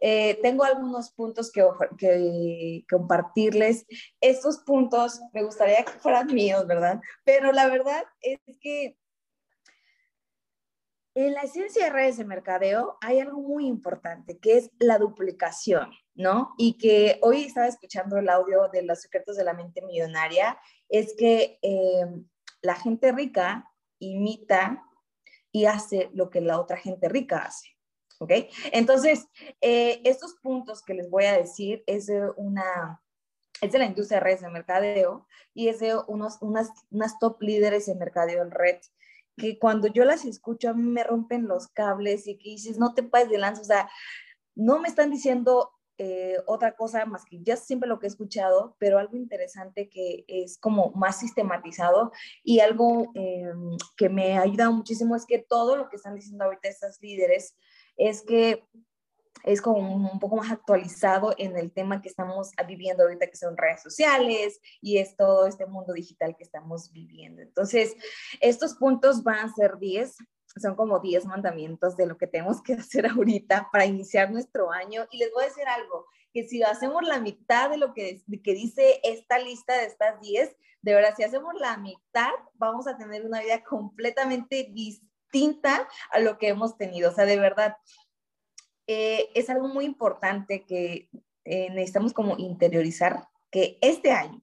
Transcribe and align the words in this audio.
eh, 0.00 0.38
tengo 0.42 0.64
algunos 0.64 1.10
puntos 1.10 1.50
que, 1.50 2.84
compartirles. 2.88 3.86
Estos 4.20 4.58
puntos 4.58 5.20
me 5.32 5.42
gustaría 5.42 5.84
que 5.84 5.92
fueran 5.92 6.26
míos, 6.26 6.66
¿verdad? 6.66 7.00
Pero 7.24 7.52
la 7.52 7.68
verdad 7.68 8.04
es 8.20 8.40
que 8.60 8.96
en 11.14 11.34
la 11.34 11.42
esencia 11.42 11.84
de 11.84 11.90
redes 11.90 12.16
de 12.16 12.24
mercadeo 12.24 12.96
hay 13.00 13.18
algo 13.18 13.40
muy 13.40 13.66
importante, 13.66 14.38
que 14.38 14.56
es 14.56 14.70
la 14.78 14.98
duplicación, 14.98 15.90
¿no? 16.14 16.54
Y 16.58 16.78
que 16.78 17.18
hoy 17.22 17.42
estaba 17.42 17.66
escuchando 17.66 18.18
el 18.18 18.28
audio 18.28 18.68
de 18.68 18.82
los 18.82 19.00
secretos 19.00 19.36
de 19.36 19.42
la 19.42 19.52
mente 19.52 19.82
millonaria, 19.82 20.60
es 20.88 21.14
que 21.18 21.58
eh, 21.62 22.06
la 22.62 22.76
gente 22.76 23.10
rica 23.10 23.68
imita 23.98 24.84
y 25.50 25.64
hace 25.64 26.08
lo 26.12 26.30
que 26.30 26.40
la 26.40 26.60
otra 26.60 26.76
gente 26.76 27.08
rica 27.08 27.38
hace. 27.38 27.77
¿Ok? 28.18 28.32
Entonces, 28.72 29.28
eh, 29.60 30.00
estos 30.04 30.34
puntos 30.42 30.82
que 30.82 30.94
les 30.94 31.08
voy 31.08 31.24
a 31.24 31.36
decir 31.36 31.84
es 31.86 32.06
de 32.06 32.30
una, 32.36 33.00
es 33.60 33.72
de 33.72 33.78
la 33.78 33.86
industria 33.86 34.18
de 34.18 34.24
redes 34.24 34.40
de 34.40 34.50
mercadeo 34.50 35.26
y 35.54 35.68
es 35.68 35.78
de 35.78 35.96
unos, 36.06 36.38
unas, 36.40 36.70
unas 36.90 37.18
top 37.18 37.40
líderes 37.42 37.86
de 37.86 37.94
mercadeo 37.94 38.42
en 38.42 38.50
red 38.50 38.78
que 39.38 39.58
cuando 39.58 39.86
yo 39.86 40.04
las 40.04 40.24
escucho 40.24 40.68
a 40.68 40.74
mí 40.74 40.82
me 40.82 41.04
rompen 41.04 41.48
los 41.48 41.68
cables 41.68 42.26
y 42.26 42.36
que 42.36 42.50
dices, 42.50 42.78
no 42.78 42.92
te 42.92 43.02
pases 43.02 43.30
de 43.30 43.38
lanza, 43.38 43.62
o 43.62 43.64
sea, 43.64 43.88
no 44.54 44.80
me 44.80 44.88
están 44.88 45.10
diciendo 45.10 45.70
eh, 45.96 46.36
otra 46.46 46.76
cosa 46.76 47.06
más 47.06 47.24
que 47.24 47.42
ya 47.42 47.56
siempre 47.56 47.88
lo 47.88 47.98
que 47.98 48.06
he 48.06 48.08
escuchado, 48.08 48.76
pero 48.78 48.98
algo 48.98 49.16
interesante 49.16 49.88
que 49.88 50.24
es 50.28 50.58
como 50.58 50.92
más 50.92 51.18
sistematizado 51.18 52.12
y 52.44 52.60
algo 52.60 53.10
eh, 53.14 53.50
que 53.96 54.08
me 54.08 54.36
ha 54.36 54.42
ayudado 54.42 54.72
muchísimo 54.72 55.16
es 55.16 55.26
que 55.26 55.38
todo 55.38 55.76
lo 55.76 55.88
que 55.88 55.96
están 55.96 56.14
diciendo 56.14 56.44
ahorita 56.44 56.68
estas 56.68 57.00
líderes 57.00 57.56
es 57.98 58.22
que 58.22 58.64
es 59.44 59.62
como 59.62 59.78
un 59.78 60.18
poco 60.18 60.36
más 60.36 60.50
actualizado 60.50 61.34
en 61.38 61.56
el 61.56 61.72
tema 61.72 62.02
que 62.02 62.08
estamos 62.08 62.50
viviendo 62.66 63.04
ahorita, 63.04 63.28
que 63.28 63.36
son 63.36 63.56
redes 63.56 63.82
sociales 63.82 64.60
y 64.80 64.98
es 64.98 65.16
todo 65.16 65.46
este 65.46 65.66
mundo 65.66 65.92
digital 65.92 66.36
que 66.36 66.44
estamos 66.44 66.92
viviendo. 66.92 67.42
Entonces, 67.42 67.94
estos 68.40 68.74
puntos 68.74 69.22
van 69.22 69.46
a 69.46 69.54
ser 69.54 69.78
10, 69.78 70.16
son 70.56 70.74
como 70.74 70.98
10 70.98 71.26
mandamientos 71.26 71.96
de 71.96 72.06
lo 72.06 72.16
que 72.16 72.26
tenemos 72.26 72.62
que 72.62 72.72
hacer 72.74 73.06
ahorita 73.06 73.68
para 73.72 73.86
iniciar 73.86 74.30
nuestro 74.30 74.70
año. 74.70 75.06
Y 75.10 75.18
les 75.18 75.32
voy 75.32 75.44
a 75.44 75.48
decir 75.48 75.66
algo, 75.66 76.06
que 76.32 76.46
si 76.46 76.62
hacemos 76.62 77.02
la 77.06 77.20
mitad 77.20 77.70
de 77.70 77.78
lo 77.78 77.94
que, 77.94 78.22
que 78.42 78.54
dice 78.54 79.00
esta 79.02 79.38
lista 79.38 79.76
de 79.78 79.86
estas 79.86 80.20
10, 80.20 80.56
de 80.82 80.94
verdad, 80.94 81.14
si 81.16 81.24
hacemos 81.24 81.54
la 81.58 81.76
mitad, 81.78 82.30
vamos 82.54 82.86
a 82.86 82.96
tener 82.96 83.24
una 83.24 83.40
vida 83.40 83.64
completamente 83.64 84.68
distinta 84.72 85.07
a 86.10 86.18
lo 86.20 86.38
que 86.38 86.48
hemos 86.48 86.76
tenido. 86.76 87.10
O 87.10 87.14
sea, 87.14 87.24
de 87.24 87.38
verdad, 87.38 87.76
eh, 88.86 89.30
es 89.34 89.50
algo 89.50 89.68
muy 89.68 89.84
importante 89.84 90.64
que 90.64 91.08
eh, 91.44 91.70
necesitamos 91.70 92.12
como 92.12 92.36
interiorizar 92.38 93.28
que 93.50 93.78
este 93.80 94.12
año 94.12 94.42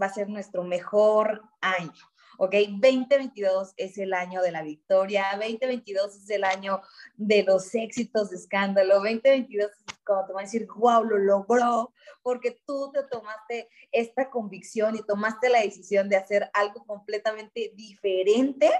va 0.00 0.06
a 0.06 0.14
ser 0.14 0.28
nuestro 0.28 0.64
mejor 0.64 1.42
año. 1.60 1.92
¿ok? 2.40 2.54
2022 2.70 3.74
es 3.76 3.98
el 3.98 4.14
año 4.14 4.40
de 4.40 4.50
la 4.50 4.62
victoria, 4.62 5.26
2022 5.32 6.16
es 6.16 6.30
el 6.30 6.44
año 6.44 6.80
de 7.16 7.42
los 7.42 7.74
éxitos 7.74 8.30
de 8.30 8.36
escándalo, 8.36 8.94
2022 8.94 9.70
es 9.70 9.94
cuando 10.06 10.26
te 10.26 10.32
van 10.32 10.42
a 10.42 10.46
decir, 10.46 10.66
wow, 10.74 11.04
lo 11.04 11.18
logró, 11.18 11.92
porque 12.22 12.58
tú 12.66 12.90
te 12.94 13.02
tomaste 13.02 13.68
esta 13.92 14.30
convicción 14.30 14.96
y 14.96 15.02
tomaste 15.02 15.50
la 15.50 15.60
decisión 15.60 16.08
de 16.08 16.16
hacer 16.16 16.50
algo 16.54 16.86
completamente 16.86 17.72
diferente, 17.74 18.70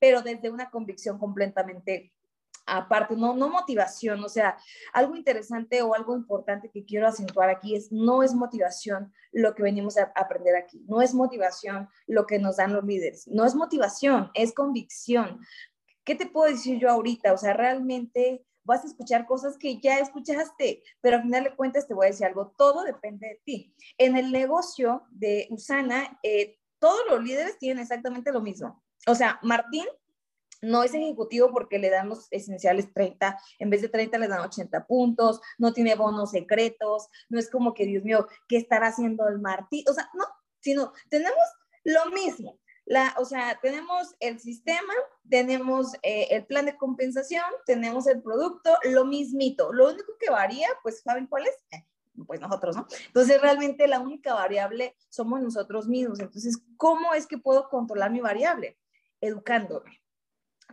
pero 0.00 0.22
desde 0.22 0.50
una 0.50 0.70
convicción 0.70 1.18
completamente 1.18 2.12
aparte, 2.66 3.16
no, 3.16 3.34
no 3.34 3.48
motivación, 3.48 4.22
o 4.22 4.28
sea, 4.28 4.56
algo 4.92 5.16
interesante 5.16 5.82
o 5.82 5.94
algo 5.94 6.16
importante 6.16 6.70
que 6.70 6.84
quiero 6.84 7.06
acentuar 7.06 7.50
aquí 7.50 7.74
es, 7.74 7.90
no 7.90 8.22
es 8.22 8.34
motivación 8.34 9.12
lo 9.32 9.54
que 9.54 9.62
venimos 9.62 9.96
a 9.98 10.12
aprender 10.14 10.56
aquí, 10.56 10.84
no 10.86 11.02
es 11.02 11.14
motivación 11.14 11.88
lo 12.06 12.26
que 12.26 12.38
nos 12.38 12.56
dan 12.56 12.72
los 12.72 12.84
líderes, 12.84 13.26
no 13.28 13.44
es 13.44 13.54
motivación, 13.54 14.30
es 14.34 14.54
convicción. 14.54 15.40
¿Qué 16.04 16.14
te 16.14 16.26
puedo 16.26 16.50
decir 16.50 16.78
yo 16.78 16.90
ahorita? 16.90 17.32
O 17.32 17.36
sea, 17.36 17.52
realmente 17.52 18.44
vas 18.64 18.84
a 18.84 18.86
escuchar 18.86 19.26
cosas 19.26 19.56
que 19.58 19.80
ya 19.80 19.98
escuchaste, 19.98 20.82
pero 21.00 21.16
al 21.16 21.22
final 21.22 21.44
de 21.44 21.56
cuentas 21.56 21.86
te 21.86 21.94
voy 21.94 22.06
a 22.06 22.10
decir 22.10 22.26
algo, 22.26 22.54
todo 22.56 22.84
depende 22.84 23.26
de 23.28 23.40
ti. 23.44 23.74
En 23.98 24.16
el 24.16 24.32
negocio 24.32 25.04
de 25.10 25.48
Usana, 25.50 26.18
eh, 26.22 26.58
todos 26.78 27.00
los 27.10 27.22
líderes 27.22 27.58
tienen 27.58 27.82
exactamente 27.82 28.32
lo 28.32 28.40
mismo. 28.40 28.82
O 29.06 29.14
sea, 29.14 29.38
Martín 29.42 29.86
no 30.62 30.82
es 30.82 30.94
ejecutivo 30.94 31.50
porque 31.52 31.78
le 31.78 31.90
dan 31.90 32.08
los 32.08 32.28
esenciales 32.30 32.92
30, 32.92 33.38
en 33.58 33.70
vez 33.70 33.82
de 33.82 33.88
30 33.88 34.18
le 34.18 34.28
dan 34.28 34.40
80 34.40 34.86
puntos, 34.86 35.40
no 35.58 35.72
tiene 35.72 35.94
bonos 35.94 36.32
secretos, 36.32 37.08
no 37.28 37.38
es 37.38 37.50
como 37.50 37.74
que, 37.74 37.86
Dios 37.86 38.04
mío, 38.04 38.26
¿qué 38.48 38.56
estará 38.56 38.88
haciendo 38.88 39.26
el 39.28 39.38
Martí? 39.38 39.84
O 39.88 39.94
sea, 39.94 40.10
no, 40.14 40.24
sino 40.60 40.92
tenemos 41.08 41.44
lo 41.84 42.10
mismo. 42.10 42.58
La, 42.86 43.14
o 43.18 43.24
sea, 43.24 43.58
tenemos 43.62 44.16
el 44.18 44.40
sistema, 44.40 44.92
tenemos 45.28 45.94
eh, 46.02 46.26
el 46.30 46.44
plan 46.44 46.66
de 46.66 46.76
compensación, 46.76 47.44
tenemos 47.64 48.06
el 48.08 48.20
producto, 48.20 48.76
lo 48.82 49.04
mismito. 49.04 49.72
Lo 49.72 49.90
único 49.90 50.14
que 50.18 50.28
varía, 50.28 50.68
pues, 50.82 51.00
¿saben 51.00 51.28
cuál 51.28 51.46
es? 51.46 51.56
Eh, 51.70 51.86
pues 52.26 52.40
nosotros, 52.40 52.74
¿no? 52.74 52.86
Entonces, 53.06 53.40
realmente 53.40 53.86
la 53.86 54.00
única 54.00 54.34
variable 54.34 54.96
somos 55.08 55.40
nosotros 55.40 55.86
mismos. 55.86 56.18
Entonces, 56.18 56.58
¿cómo 56.76 57.14
es 57.14 57.28
que 57.28 57.38
puedo 57.38 57.68
controlar 57.68 58.10
mi 58.10 58.20
variable? 58.20 58.76
Educándome. 59.20 60.00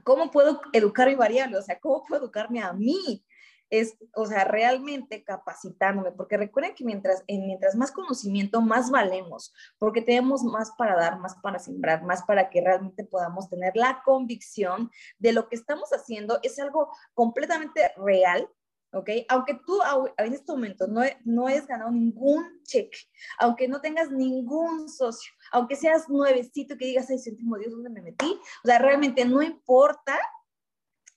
¿Cómo 0.03 0.31
puedo 0.31 0.62
educar 0.74 1.08
mi 1.08 1.16
variable? 1.16 1.58
O 1.58 1.62
sea, 1.62 1.80
¿cómo 1.80 2.03
puedo 2.03 2.24
educarme 2.24 2.62
a 2.62 2.74
mí? 2.74 3.25
Es, 3.69 3.97
o 4.16 4.25
sea, 4.25 4.46
realmente 4.46 5.25
capacitándome, 5.25 6.13
porque 6.13 6.38
recuerden 6.38 6.74
que 6.74 6.85
mientras, 6.85 7.25
mientras 7.28 7.75
más 7.75 7.91
conocimiento, 7.91 8.62
más 8.62 8.90
valemos, 8.90 9.53
porque 9.78 10.02
tenemos 10.02 10.44
más 10.44 10.72
para 10.78 10.96
dar, 10.96 11.19
más 11.19 11.35
para 11.41 11.59
sembrar, 11.59 12.03
más 12.03 12.24
para 12.24 12.50
que 12.50 12.62
realmente 12.62 13.03
podamos 13.03 13.50
tener 13.50 13.75
la 13.75 14.02
convicción 14.06 14.90
de 15.19 15.34
lo 15.34 15.50
que 15.50 15.58
estamos 15.58 15.90
haciendo 15.90 16.40
es 16.44 16.58
algo 16.59 16.90
completamente 17.14 17.91
real, 17.97 18.47
¿ok? 18.92 19.09
Aunque 19.30 19.59
tú 19.66 19.80
en 20.18 20.34
este 20.34 20.52
momento 20.52 20.88
no, 20.88 21.02
no 21.25 21.48
hayas 21.48 21.68
ganado 21.68 21.92
ningún 21.92 22.62
cheque, 22.64 22.98
aunque 23.40 23.68
no 23.68 23.81
tengas 23.81 24.12
ningún 24.12 24.90
socio, 24.90 25.31
aunque 25.52 25.75
seas 25.75 26.09
nuevecito 26.09 26.78
que 26.78 26.86
digas, 26.86 27.09
ay, 27.09 27.18
último 27.31 27.58
Dios, 27.58 27.72
¿dónde 27.72 27.90
me 27.90 28.02
metí? 28.02 28.40
O 28.64 28.68
sea, 28.68 28.80
realmente 28.80 29.26
no 29.26 29.42
importa. 29.42 30.18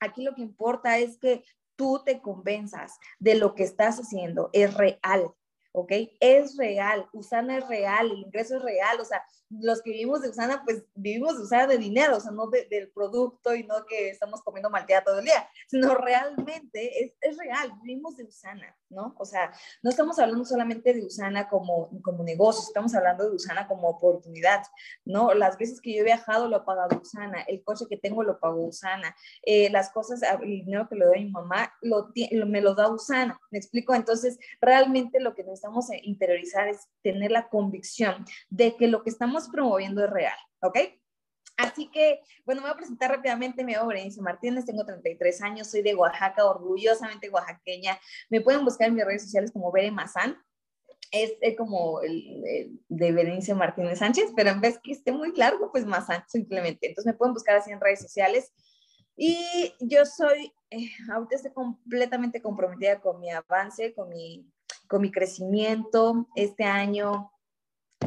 Aquí 0.00 0.22
lo 0.22 0.34
que 0.34 0.42
importa 0.42 0.98
es 0.98 1.19
que 1.19 1.44
tú 1.76 2.03
te 2.04 2.20
convenzas 2.20 2.98
de 3.19 3.34
lo 3.34 3.54
que 3.54 3.64
estás 3.64 3.98
haciendo 3.98 4.50
es 4.53 4.75
real, 4.75 5.34
¿ok? 5.72 5.92
Es 6.20 6.56
real, 6.56 7.09
Usana 7.12 7.59
es 7.59 7.69
real, 7.69 8.10
el 8.10 8.19
ingreso 8.19 8.56
es 8.56 8.62
real, 8.62 9.00
o 9.00 9.04
sea, 9.04 9.25
los 9.50 9.82
que 9.82 9.90
vivimos 9.90 10.22
de 10.22 10.28
Usana, 10.28 10.62
pues 10.64 10.84
vivimos 10.94 11.36
de 11.36 11.42
Usana 11.42 11.66
de 11.66 11.78
dinero, 11.78 12.16
o 12.16 12.20
sea, 12.20 12.30
no 12.30 12.48
del 12.48 12.90
producto 12.92 13.54
y 13.54 13.64
no 13.64 13.84
que 13.86 14.10
estamos 14.10 14.42
comiendo 14.42 14.70
malteada 14.70 15.04
todo 15.04 15.18
el 15.18 15.24
día, 15.24 15.48
sino 15.66 15.94
realmente 15.96 17.04
es, 17.04 17.12
es, 17.20 17.36
real, 17.36 17.72
vivimos 17.82 18.16
de 18.16 18.24
Usana, 18.24 18.76
¿no? 18.88 19.14
O 19.18 19.24
sea, 19.24 19.52
no 19.82 19.90
estamos 19.90 20.18
hablando 20.20 20.44
solamente 20.44 20.94
de 20.94 21.04
Usana 21.04 21.48
como, 21.48 21.90
como 22.02 22.22
negocio, 22.22 22.62
estamos 22.62 22.94
hablando 22.94 23.28
de 23.28 23.34
Usana 23.34 23.66
como 23.66 23.88
oportunidad, 23.88 24.62
¿no? 25.04 25.34
Las 25.34 25.58
veces 25.58 25.80
que 25.80 25.94
yo 25.94 26.02
he 26.02 26.04
viajado 26.04 26.48
lo 26.48 26.56
ha 26.56 26.64
pagado 26.64 27.00
Usana, 27.00 27.42
el 27.42 27.64
coche 27.64 27.86
que 27.88 27.96
tengo 27.96 28.22
lo 28.22 28.38
pagó 28.38 28.66
Usana, 28.66 29.16
eh, 29.42 29.68
las 29.70 29.90
cosas, 29.90 30.22
el 30.22 30.64
dinero 30.64 30.88
que 30.88 30.94
le 30.94 31.06
doy 31.06 31.18
a 31.18 31.22
mi 31.22 31.30
mamá, 31.30 31.72
lo, 31.82 32.12
me 32.46 32.60
lo 32.60 32.74
da 32.74 32.88
Usana, 32.88 33.40
¿me 33.50 33.58
explico? 33.58 33.94
Entonces, 33.94 34.38
realmente 34.60 35.18
lo 35.18 35.34
que 35.34 35.42
necesitamos 35.42 35.86
interiorizar 36.02 36.68
es 36.68 36.88
tener 37.02 37.32
la 37.32 37.48
convicción 37.48 38.24
de 38.48 38.76
que 38.76 38.86
lo 38.86 39.03
que 39.03 39.10
estamos 39.10 39.40
promoviendo 39.48 40.04
es 40.04 40.10
real, 40.10 40.39
¿ok? 40.63 40.78
Así 41.60 41.91
que, 41.91 42.21
bueno, 42.47 42.63
me 42.63 42.69
voy 42.69 42.75
a 42.75 42.78
presentar 42.78 43.10
rápidamente. 43.10 43.65
Me 43.65 43.72
llamo 43.72 43.89
Berenice 43.89 44.22
Martínez, 44.22 44.65
tengo 44.65 44.84
33 44.84 45.42
años, 45.42 45.71
soy 45.71 45.83
de 45.83 45.95
Oaxaca, 45.95 46.47
orgullosamente 46.47 47.28
oaxaqueña. 47.28 47.98
Me 48.31 48.41
pueden 48.41 48.65
buscar 48.65 48.89
en 48.89 48.95
mis 48.95 49.04
redes 49.04 49.22
sociales 49.22 49.53
como 49.53 49.71
Bere 49.71 49.91
Mazán. 49.91 50.39
Es, 51.13 51.33
como 51.59 52.01
el, 52.03 52.81
de 52.89 53.13
Berenice 53.13 53.53
Martínez 53.54 53.98
Sánchez, 53.98 54.33
pero 54.37 54.51
en 54.51 54.60
vez 54.60 54.78
que 54.83 54.92
esté 54.92 55.10
muy 55.13 55.33
largo, 55.37 55.71
pues 55.72 55.84
Mazán 55.84 56.22
simplemente. 56.28 56.89
Entonces 56.89 57.13
me 57.13 57.19
pueden 57.19 57.34
buscar 57.34 57.57
así 57.57 57.71
en 57.71 57.81
redes 57.81 58.01
sociales. 58.01 58.53
Y 59.16 59.75
yo 59.81 60.07
soy, 60.07 60.53
eh, 60.71 60.91
ahorita 61.13 61.37
estoy 61.37 61.53
completamente 61.53 62.41
comprometida 62.41 63.01
con 63.01 63.21
mi 63.21 63.31
avance, 63.31 63.92
con 63.92 64.09
mi, 64.09 64.47
con 64.89 65.03
mi 65.03 65.10
crecimiento. 65.10 66.27
Este 66.37 66.65
año 66.65 67.33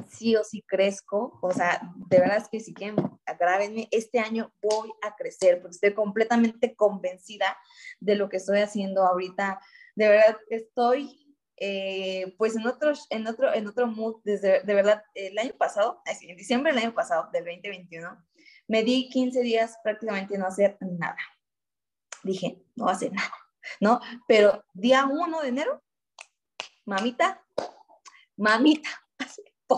sí 0.09 0.35
o 0.35 0.43
sí 0.43 0.63
crezco, 0.67 1.39
o 1.41 1.51
sea, 1.51 1.81
de 2.09 2.19
verdad 2.19 2.37
es 2.37 2.47
que 2.49 2.59
si 2.59 2.73
quieren, 2.73 2.95
agrábenme, 3.25 3.87
este 3.91 4.19
año 4.19 4.53
voy 4.61 4.91
a 5.01 5.15
crecer 5.15 5.61
porque 5.61 5.75
estoy 5.75 5.93
completamente 5.93 6.75
convencida 6.75 7.57
de 7.99 8.15
lo 8.15 8.29
que 8.29 8.37
estoy 8.37 8.59
haciendo 8.59 9.05
ahorita. 9.05 9.59
De 9.95 10.09
verdad 10.09 10.37
estoy, 10.49 11.35
eh, 11.57 12.35
pues 12.37 12.55
en 12.55 12.67
otro, 12.67 12.93
en 13.09 13.27
otro, 13.27 13.53
en 13.53 13.67
otro 13.67 13.87
mood, 13.87 14.21
desde, 14.23 14.61
de 14.61 14.73
verdad, 14.73 15.03
el 15.13 15.37
año 15.37 15.53
pasado, 15.57 16.01
en 16.05 16.37
diciembre 16.37 16.73
del 16.73 16.83
año 16.83 16.93
pasado, 16.93 17.29
del 17.31 17.45
2021, 17.45 18.25
me 18.67 18.83
di 18.83 19.09
15 19.09 19.41
días 19.41 19.77
prácticamente 19.83 20.37
no 20.37 20.47
hacer 20.47 20.77
nada. 20.81 21.17
Dije, 22.23 22.63
no 22.75 22.87
hacer 22.87 23.11
nada 23.11 23.31
¿no? 23.79 23.99
Pero 24.27 24.63
día 24.73 25.05
1 25.05 25.41
de 25.41 25.47
enero, 25.47 25.83
mamita, 26.85 27.43
mamita, 28.37 28.89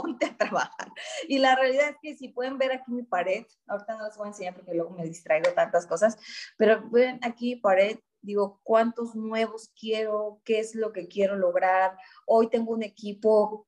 ponte 0.02 0.26
a 0.26 0.38
trabajar. 0.38 0.92
Y 1.28 1.40
la 1.40 1.56
realidad 1.56 1.90
es 1.90 1.98
que 2.02 2.16
si 2.16 2.30
pueden 2.30 2.58
ver 2.58 2.72
aquí 2.72 2.92
mi 2.92 3.04
pared, 3.04 3.46
ahorita 3.68 3.98
no 3.98 4.06
les 4.06 4.18
voy 4.18 4.26
a 4.26 4.30
enseñar 4.30 4.56
porque 4.56 4.74
luego 4.74 4.92
me 4.92 5.06
distraigo 5.06 5.52
tantas 5.52 5.86
cosas, 5.86 6.18
pero 6.58 6.90
ven 6.90 7.20
aquí 7.22 7.56
pared, 7.56 8.00
digo, 8.22 8.60
cuántos 8.64 9.16
nuevos 9.16 9.72
quiero, 9.80 10.42
qué 10.44 10.60
es 10.60 10.76
lo 10.76 10.92
que 10.92 11.08
quiero 11.08 11.36
lograr. 11.36 11.98
Hoy 12.26 12.50
tengo 12.50 12.74
un 12.74 12.84
equipo 12.84 13.68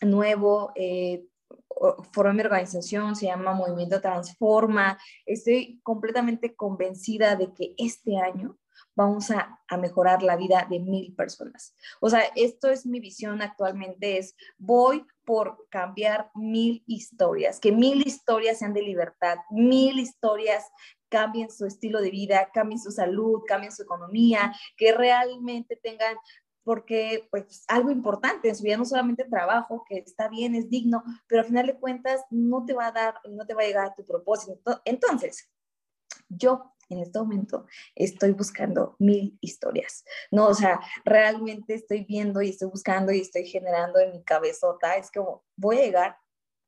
nuevo, 0.00 0.72
eh, 0.74 1.26
formé 2.12 2.34
mi 2.34 2.40
organización, 2.40 3.16
se 3.16 3.26
llama 3.26 3.52
Movimiento 3.52 4.00
Transforma. 4.00 4.98
Estoy 5.26 5.80
completamente 5.82 6.54
convencida 6.54 7.36
de 7.36 7.52
que 7.52 7.74
este 7.76 8.18
año 8.18 8.58
vamos 8.98 9.30
a, 9.30 9.60
a, 9.68 9.76
mejorar 9.76 10.24
la 10.24 10.36
vida 10.36 10.66
de 10.68 10.80
mil 10.80 11.14
personas. 11.14 11.72
O 12.00 12.10
sea, 12.10 12.22
esto 12.34 12.68
es 12.68 12.84
mi 12.84 12.98
visión 12.98 13.40
actualmente, 13.42 14.18
es 14.18 14.34
voy 14.58 15.06
por 15.24 15.68
cambiar 15.70 16.32
mil 16.34 16.82
historias, 16.88 17.60
que 17.60 17.70
mil 17.70 18.04
historias 18.04 18.58
sean 18.58 18.74
de 18.74 18.82
libertad, 18.82 19.38
mil 19.50 20.00
historias 20.00 20.64
cambien 21.08 21.48
su 21.48 21.64
estilo 21.64 22.00
de 22.00 22.10
vida, 22.10 22.50
cambien 22.52 22.80
su 22.80 22.90
salud, 22.90 23.42
cambien 23.46 23.70
su 23.70 23.84
economía, 23.84 24.52
que 24.76 24.92
realmente 24.92 25.76
tengan 25.76 26.16
porque 26.64 27.28
pues 27.30 27.64
algo 27.68 27.92
importante 27.92 28.48
en 28.48 28.56
su 28.56 28.64
vida, 28.64 28.76
no 28.76 28.84
solamente 28.84 29.24
trabajo, 29.24 29.84
que 29.88 29.98
está 29.98 30.28
bien, 30.28 30.56
es 30.56 30.68
digno, 30.68 31.04
pero 31.28 31.42
al 31.42 31.46
final 31.46 31.66
de 31.68 31.78
cuentas 31.78 32.22
no 32.30 32.64
te 32.66 32.74
va 32.74 32.88
a 32.88 32.92
dar, 32.92 33.14
no 33.30 33.46
te 33.46 33.54
va 33.54 33.62
a 33.62 33.66
llegar 33.66 33.86
a 33.86 33.94
tu 33.94 34.04
propósito. 34.04 34.82
Entonces, 34.84 35.48
yo 36.28 36.74
en 36.88 37.00
este 37.00 37.18
momento 37.18 37.66
estoy 37.94 38.32
buscando 38.32 38.96
mil 38.98 39.38
historias, 39.40 40.04
¿no? 40.30 40.48
O 40.48 40.54
sea, 40.54 40.80
realmente 41.04 41.74
estoy 41.74 42.04
viendo 42.04 42.42
y 42.42 42.50
estoy 42.50 42.68
buscando 42.68 43.12
y 43.12 43.20
estoy 43.20 43.46
generando 43.46 43.98
en 44.00 44.12
mi 44.12 44.22
cabezota, 44.22 44.96
es 44.96 45.10
como 45.10 45.44
voy 45.56 45.78
a 45.78 45.84
llegar 45.84 46.16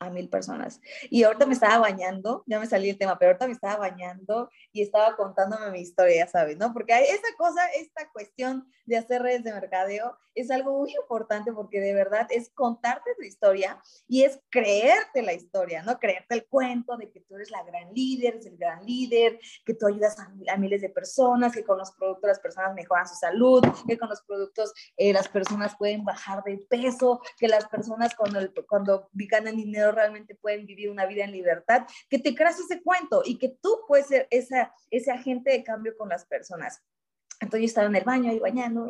a 0.01 0.09
mil 0.09 0.29
personas. 0.29 0.81
Y 1.11 1.23
ahorita 1.23 1.47
me 1.47 1.53
estaba 1.53 1.79
bañando, 1.79 2.43
ya 2.47 2.59
me 2.59 2.67
salí 2.67 2.89
el 2.89 2.99
tema, 2.99 3.19
pero 3.19 3.31
ahorita 3.31 3.47
me 3.47 3.53
estaba 3.53 3.77
bañando 3.77 4.51
y 4.73 4.83
estaba 4.83 5.15
contándome 5.15 5.71
mi 5.71 5.81
historia, 5.81 6.25
ya 6.25 6.27
sabes, 6.27 6.57
¿no? 6.57 6.73
Porque 6.73 6.99
esa 6.99 7.29
cosa, 7.37 7.61
esta 7.79 8.11
cuestión 8.11 8.67
de 8.87 8.97
hacer 8.97 9.23
redes 9.23 9.45
de 9.45 9.53
mercadeo 9.53 10.17
es 10.35 10.51
algo 10.51 10.79
muy 10.79 10.95
importante 10.95 11.53
porque 11.53 11.81
de 11.81 11.93
verdad 11.93 12.27
es 12.31 12.51
contarte 12.51 13.11
tu 13.17 13.23
historia 13.23 13.81
y 14.09 14.23
es 14.23 14.41
creerte 14.49 15.23
la 15.23 15.35
historia, 15.35 15.83
¿no? 15.83 15.99
Creerte 15.99 16.35
el 16.35 16.47
cuento 16.47 16.97
de 16.97 17.11
que 17.11 17.21
tú 17.21 17.35
eres 17.35 17.51
la 17.51 17.63
gran 17.63 17.93
líder, 17.93 18.35
eres 18.35 18.47
el 18.47 18.57
gran 18.57 18.85
líder, 18.87 19.39
que 19.67 19.75
tú 19.75 19.87
ayudas 19.87 20.19
a, 20.19 20.57
miles 20.57 20.81
de 20.81 20.89
personas, 20.89 21.53
que 21.53 21.65
con 21.65 21.79
los 21.79 21.93
productos 21.93 22.29
las 22.29 22.41
personas 22.41 22.75
mejoran 22.75 23.07
su 23.07 23.17
salud, 23.17 23.63
que 23.87 23.99
con 23.99 24.09
los 24.09 24.23
productos 24.23 24.73
eh, 24.97 25.13
las 25.13 25.29
personas 25.29 25.77
pueden 25.77 26.05
bajar 26.05 26.43
de 26.45 26.59
peso, 26.69 27.21
que 27.37 27.49
las 27.49 27.69
personas 27.69 28.15
cuando, 28.15 28.41
cuando 28.67 29.09
ganan 29.13 29.57
dinero 29.57 29.90
realmente 29.93 30.35
pueden 30.35 30.67
vivir 30.67 30.91
una 30.91 31.07
vida 31.07 31.25
en 31.25 31.33
libertad, 31.33 31.87
que 32.09 32.19
te 32.19 32.35
creas 32.35 32.59
ese 32.59 32.83
cuento 32.83 33.23
y 33.25 33.39
que 33.39 33.57
tú 33.61 33.81
puedes 33.87 34.07
ser 34.07 34.27
esa, 34.31 34.73
ese 34.91 35.11
agente 35.11 35.51
de 35.51 35.65
cambio 35.65 35.97
con 35.97 36.09
las 36.09 36.27
personas. 36.27 36.83
Entonces 37.41 37.61
yo 37.61 37.67
estaba 37.67 37.87
en 37.87 37.97
el 37.97 38.05
baño 38.05 38.31
ahí 38.31 38.39
bañando, 38.39 38.87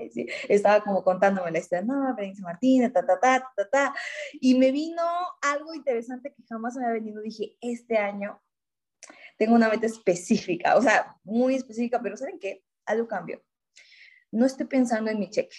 estaba 0.49 0.83
como 0.83 1.05
contándome 1.05 1.53
la 1.53 1.61
historia, 1.61 1.85
no, 1.85 2.15
Berenice 2.17 2.43
Martínez, 2.43 2.93
ta, 2.93 3.07
ta, 3.07 3.21
ta, 3.21 3.53
ta, 3.55 3.71
ta, 3.71 3.95
y 4.41 4.59
me 4.59 4.73
vino 4.73 5.03
algo 5.41 5.73
interesante 5.73 6.35
que 6.35 6.43
jamás 6.49 6.75
me 6.75 6.85
había 6.85 6.95
venido, 6.95 7.23
dije, 7.23 7.57
este 7.61 7.97
año 7.97 8.43
tengo 9.39 9.55
una 9.55 9.69
meta 9.69 9.87
específica, 9.87 10.77
o 10.77 10.83
sea, 10.83 11.17
muy 11.23 11.55
específica, 11.55 12.01
pero 12.03 12.17
¿saben 12.17 12.41
qué? 12.41 12.65
Algo 12.87 13.07
cambió. 13.07 13.41
No 14.33 14.47
estoy 14.47 14.67
pensando 14.67 15.11
en 15.11 15.21
mi 15.21 15.31
cheque. 15.31 15.57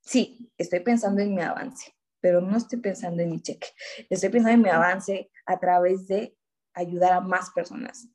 Sí, 0.00 0.52
estoy 0.58 0.80
pensando 0.80 1.20
en 1.20 1.34
mi 1.34 1.42
avance, 1.42 1.93
pero 2.24 2.40
no 2.40 2.56
estoy 2.56 2.80
pensando 2.80 3.22
en 3.22 3.32
mi 3.32 3.42
cheque. 3.42 3.68
Estoy 4.08 4.30
pensando 4.30 4.54
en 4.54 4.62
mi 4.62 4.70
avance 4.70 5.30
a 5.44 5.60
través 5.60 6.06
de 6.06 6.34
ayudar 6.72 7.12
a 7.12 7.20
más 7.20 7.50
personas. 7.50 8.08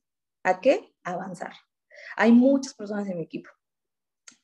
¿A 0.44 0.60
qué? 0.60 0.96
avanzar. 1.04 1.54
Hay 2.16 2.32
muchas 2.32 2.74
personas 2.74 3.08
en 3.08 3.18
mi 3.18 3.26
equipo 3.26 3.52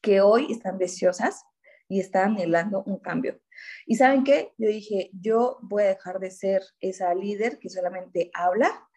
que 0.02 0.22
hoy 0.22 0.52
están 0.52 0.78
deseosas 0.78 1.44
y 1.90 2.00
están 2.00 2.34
anhelando 2.34 2.84
un 2.84 3.00
cambio. 3.00 3.42
¿Y 3.88 3.96
saben 3.96 4.24
qué? 4.24 4.54
Yo 4.60 4.68
dije, 4.68 5.10
yo 5.14 5.58
voy 5.64 5.82
a 5.82 5.88
dejar 5.88 6.20
de 6.20 6.30
ser 6.30 6.62
esa 6.80 7.16
líder 7.16 7.58
que 7.58 7.70
solamente 7.70 8.30
habla 8.36 8.88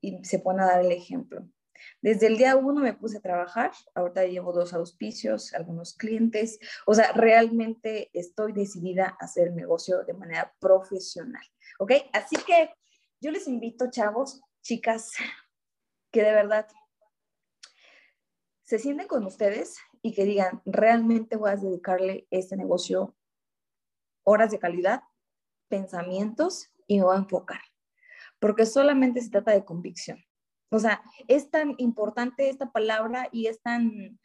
y 0.00 0.24
se 0.24 0.40
pone 0.40 0.64
a 0.64 0.66
dar 0.66 0.80
el 0.80 0.90
ejemplo. 0.90 1.48
Desde 2.00 2.26
el 2.26 2.36
día 2.36 2.56
uno 2.56 2.80
me 2.80 2.94
puse 2.94 3.18
a 3.18 3.22
trabajar, 3.22 3.72
ahorita 3.94 4.24
llevo 4.26 4.52
dos 4.52 4.74
auspicios, 4.74 5.54
algunos 5.54 5.94
clientes, 5.94 6.58
o 6.86 6.94
sea, 6.94 7.12
realmente 7.12 8.10
estoy 8.12 8.52
decidida 8.52 9.16
a 9.20 9.24
hacer 9.24 9.52
negocio 9.52 10.04
de 10.04 10.14
manera 10.14 10.54
profesional, 10.58 11.44
¿ok? 11.78 11.92
Así 12.12 12.36
que 12.36 12.74
yo 13.20 13.30
les 13.30 13.48
invito, 13.48 13.90
chavos, 13.90 14.40
chicas, 14.62 15.12
que 16.10 16.22
de 16.22 16.32
verdad 16.32 16.66
se 18.62 18.78
sienten 18.78 19.08
con 19.08 19.24
ustedes 19.24 19.78
y 20.02 20.12
que 20.12 20.24
digan, 20.24 20.62
realmente 20.64 21.36
voy 21.36 21.50
a 21.50 21.56
dedicarle 21.56 22.26
este 22.30 22.56
negocio 22.56 23.16
horas 24.24 24.50
de 24.50 24.58
calidad, 24.58 25.02
pensamientos 25.68 26.70
y 26.86 26.98
me 26.98 27.04
voy 27.04 27.16
a 27.16 27.20
enfocar. 27.20 27.60
Porque 28.38 28.66
solamente 28.66 29.20
se 29.22 29.30
trata 29.30 29.52
de 29.52 29.64
convicción. 29.64 30.18
O 30.70 30.78
sea, 30.78 31.02
es 31.28 31.50
tan 31.50 31.74
importante 31.78 32.48
esta 32.48 32.70
palabra 32.70 33.28
y 33.32 33.46
es 33.46 33.60
tan, 33.62 34.18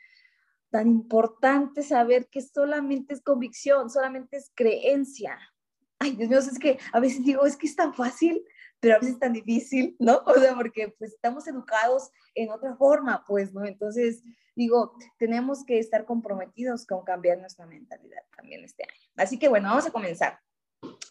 tan 0.69 0.87
importante 0.87 1.83
saber 1.83 2.27
que 2.29 2.41
solamente 2.41 3.13
es 3.13 3.21
convicción, 3.21 3.89
solamente 3.89 4.37
es 4.37 4.51
creencia. 4.53 5.39
Ay, 5.99 6.15
Dios 6.15 6.29
mío, 6.29 6.39
es 6.39 6.59
que 6.59 6.79
a 6.91 6.99
veces 6.99 7.23
digo, 7.23 7.45
es 7.45 7.55
que 7.55 7.67
es 7.67 7.75
tan 7.75 7.93
fácil, 7.93 8.43
pero 8.79 8.95
a 8.95 8.99
veces 8.99 9.13
es 9.13 9.19
tan 9.19 9.31
difícil, 9.31 9.95
¿no? 9.99 10.21
O 10.25 10.33
sea, 10.33 10.55
porque 10.55 10.93
pues 10.97 11.13
estamos 11.13 11.47
educados 11.47 12.11
en 12.35 12.51
otra 12.51 12.75
forma, 12.75 13.23
pues, 13.25 13.53
¿no? 13.53 13.63
Entonces, 13.65 14.21
digo, 14.55 14.97
tenemos 15.17 15.63
que 15.63 15.79
estar 15.79 16.05
comprometidos 16.05 16.85
con 16.85 17.05
cambiar 17.05 17.37
nuestra 17.37 17.65
mentalidad 17.65 18.23
también 18.35 18.63
este 18.65 18.83
año. 18.83 19.11
Así 19.15 19.39
que 19.39 19.47
bueno, 19.47 19.69
vamos 19.69 19.85
a 19.85 19.91
comenzar. 19.91 20.39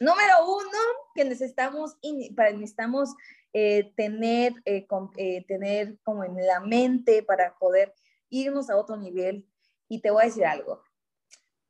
Número 0.00 0.34
uno, 0.46 0.78
que 1.14 1.24
necesitamos, 1.24 1.96
para, 2.36 2.52
necesitamos 2.52 3.14
eh, 3.52 3.92
tener, 3.96 4.54
eh, 4.64 4.86
eh, 5.16 5.44
tener 5.46 5.98
como 6.02 6.24
en 6.24 6.34
la 6.46 6.60
mente 6.60 7.22
para 7.22 7.56
poder 7.58 7.94
irnos 8.28 8.70
a 8.70 8.76
otro 8.76 8.96
nivel. 8.96 9.48
Y 9.88 10.00
te 10.00 10.10
voy 10.10 10.22
a 10.22 10.26
decir 10.26 10.44
algo. 10.44 10.82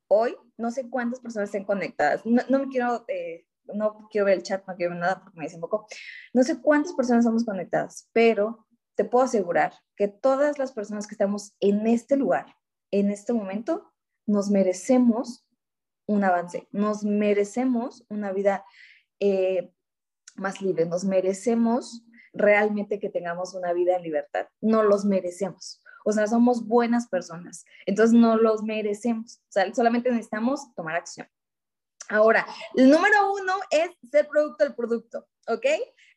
Hoy, 0.09 0.37
no 0.57 0.71
sé 0.71 0.89
cuántas 0.89 1.21
personas 1.21 1.49
estén 1.49 1.65
conectadas. 1.65 2.25
No, 2.25 2.43
no 2.49 2.61
me 2.61 2.69
quiero, 2.69 3.05
no 3.75 4.09
quiero 4.11 4.27
ver 4.27 4.37
el 4.37 4.43
chat, 4.43 4.65
no 4.67 4.77
quiero 4.77 4.93
ver 4.93 5.01
nada 5.01 5.21
porque 5.21 5.39
me 5.39 5.45
dice 5.45 5.57
un 5.57 5.63
poco. 5.63 5.87
No 6.33 6.43
sé 6.43 6.61
cuántas 6.61 6.93
personas 6.93 7.25
estamos 7.25 7.45
conectadas, 7.45 8.09
pero 8.13 8.67
te 8.95 9.05
puedo 9.05 9.25
asegurar 9.25 9.73
que 9.97 10.09
todas 10.09 10.59
las 10.59 10.73
personas 10.73 11.07
que 11.07 11.15
estamos 11.15 11.57
en 11.61 11.87
este 11.87 12.17
lugar, 12.17 12.47
en 12.91 13.11
este 13.11 13.33
momento, 13.33 13.93
nos 14.27 14.51
merecemos 14.51 15.47
un 16.07 16.25
avance, 16.25 16.69
nos 16.71 17.05
merecemos 17.05 18.05
una 18.09 18.33
vida 18.33 18.65
eh, 19.21 19.73
más 20.35 20.61
libre, 20.61 20.87
nos 20.87 21.05
merecemos 21.05 22.03
realmente 22.33 22.99
que 22.99 23.11
tengamos 23.11 23.55
una 23.55 23.73
vida 23.73 23.97
en 23.97 24.03
libertad, 24.03 24.47
no 24.61 24.83
los 24.83 25.05
merecemos. 25.05 25.83
O 26.05 26.13
sea, 26.13 26.27
somos 26.27 26.67
buenas 26.67 27.09
personas, 27.09 27.65
entonces 27.87 28.19
no 28.19 28.37
los 28.37 28.63
merecemos. 28.63 29.37
O 29.49 29.53
sea, 29.53 29.73
solamente 29.75 30.11
necesitamos 30.11 30.75
tomar 30.75 30.97
acción. 30.97 31.29
Ahora, 32.09 32.47
el 32.75 32.91
número 32.91 33.33
uno 33.33 33.55
es 33.71 33.91
ser 34.11 34.27
producto 34.27 34.65
del 34.65 34.75
producto, 34.75 35.27
¿ok? 35.49 35.67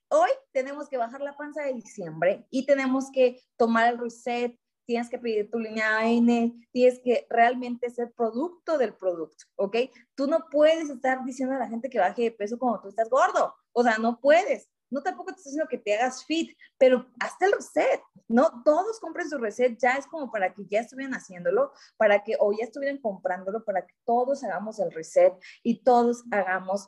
Hoy 0.09 0.29
tenemos 0.51 0.89
que 0.89 0.97
bajar 0.97 1.21
la 1.21 1.37
panza 1.37 1.63
de 1.63 1.73
diciembre 1.73 2.45
y 2.49 2.65
tenemos 2.65 3.11
que 3.11 3.41
tomar 3.57 3.93
el 3.93 3.99
reset, 3.99 4.57
tienes 4.85 5.09
que 5.09 5.19
pedir 5.19 5.49
tu 5.49 5.59
línea 5.59 6.07
N, 6.07 6.53
tienes 6.71 6.99
que 7.03 7.25
realmente 7.29 7.89
ser 7.89 8.11
producto 8.13 8.77
del 8.77 8.93
producto, 8.95 9.45
¿ok? 9.55 9.77
Tú 10.15 10.27
no 10.27 10.45
puedes 10.51 10.89
estar 10.89 11.23
diciendo 11.23 11.55
a 11.55 11.59
la 11.59 11.69
gente 11.69 11.89
que 11.89 11.99
baje 11.99 12.23
de 12.23 12.31
peso 12.31 12.57
cuando 12.57 12.81
tú 12.81 12.89
estás 12.89 13.09
gordo, 13.09 13.55
o 13.75 13.83
sea, 13.83 13.97
no 13.97 14.19
puedes. 14.19 14.69
No 14.89 15.01
tampoco 15.01 15.33
te 15.33 15.37
estoy 15.37 15.51
diciendo 15.51 15.69
que 15.69 15.77
te 15.77 15.95
hagas 15.95 16.25
fit, 16.25 16.57
pero 16.77 17.05
hasta 17.19 17.47
el 17.47 17.51
reset, 17.51 18.01
¿no? 18.27 18.63
Todos 18.63 18.99
compren 18.99 19.29
su 19.29 19.37
reset, 19.37 19.77
ya 19.77 19.93
es 19.95 20.07
como 20.07 20.31
para 20.31 20.53
que 20.53 20.65
ya 20.69 20.79
estuvieran 20.79 21.13
haciéndolo, 21.13 21.73
para 21.97 22.23
que 22.23 22.37
o 22.39 22.53
ya 22.53 22.63
estuvieran 22.63 22.99
comprándolo, 22.99 23.65
para 23.65 23.85
que 23.85 23.93
todos 24.05 24.43
hagamos 24.43 24.79
el 24.79 24.91
reset 24.91 25.33
y 25.63 25.83
todos 25.83 26.23
hagamos 26.31 26.87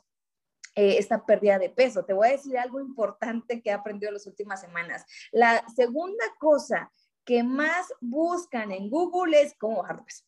eh, 0.74 0.96
esta 0.96 1.26
pérdida 1.26 1.58
de 1.58 1.70
peso. 1.70 2.04
Te 2.04 2.14
voy 2.14 2.28
a 2.28 2.32
decir 2.32 2.56
algo 2.56 2.80
importante 2.80 3.60
que 3.60 3.70
he 3.70 3.72
aprendido 3.74 4.08
en 4.08 4.14
las 4.14 4.26
últimas 4.26 4.60
semanas. 4.60 5.04
La 5.32 5.64
segunda 5.74 6.24
cosa 6.38 6.90
que 7.24 7.42
más 7.42 7.92
buscan 8.00 8.72
en 8.72 8.88
Google 8.88 9.42
es 9.42 9.54
cómo 9.58 9.82
bajar 9.82 9.98
de 9.98 10.04
peso. 10.04 10.24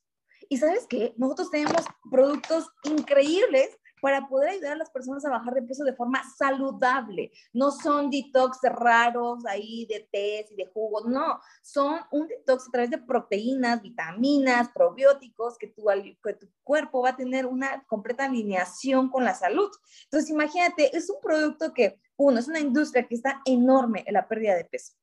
Y 0.49 0.59
sabes 0.59 0.87
qué, 0.89 1.15
nosotros 1.17 1.51
tenemos 1.51 1.85
productos 2.11 2.69
increíbles 2.83 3.79
para 4.01 4.29
poder 4.29 4.51
ayudar 4.51 4.73
a 4.73 4.77
las 4.77 4.91
personas 4.91 5.25
a 5.25 5.31
bajar 5.31 5.55
de 5.55 5.63
peso 5.63 5.85
de 5.85 5.95
forma 5.95 6.23
saludable. 6.37 7.31
No 7.53 7.71
son 7.71 8.11
detox 8.11 8.59
raros 8.63 9.45
ahí 9.47 9.87
de 9.87 10.09
té 10.11 10.47
y 10.51 10.57
de 10.57 10.67
jugos, 10.67 11.07
no, 11.07 11.41
son 11.63 12.01
un 12.11 12.29
detox 12.29 12.69
a 12.69 12.71
través 12.71 12.91
de 12.91 12.99
proteínas, 12.99 13.83
vitaminas, 13.83 14.71
probióticos, 14.71 15.59
que 15.59 15.69
tu, 15.69 15.85
que 16.23 16.35
tu 16.35 16.49
cuerpo 16.63 17.03
va 17.03 17.11
a 17.11 17.17
tener 17.17 17.47
una 17.47 17.85
completa 17.87 18.25
alineación 18.25 19.11
con 19.11 19.25
la 19.25 19.35
salud. 19.35 19.71
Entonces, 20.05 20.31
imagínate, 20.31 20.97
es 20.97 21.11
un 21.11 21.21
producto 21.21 21.73
que, 21.73 22.01
uno, 22.17 22.39
es 22.39 22.49
una 22.49 22.61
industria 22.61 23.07
que 23.07 23.15
está 23.15 23.41
enorme 23.45 24.05
en 24.07 24.15
la 24.15 24.29
pérdida 24.29 24.55
de 24.55 24.65
peso. 24.65 24.95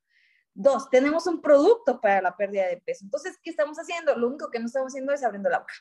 Dos, 0.54 0.90
tenemos 0.90 1.28
un 1.28 1.40
producto 1.40 2.02
para 2.02 2.22
la 2.22 2.36
pérdida 2.36 2.68
de 2.68 2.78
peso. 2.78 3.06
Entonces, 3.06 3.38
¿qué 3.44 3.52
estamos 3.52 3.78
haciendo? 3.78 4.16
Lo 4.16 4.28
único 4.28 4.50
que 4.50 4.60
no 4.60 4.66
estamos 4.66 4.92
haciendo 4.92 5.14
es 5.14 5.24
abriendo 5.24 5.50
la 5.50 5.60
boca. 5.60 5.74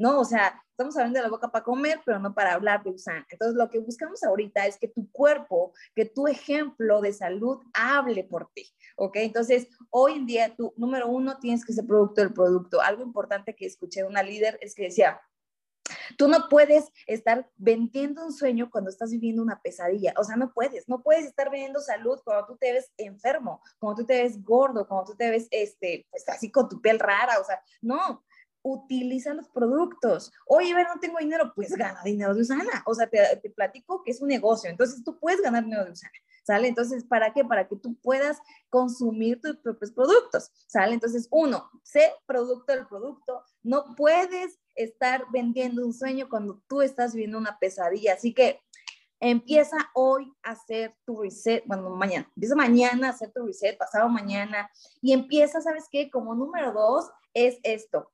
¿No? 0.00 0.18
O 0.18 0.24
sea, 0.24 0.64
estamos 0.70 0.96
abriendo 0.96 1.20
la 1.20 1.28
boca 1.28 1.52
para 1.52 1.62
comer, 1.62 2.00
pero 2.06 2.18
no 2.18 2.34
para 2.34 2.54
hablar 2.54 2.82
de 2.82 2.90
usar. 2.90 3.26
Entonces, 3.28 3.54
lo 3.54 3.68
que 3.68 3.80
buscamos 3.80 4.24
ahorita 4.24 4.66
es 4.66 4.78
que 4.78 4.88
tu 4.88 5.12
cuerpo, 5.12 5.74
que 5.94 6.06
tu 6.06 6.26
ejemplo 6.26 7.02
de 7.02 7.12
salud 7.12 7.58
hable 7.74 8.24
por 8.24 8.50
ti, 8.54 8.66
¿ok? 8.96 9.16
Entonces, 9.16 9.68
hoy 9.90 10.14
en 10.14 10.24
día, 10.24 10.56
tú, 10.56 10.72
número 10.78 11.06
uno, 11.06 11.38
tienes 11.38 11.66
que 11.66 11.74
ser 11.74 11.86
producto 11.86 12.22
del 12.22 12.32
producto. 12.32 12.80
Algo 12.80 13.02
importante 13.02 13.54
que 13.54 13.66
escuché 13.66 14.00
de 14.00 14.08
una 14.08 14.22
líder 14.22 14.58
es 14.62 14.74
que 14.74 14.84
decía, 14.84 15.20
Tú 16.16 16.28
no 16.28 16.48
puedes 16.48 16.86
estar 17.06 17.48
vendiendo 17.56 18.24
un 18.24 18.32
sueño 18.32 18.70
cuando 18.70 18.90
estás 18.90 19.10
viviendo 19.10 19.42
una 19.42 19.60
pesadilla. 19.60 20.14
O 20.16 20.24
sea, 20.24 20.36
no 20.36 20.52
puedes, 20.52 20.88
no 20.88 21.02
puedes 21.02 21.24
estar 21.24 21.50
vendiendo 21.50 21.80
salud 21.80 22.20
cuando 22.24 22.46
tú 22.46 22.56
te 22.56 22.72
ves 22.72 22.92
enfermo, 22.96 23.60
cuando 23.78 24.02
tú 24.02 24.06
te 24.06 24.22
ves 24.22 24.42
gordo, 24.42 24.86
cuando 24.86 25.12
tú 25.12 25.16
te 25.16 25.30
ves 25.30 25.48
este, 25.50 26.06
pues 26.10 26.28
así 26.28 26.50
con 26.50 26.68
tu 26.68 26.80
piel 26.80 26.98
rara. 26.98 27.40
O 27.40 27.44
sea, 27.44 27.60
no, 27.80 28.24
utiliza 28.62 29.34
los 29.34 29.48
productos. 29.48 30.32
Oye, 30.46 30.74
ver, 30.74 30.86
no 30.92 31.00
tengo 31.00 31.18
dinero, 31.18 31.52
pues 31.54 31.74
gana 31.76 32.02
dinero 32.04 32.34
de 32.34 32.42
Usana. 32.42 32.82
O 32.86 32.94
sea, 32.94 33.08
te, 33.08 33.18
te, 33.42 33.50
platico 33.50 34.02
que 34.02 34.10
es 34.10 34.20
un 34.20 34.28
negocio, 34.28 34.70
entonces 34.70 35.02
tú 35.04 35.18
puedes 35.18 35.40
ganar 35.40 35.64
dinero 35.64 35.84
de 35.84 35.92
Usana, 35.92 36.12
¿sale? 36.44 36.68
Entonces, 36.68 37.04
¿para 37.04 37.32
qué? 37.32 37.44
Para 37.44 37.68
que 37.68 37.76
tú 37.76 37.94
puedas 37.96 38.38
consumir 38.68 39.40
tus 39.40 39.56
propios 39.56 39.92
productos, 39.92 40.50
¿sale? 40.66 40.94
Entonces, 40.94 41.28
uno, 41.30 41.70
sé 41.82 42.12
producto 42.26 42.72
del 42.72 42.86
producto, 42.86 43.42
no 43.62 43.94
puedes 43.96 44.58
estar 44.74 45.24
vendiendo 45.32 45.84
un 45.84 45.92
sueño 45.92 46.28
cuando 46.28 46.62
tú 46.68 46.82
estás 46.82 47.14
viviendo 47.14 47.38
una 47.38 47.58
pesadilla. 47.58 48.14
Así 48.14 48.32
que 48.32 48.60
empieza 49.20 49.76
hoy 49.94 50.32
a 50.42 50.52
hacer 50.52 50.96
tu 51.04 51.20
reset, 51.20 51.62
bueno, 51.66 51.90
mañana, 51.90 52.26
empieza 52.34 52.56
mañana 52.56 53.08
a 53.08 53.10
hacer 53.10 53.30
tu 53.30 53.46
reset, 53.46 53.76
pasado 53.76 54.08
mañana, 54.08 54.70
y 55.02 55.12
empieza, 55.12 55.60
¿sabes 55.60 55.84
qué? 55.90 56.10
Como 56.10 56.34
número 56.34 56.72
dos 56.72 57.10
es 57.34 57.58
esto, 57.62 58.10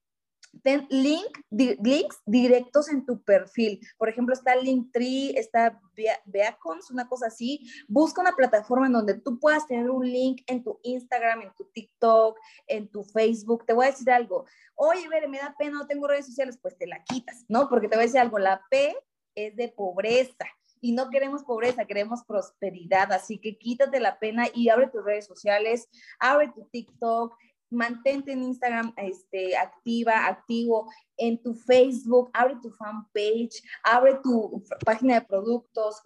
ten 0.62 0.86
link, 0.90 1.38
links 1.50 2.20
directos 2.26 2.88
en 2.88 3.04
tu 3.04 3.22
perfil. 3.22 3.80
Por 3.98 4.08
ejemplo, 4.08 4.34
está 4.34 4.56
Linktree, 4.56 5.38
está 5.38 5.80
Beacons, 6.26 6.90
una 6.90 7.08
cosa 7.08 7.26
así. 7.26 7.70
Busca 7.88 8.20
una 8.20 8.32
plataforma 8.32 8.86
en 8.86 8.92
donde 8.92 9.14
tú 9.14 9.38
puedas 9.38 9.66
tener 9.66 9.90
un 9.90 10.04
link 10.04 10.42
en 10.46 10.62
tu 10.62 10.78
Instagram, 10.82 11.42
en 11.42 11.54
tu 11.54 11.64
TikTok, 11.72 12.38
en 12.66 12.88
tu 12.88 13.04
Facebook. 13.04 13.64
Te 13.66 13.72
voy 13.72 13.86
a 13.86 13.90
decir 13.90 14.10
algo. 14.10 14.46
Oye, 14.74 15.08
Bere, 15.08 15.28
me 15.28 15.38
da 15.38 15.54
pena, 15.58 15.78
no 15.78 15.86
tengo 15.86 16.06
redes 16.06 16.26
sociales, 16.26 16.58
pues 16.60 16.76
te 16.76 16.86
la 16.86 17.02
quitas, 17.04 17.44
¿no? 17.48 17.68
Porque 17.68 17.88
te 17.88 17.96
voy 17.96 18.04
a 18.04 18.06
decir 18.06 18.20
algo, 18.20 18.38
la 18.38 18.62
P 18.70 18.96
es 19.34 19.56
de 19.56 19.68
pobreza 19.68 20.46
y 20.80 20.92
no 20.92 21.10
queremos 21.10 21.44
pobreza, 21.44 21.86
queremos 21.86 22.24
prosperidad. 22.24 23.12
Así 23.12 23.38
que 23.38 23.58
quítate 23.58 24.00
la 24.00 24.18
pena 24.18 24.46
y 24.54 24.68
abre 24.68 24.88
tus 24.88 25.04
redes 25.04 25.26
sociales, 25.26 25.88
abre 26.18 26.52
tu 26.54 26.64
TikTok, 26.70 27.34
mantente 27.70 28.32
en 28.32 28.42
Instagram 28.42 28.92
este, 28.96 29.56
activa, 29.56 30.26
activo, 30.26 30.90
en 31.16 31.42
tu 31.42 31.54
Facebook, 31.54 32.30
abre 32.32 32.56
tu 32.62 32.70
fanpage, 32.70 33.62
abre 33.82 34.18
tu 34.22 34.62
página 34.84 35.20
de 35.20 35.26
productos, 35.26 36.02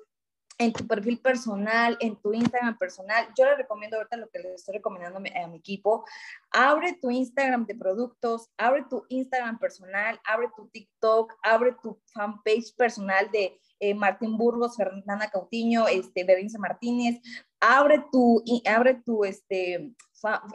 en 0.60 0.74
tu 0.74 0.86
perfil 0.86 1.18
personal, 1.18 1.96
en 2.00 2.20
tu 2.20 2.34
Instagram 2.34 2.76
personal. 2.76 3.26
Yo 3.36 3.46
le 3.46 3.56
recomiendo 3.56 3.96
ahorita 3.96 4.18
lo 4.18 4.28
que 4.28 4.40
les 4.40 4.56
estoy 4.56 4.76
recomendando 4.76 5.16
a 5.16 5.20
mi, 5.20 5.56
equipo. 5.56 6.04
Abre 6.50 6.98
tu 7.00 7.10
Instagram 7.10 7.64
de 7.64 7.74
productos, 7.74 8.50
abre 8.58 8.84
tu 8.90 9.02
Instagram 9.08 9.58
personal, 9.58 10.20
abre 10.22 10.48
tu 10.54 10.68
TikTok, 10.68 11.34
abre 11.42 11.74
tu 11.82 11.98
fanpage 12.12 12.76
personal 12.76 13.30
de 13.30 13.58
eh, 13.80 13.94
Martín 13.94 14.36
Burgos, 14.36 14.76
Fernanda 14.76 15.30
Cautiño, 15.30 15.88
este, 15.88 16.24
Berenice 16.24 16.58
Martínez. 16.58 17.22
Abre 17.58 18.04
tu, 18.12 18.44
abre 18.66 19.00
tu 19.02 19.24
este, 19.24 19.94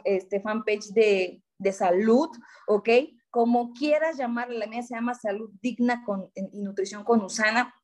este 0.04 0.40
fanpage 0.40 0.88
de, 0.88 1.42
de 1.58 1.72
salud, 1.72 2.28
¿ok? 2.66 2.88
Como 3.30 3.72
quieras 3.72 4.16
llamarla, 4.16 4.58
la 4.58 4.66
mía 4.66 4.82
se 4.82 4.94
llama 4.94 5.14
Salud 5.14 5.50
Digna 5.60 6.02
con, 6.04 6.30
y 6.34 6.62
Nutrición 6.62 7.04
con 7.04 7.22
Usana 7.22 7.74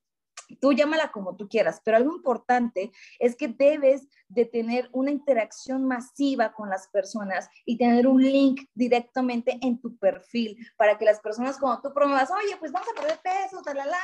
tú 0.61 0.73
llámala 0.73 1.12
como 1.12 1.37
tú 1.37 1.49
quieras, 1.49 1.81
pero 1.85 1.97
algo 1.97 2.15
importante 2.15 2.93
es 3.19 3.37
que 3.37 3.49
debes 3.49 4.09
de 4.33 4.47
tener 4.47 4.89
una 4.93 5.11
interacción 5.11 5.85
masiva 5.85 6.53
con 6.53 6.71
las 6.71 6.89
personas 6.89 7.49
y 7.67 7.77
tener 7.77 8.07
un 8.07 8.23
link 8.23 8.62
directamente 8.75 9.59
en 9.61 9.81
tu 9.81 9.97
perfil 9.99 10.57
para 10.77 10.97
que 10.97 11.05
las 11.05 11.21
personas 11.21 11.59
cuando 11.59 11.83
tú 11.83 11.95
promuevas, 11.95 12.31
oye, 12.31 12.57
pues 12.59 12.73
vamos 12.73 12.89
a 12.89 13.01
perder 13.01 13.19
peso, 13.23 13.62
talala, 13.62 13.99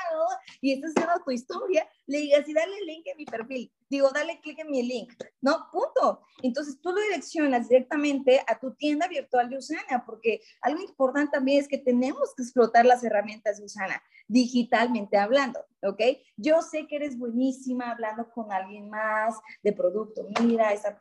y 0.60 0.72
estás 0.72 0.92
haciendo 0.96 1.24
tu 1.24 1.30
historia, 1.30 1.88
le 2.06 2.18
digas 2.18 2.48
y 2.48 2.54
dale 2.54 2.84
link 2.84 3.06
en 3.06 3.16
mi 3.16 3.24
perfil. 3.24 3.72
Digo, 3.88 4.10
dale 4.10 4.40
clic 4.40 4.58
en 4.58 4.70
mi 4.70 4.82
link. 4.82 5.12
No, 5.40 5.66
punto. 5.72 6.20
Entonces 6.42 6.80
tú 6.80 6.90
lo 6.90 7.00
direccionas 7.00 7.68
directamente 7.68 8.42
a 8.46 8.58
tu 8.58 8.74
tienda 8.74 9.08
virtual 9.08 9.48
de 9.48 9.56
Usana, 9.56 10.04
porque 10.04 10.40
algo 10.60 10.82
importante 10.82 11.32
también 11.32 11.60
es 11.60 11.68
que 11.68 11.78
tenemos 11.78 12.34
que 12.36 12.42
explotar 12.42 12.84
las 12.84 13.02
herramientas 13.02 13.58
de 13.58 13.64
Usana 13.64 14.02
digitalmente 14.28 15.16
hablando, 15.16 15.58
¿ok? 15.82 16.00
Yo 16.36 16.60
sé 16.60 16.86
que 16.86 16.96
eres 16.96 17.18
buenísima 17.18 17.90
hablando 17.90 18.30
con 18.30 18.52
alguien 18.52 18.90
más 18.90 19.34
de 19.62 19.72
mira 20.42 20.72
esa 20.72 20.96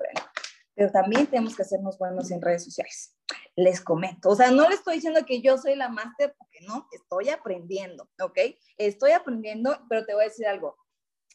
pero 0.77 0.91
también 0.91 1.25
tenemos 1.25 1.55
que 1.55 1.63
hacernos 1.63 1.97
buenos 1.97 2.29
en 2.29 2.39
redes 2.39 2.63
sociales. 2.63 3.15
Les 3.55 3.81
comento, 3.81 4.29
o 4.29 4.36
sea, 4.36 4.51
no 4.51 4.69
le 4.69 4.75
estoy 4.75 4.95
diciendo 4.95 5.25
que 5.25 5.41
yo 5.41 5.57
soy 5.57 5.75
la 5.75 5.89
máster, 5.89 6.36
porque 6.38 6.59
no, 6.67 6.88
estoy 6.91 7.29
aprendiendo, 7.29 8.07
¿ok? 8.21 8.38
Estoy 8.77 9.12
aprendiendo, 9.12 9.75
pero 9.89 10.05
te 10.05 10.13
voy 10.13 10.25
a 10.25 10.27
decir 10.27 10.45
algo, 10.45 10.77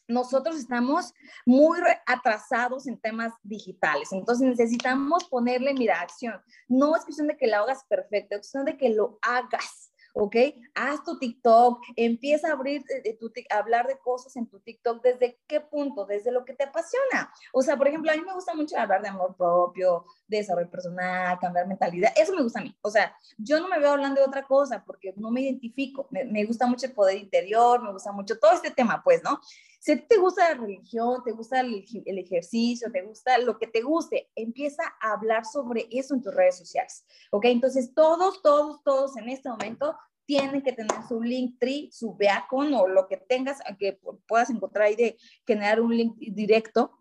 nosotros 0.08 0.56
estamos 0.56 1.12
muy 1.44 1.80
atrasados 2.06 2.86
en 2.86 3.00
temas 3.00 3.32
digitales, 3.42 4.12
entonces 4.12 4.46
necesitamos 4.46 5.24
ponerle, 5.24 5.74
mira, 5.74 6.00
acción. 6.00 6.40
No 6.68 6.94
es 6.96 7.04
cuestión 7.04 7.28
de 7.28 7.36
que 7.36 7.46
lo 7.46 7.56
hagas 7.56 7.84
perfecto, 7.88 8.36
es 8.36 8.42
cuestión 8.42 8.64
de 8.64 8.76
que 8.76 8.90
lo 8.90 9.18
hagas. 9.22 9.91
¿Ok? 10.12 10.36
Haz 10.74 11.04
tu 11.04 11.18
TikTok, 11.18 11.80
empieza 11.96 12.48
a 12.48 12.52
abrir, 12.52 12.82
de 12.84 13.14
tu, 13.14 13.32
a 13.50 13.56
hablar 13.56 13.86
de 13.86 13.98
cosas 13.98 14.36
en 14.36 14.46
tu 14.46 14.60
TikTok, 14.60 15.02
¿desde 15.02 15.40
qué 15.46 15.60
punto? 15.60 16.04
Desde 16.04 16.32
lo 16.32 16.44
que 16.44 16.54
te 16.54 16.64
apasiona. 16.64 17.32
O 17.52 17.62
sea, 17.62 17.76
por 17.76 17.88
ejemplo, 17.88 18.10
a 18.10 18.14
mí 18.14 18.22
me 18.22 18.34
gusta 18.34 18.54
mucho 18.54 18.76
hablar 18.78 19.02
de 19.02 19.08
amor 19.08 19.36
propio, 19.36 20.04
de 20.26 20.38
desarrollo 20.38 20.70
personal, 20.70 21.38
cambiar 21.38 21.66
mentalidad, 21.66 22.12
eso 22.16 22.34
me 22.34 22.42
gusta 22.42 22.60
a 22.60 22.62
mí. 22.62 22.76
O 22.82 22.90
sea, 22.90 23.16
yo 23.38 23.60
no 23.60 23.68
me 23.68 23.78
veo 23.78 23.92
hablando 23.92 24.20
de 24.20 24.26
otra 24.26 24.46
cosa 24.46 24.84
porque 24.84 25.14
no 25.16 25.30
me 25.30 25.42
identifico, 25.42 26.06
me, 26.10 26.24
me 26.24 26.44
gusta 26.44 26.66
mucho 26.66 26.86
el 26.86 26.92
poder 26.92 27.16
interior, 27.18 27.82
me 27.82 27.92
gusta 27.92 28.12
mucho 28.12 28.38
todo 28.38 28.52
este 28.52 28.70
tema, 28.70 29.02
pues, 29.02 29.22
¿no? 29.22 29.40
Si 29.82 29.96
te 29.96 30.16
gusta 30.16 30.48
la 30.48 30.60
religión, 30.60 31.24
te 31.24 31.32
gusta 31.32 31.58
el, 31.58 31.84
ejercicio, 32.06 32.92
te 32.92 33.02
gusta 33.02 33.36
lo 33.38 33.58
que 33.58 33.66
te 33.66 33.82
guste, 33.82 34.30
empieza 34.36 34.84
a 35.00 35.14
hablar 35.14 35.44
sobre 35.44 35.88
eso 35.90 36.14
en 36.14 36.22
tus 36.22 36.32
redes 36.32 36.56
sociales. 36.56 37.04
¿Ok? 37.32 37.46
Entonces, 37.46 37.92
todos, 37.92 38.42
todos, 38.42 38.80
todos 38.84 39.16
en 39.16 39.28
este 39.28 39.48
momento 39.48 39.96
tienen 40.24 40.62
que 40.62 40.72
tener 40.72 40.92
su 41.08 41.20
link 41.20 41.58
tree, 41.58 41.88
su 41.90 42.14
beacon 42.14 42.72
o 42.74 42.86
lo 42.86 43.08
que 43.08 43.16
tengas, 43.16 43.58
que 43.76 43.98
puedas 44.28 44.50
encontrar 44.50 44.86
ahí 44.86 44.94
de 44.94 45.16
generar 45.44 45.80
un 45.80 45.96
link 45.96 46.14
directo. 46.16 46.96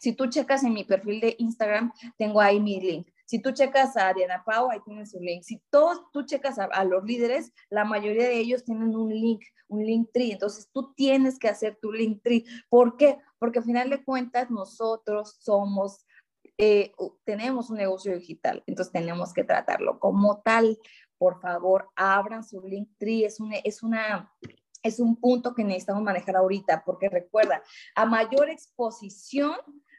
Si 0.00 0.12
tú 0.12 0.26
checas 0.26 0.64
en 0.64 0.72
mi 0.72 0.82
perfil 0.82 1.20
de 1.20 1.36
Instagram, 1.38 1.92
tengo 2.18 2.40
ahí 2.40 2.58
mi 2.58 2.80
link. 2.80 3.06
Si 3.26 3.40
tú 3.40 3.50
checas 3.50 3.96
a 3.96 4.14
Diana 4.14 4.42
Pau, 4.46 4.70
ahí 4.70 4.78
tienes 4.84 5.10
su 5.10 5.20
link. 5.20 5.42
Si 5.42 5.60
todos 5.68 6.00
tú 6.12 6.24
checas 6.24 6.58
a, 6.58 6.84
los 6.84 7.04
líderes, 7.04 7.52
la 7.68 7.84
mayoría 7.84 8.28
de 8.28 8.38
ellos 8.38 8.64
tienen 8.64 8.94
un 8.94 9.12
link, 9.12 9.42
un 9.68 9.84
link 9.84 10.10
tree. 10.12 10.32
Entonces 10.32 10.70
tú 10.72 10.94
tienes 10.94 11.38
que 11.38 11.48
hacer 11.48 11.76
tu 11.82 11.92
link 11.92 12.22
tree. 12.22 12.44
¿Por 12.68 12.96
qué? 12.96 13.18
Porque 13.38 13.58
al 13.58 13.64
final 13.64 13.90
de 13.90 14.04
cuentas 14.04 14.50
nosotros 14.50 15.36
somos, 15.40 16.06
eh, 16.56 16.92
tenemos 17.24 17.68
un 17.68 17.78
negocio 17.78 18.14
digital. 18.14 18.62
Entonces 18.66 18.92
tenemos 18.92 19.34
que 19.34 19.44
tratarlo 19.44 19.98
como 19.98 20.40
tal. 20.42 20.78
Por 21.18 21.40
favor, 21.40 21.90
abran 21.96 22.44
su 22.44 22.62
link 22.62 22.90
tree. 22.96 23.24
Es 23.24 23.40
una, 23.40 23.56
es 23.56 23.82
una 23.82 24.32
es 24.86 25.00
un 25.00 25.16
punto 25.16 25.52
que 25.52 25.64
necesitamos 25.64 26.02
manejar 26.02 26.36
ahorita, 26.36 26.84
porque 26.84 27.08
recuerda, 27.08 27.62
a 27.96 28.06
mayor 28.06 28.48
exposición, 28.48 29.56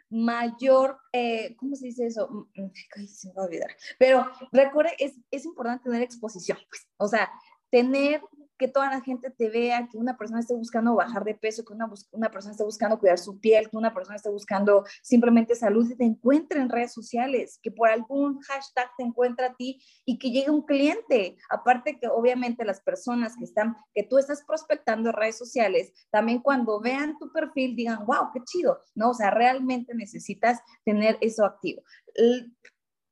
mayor, 0.09 0.97
eh, 1.11 1.55
¿cómo 1.57 1.75
se 1.75 1.87
dice 1.87 2.07
eso? 2.07 2.27
Mm, 2.29 2.63
mm, 2.63 3.07
se 3.07 3.27
me 3.27 3.33
va 3.33 3.43
a 3.43 3.45
olvidar. 3.45 3.71
Pero 3.99 4.25
recuerde, 4.51 4.91
es, 4.99 5.13
es 5.31 5.45
importante 5.45 5.85
tener 5.85 6.01
exposición, 6.01 6.57
pues. 6.69 6.87
O 6.97 7.07
sea, 7.07 7.29
tener 7.69 8.21
que 8.57 8.67
toda 8.67 8.89
la 8.89 9.01
gente 9.01 9.29
te 9.29 9.49
vea, 9.49 9.87
que 9.89 9.97
una 9.97 10.17
persona 10.17 10.39
esté 10.39 10.55
buscando 10.55 10.95
bajar 10.95 11.23
de 11.23 11.35
peso, 11.35 11.63
que 11.63 11.73
una, 11.73 11.89
una 12.11 12.31
persona 12.31 12.51
esté 12.51 12.63
buscando 12.63 12.99
cuidar 12.99 13.19
su 13.19 13.39
piel, 13.39 13.69
que 13.69 13.77
una 13.77 13.93
persona 13.93 14.15
esté 14.15 14.29
buscando 14.29 14.83
simplemente 15.01 15.55
salud 15.55 15.89
y 15.89 15.95
te 15.95 16.05
encuentre 16.05 16.59
en 16.59 16.69
redes 16.69 16.93
sociales, 16.93 17.59
que 17.61 17.71
por 17.71 17.89
algún 17.89 18.39
hashtag 18.41 18.89
te 18.97 19.03
encuentre 19.03 19.45
a 19.45 19.53
ti 19.53 19.79
y 20.05 20.17
que 20.17 20.31
llegue 20.31 20.49
un 20.49 20.63
cliente. 20.63 21.37
Aparte 21.49 21.99
que 21.99 22.07
obviamente 22.07 22.65
las 22.65 22.81
personas 22.81 23.35
que 23.37 23.45
están, 23.45 23.75
que 23.93 24.03
tú 24.03 24.17
estás 24.17 24.43
prospectando 24.43 25.09
en 25.09 25.15
redes 25.15 25.37
sociales, 25.37 25.93
también 26.09 26.39
cuando 26.39 26.79
vean 26.79 27.17
tu 27.19 27.31
perfil 27.31 27.75
digan, 27.75 28.05
wow, 28.05 28.31
qué 28.33 28.41
chido, 28.43 28.81
¿no? 28.95 29.11
O 29.11 29.13
sea, 29.13 29.29
realmente 29.29 29.93
necesitas 29.93 30.59
tener 30.83 31.17
eso 31.21 31.45
activo. 31.45 31.83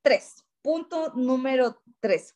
tres, 0.01 0.43
punto 0.61 1.13
número 1.15 1.81
tres, 1.99 2.35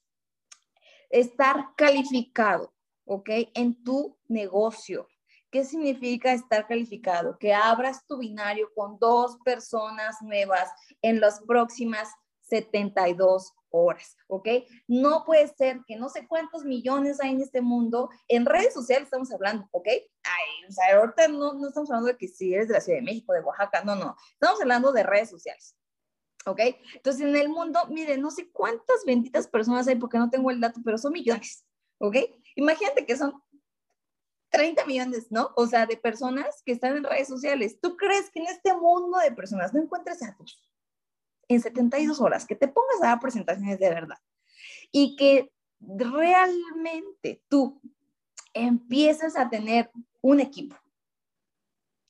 estar 1.09 1.69
calificado. 1.75 2.73
¿ok? 3.09 3.29
En 3.55 3.83
tu 3.83 4.17
negocio. 4.27 5.07
¿Qué 5.51 5.65
significa 5.65 6.31
estar 6.31 6.67
calificado? 6.67 7.37
Que 7.39 7.53
abras 7.53 8.05
tu 8.05 8.19
binario 8.19 8.69
con 8.75 8.99
dos 8.99 9.39
personas 9.43 10.21
nuevas 10.21 10.69
en 11.01 11.19
las 11.19 11.41
próximas 11.41 12.07
72 12.41 13.53
horas, 13.71 14.15
¿ok? 14.27 14.47
No 14.87 15.23
puede 15.25 15.47
ser 15.47 15.81
que 15.87 15.95
no 15.95 16.09
sé 16.09 16.27
cuántos 16.27 16.65
millones 16.65 17.19
hay 17.19 17.31
en 17.31 17.41
este 17.41 17.61
mundo, 17.61 18.09
en 18.27 18.45
redes 18.45 18.73
sociales 18.73 19.05
estamos 19.05 19.31
hablando, 19.31 19.67
¿ok? 19.71 19.87
Ay, 19.87 20.67
o 20.67 20.71
sea, 20.71 20.97
ahorita 20.97 21.27
no, 21.27 21.53
no 21.53 21.67
estamos 21.67 21.89
hablando 21.89 22.07
de 22.09 22.17
que 22.17 22.27
si 22.27 22.53
eres 22.53 22.67
de 22.67 22.75
la 22.75 22.81
Ciudad 22.81 22.99
de 22.99 23.05
México, 23.05 23.33
de 23.33 23.41
Oaxaca, 23.41 23.83
no, 23.83 23.95
no, 23.95 24.15
estamos 24.33 24.61
hablando 24.61 24.91
de 24.91 25.03
redes 25.03 25.29
sociales. 25.29 25.75
¿Ok? 26.45 26.59
Entonces, 26.95 27.21
en 27.21 27.35
el 27.35 27.49
mundo, 27.49 27.79
miren, 27.89 28.21
no 28.21 28.31
sé 28.31 28.49
cuántas 28.51 29.03
benditas 29.05 29.47
personas 29.47 29.87
hay 29.87 29.95
porque 29.95 30.17
no 30.17 30.29
tengo 30.29 30.51
el 30.51 30.59
dato, 30.59 30.81
pero 30.83 30.97
son 30.97 31.13
millones. 31.13 31.65
¿Ok? 31.99 32.15
Imagínate 32.55 33.05
que 33.05 33.17
son 33.17 33.41
30 34.49 34.85
millones, 34.85 35.27
¿no? 35.31 35.51
O 35.55 35.67
sea, 35.67 35.85
de 35.85 35.97
personas 35.97 36.61
que 36.65 36.71
están 36.71 36.97
en 36.97 37.03
redes 37.03 37.27
sociales. 37.27 37.79
¿Tú 37.81 37.95
crees 37.97 38.29
que 38.31 38.39
en 38.39 38.47
este 38.47 38.73
mundo 38.73 39.17
de 39.19 39.31
personas 39.31 39.73
no 39.73 39.81
encuentres 39.81 40.23
a 40.23 40.35
tus 40.35 40.61
en 41.47 41.61
72 41.61 42.21
horas, 42.21 42.45
que 42.45 42.55
te 42.55 42.67
pongas 42.67 43.01
a 43.01 43.07
dar 43.07 43.19
presentaciones 43.19 43.79
de 43.79 43.89
verdad 43.89 44.19
y 44.91 45.15
que 45.15 45.51
realmente 45.79 47.43
tú 47.49 47.81
empieces 48.53 49.35
a 49.35 49.49
tener 49.49 49.89
un 50.21 50.39
equipo 50.39 50.75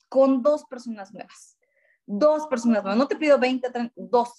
con 0.08 0.42
dos 0.42 0.64
personas 0.64 1.12
nuevas? 1.12 1.56
Dos 2.12 2.48
personas 2.48 2.82
nuevas. 2.82 2.98
No 2.98 3.06
te 3.06 3.14
pido 3.14 3.38
20, 3.38 3.70
30, 3.70 3.94
dos 3.94 4.34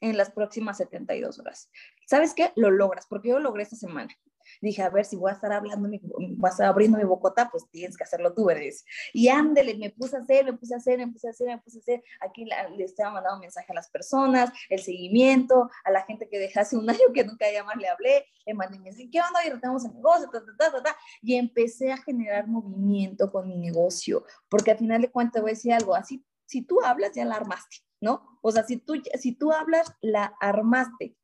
en 0.00 0.16
las 0.16 0.28
próximas 0.32 0.78
72 0.78 1.38
horas. 1.38 1.70
¿Sabes 2.04 2.34
qué? 2.34 2.52
Lo 2.56 2.72
logras, 2.72 3.06
porque 3.06 3.28
yo 3.28 3.38
lo 3.38 3.44
logré 3.44 3.62
esta 3.62 3.76
semana. 3.76 4.12
Dije, 4.60 4.82
a 4.82 4.90
ver, 4.90 5.04
si 5.04 5.14
voy 5.14 5.30
a 5.30 5.34
estar 5.34 5.52
hablando, 5.52 5.88
voy 5.88 6.48
a 6.48 6.50
estar 6.50 6.66
abriendo 6.66 6.98
mi 6.98 7.04
bocota, 7.04 7.48
pues 7.48 7.64
tienes 7.70 7.96
que 7.96 8.02
hacerlo 8.02 8.34
tú, 8.34 8.46
¿verdad? 8.46 8.64
Y 9.12 9.28
ándele, 9.28 9.76
me 9.76 9.90
puse 9.90 10.16
a 10.16 10.20
hacer, 10.20 10.44
me 10.46 10.54
puse 10.54 10.74
a 10.74 10.78
hacer, 10.78 10.98
me 10.98 11.06
puse 11.06 11.28
a 11.28 11.30
hacer, 11.30 11.46
me 11.46 11.58
puse 11.58 11.78
a 11.78 11.80
hacer. 11.80 12.04
Aquí 12.20 12.44
le 12.44 12.84
estaba 12.84 13.12
mandando 13.12 13.40
mensaje 13.40 13.66
a 13.70 13.74
las 13.74 13.88
personas, 13.88 14.50
el 14.68 14.80
seguimiento, 14.80 15.70
a 15.84 15.90
la 15.92 16.02
gente 16.02 16.28
que 16.28 16.40
dejé 16.40 16.58
hace 16.58 16.76
un 16.76 16.90
año 16.90 17.12
que 17.14 17.24
nunca 17.24 17.46
ya 17.52 17.62
más 17.62 17.76
le 17.76 17.88
hablé, 17.88 18.26
le 18.44 18.54
mandé 18.54 18.80
mensaje, 18.80 19.08
¿qué 19.10 19.20
onda? 19.20 19.46
Y 19.46 19.50
retenemos 19.50 19.84
el 19.84 19.94
negocio, 19.94 20.28
ta, 20.28 20.44
ta, 20.44 20.72
ta, 20.72 20.82
ta, 20.82 20.96
y 21.22 21.36
empecé 21.36 21.92
a 21.92 21.98
generar 21.98 22.48
movimiento 22.48 23.30
con 23.30 23.46
mi 23.46 23.58
negocio, 23.58 24.24
porque 24.48 24.72
al 24.72 24.78
final 24.78 25.02
de 25.02 25.10
cuentas 25.10 25.40
voy 25.40 25.52
a 25.52 25.54
decir 25.54 25.72
algo, 25.72 25.94
así, 25.94 26.24
si 26.46 26.62
tú 26.62 26.80
hablas, 26.82 27.12
ya 27.14 27.24
la 27.24 27.36
armaste, 27.36 27.78
¿no? 28.00 28.38
O 28.42 28.52
sea, 28.52 28.64
si 28.64 28.78
tú, 28.78 28.94
si 29.18 29.32
tú 29.32 29.52
hablas, 29.52 29.92
la 30.00 30.34
armaste. 30.40 31.16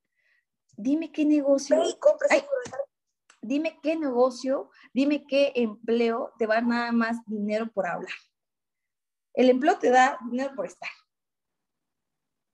Dime 0.76 1.12
qué 1.12 1.24
negocio. 1.24 1.82
Ay, 2.30 2.44
dime 3.42 3.78
qué 3.82 3.96
negocio, 3.96 4.70
dime 4.94 5.24
qué 5.26 5.52
empleo 5.56 6.32
te 6.38 6.46
va 6.46 6.60
nada 6.60 6.92
más 6.92 7.18
dinero 7.26 7.70
por 7.72 7.86
hablar. 7.86 8.14
El 9.34 9.50
empleo 9.50 9.78
te 9.78 9.90
da 9.90 10.18
dinero 10.30 10.54
por 10.54 10.66
estar. 10.66 10.90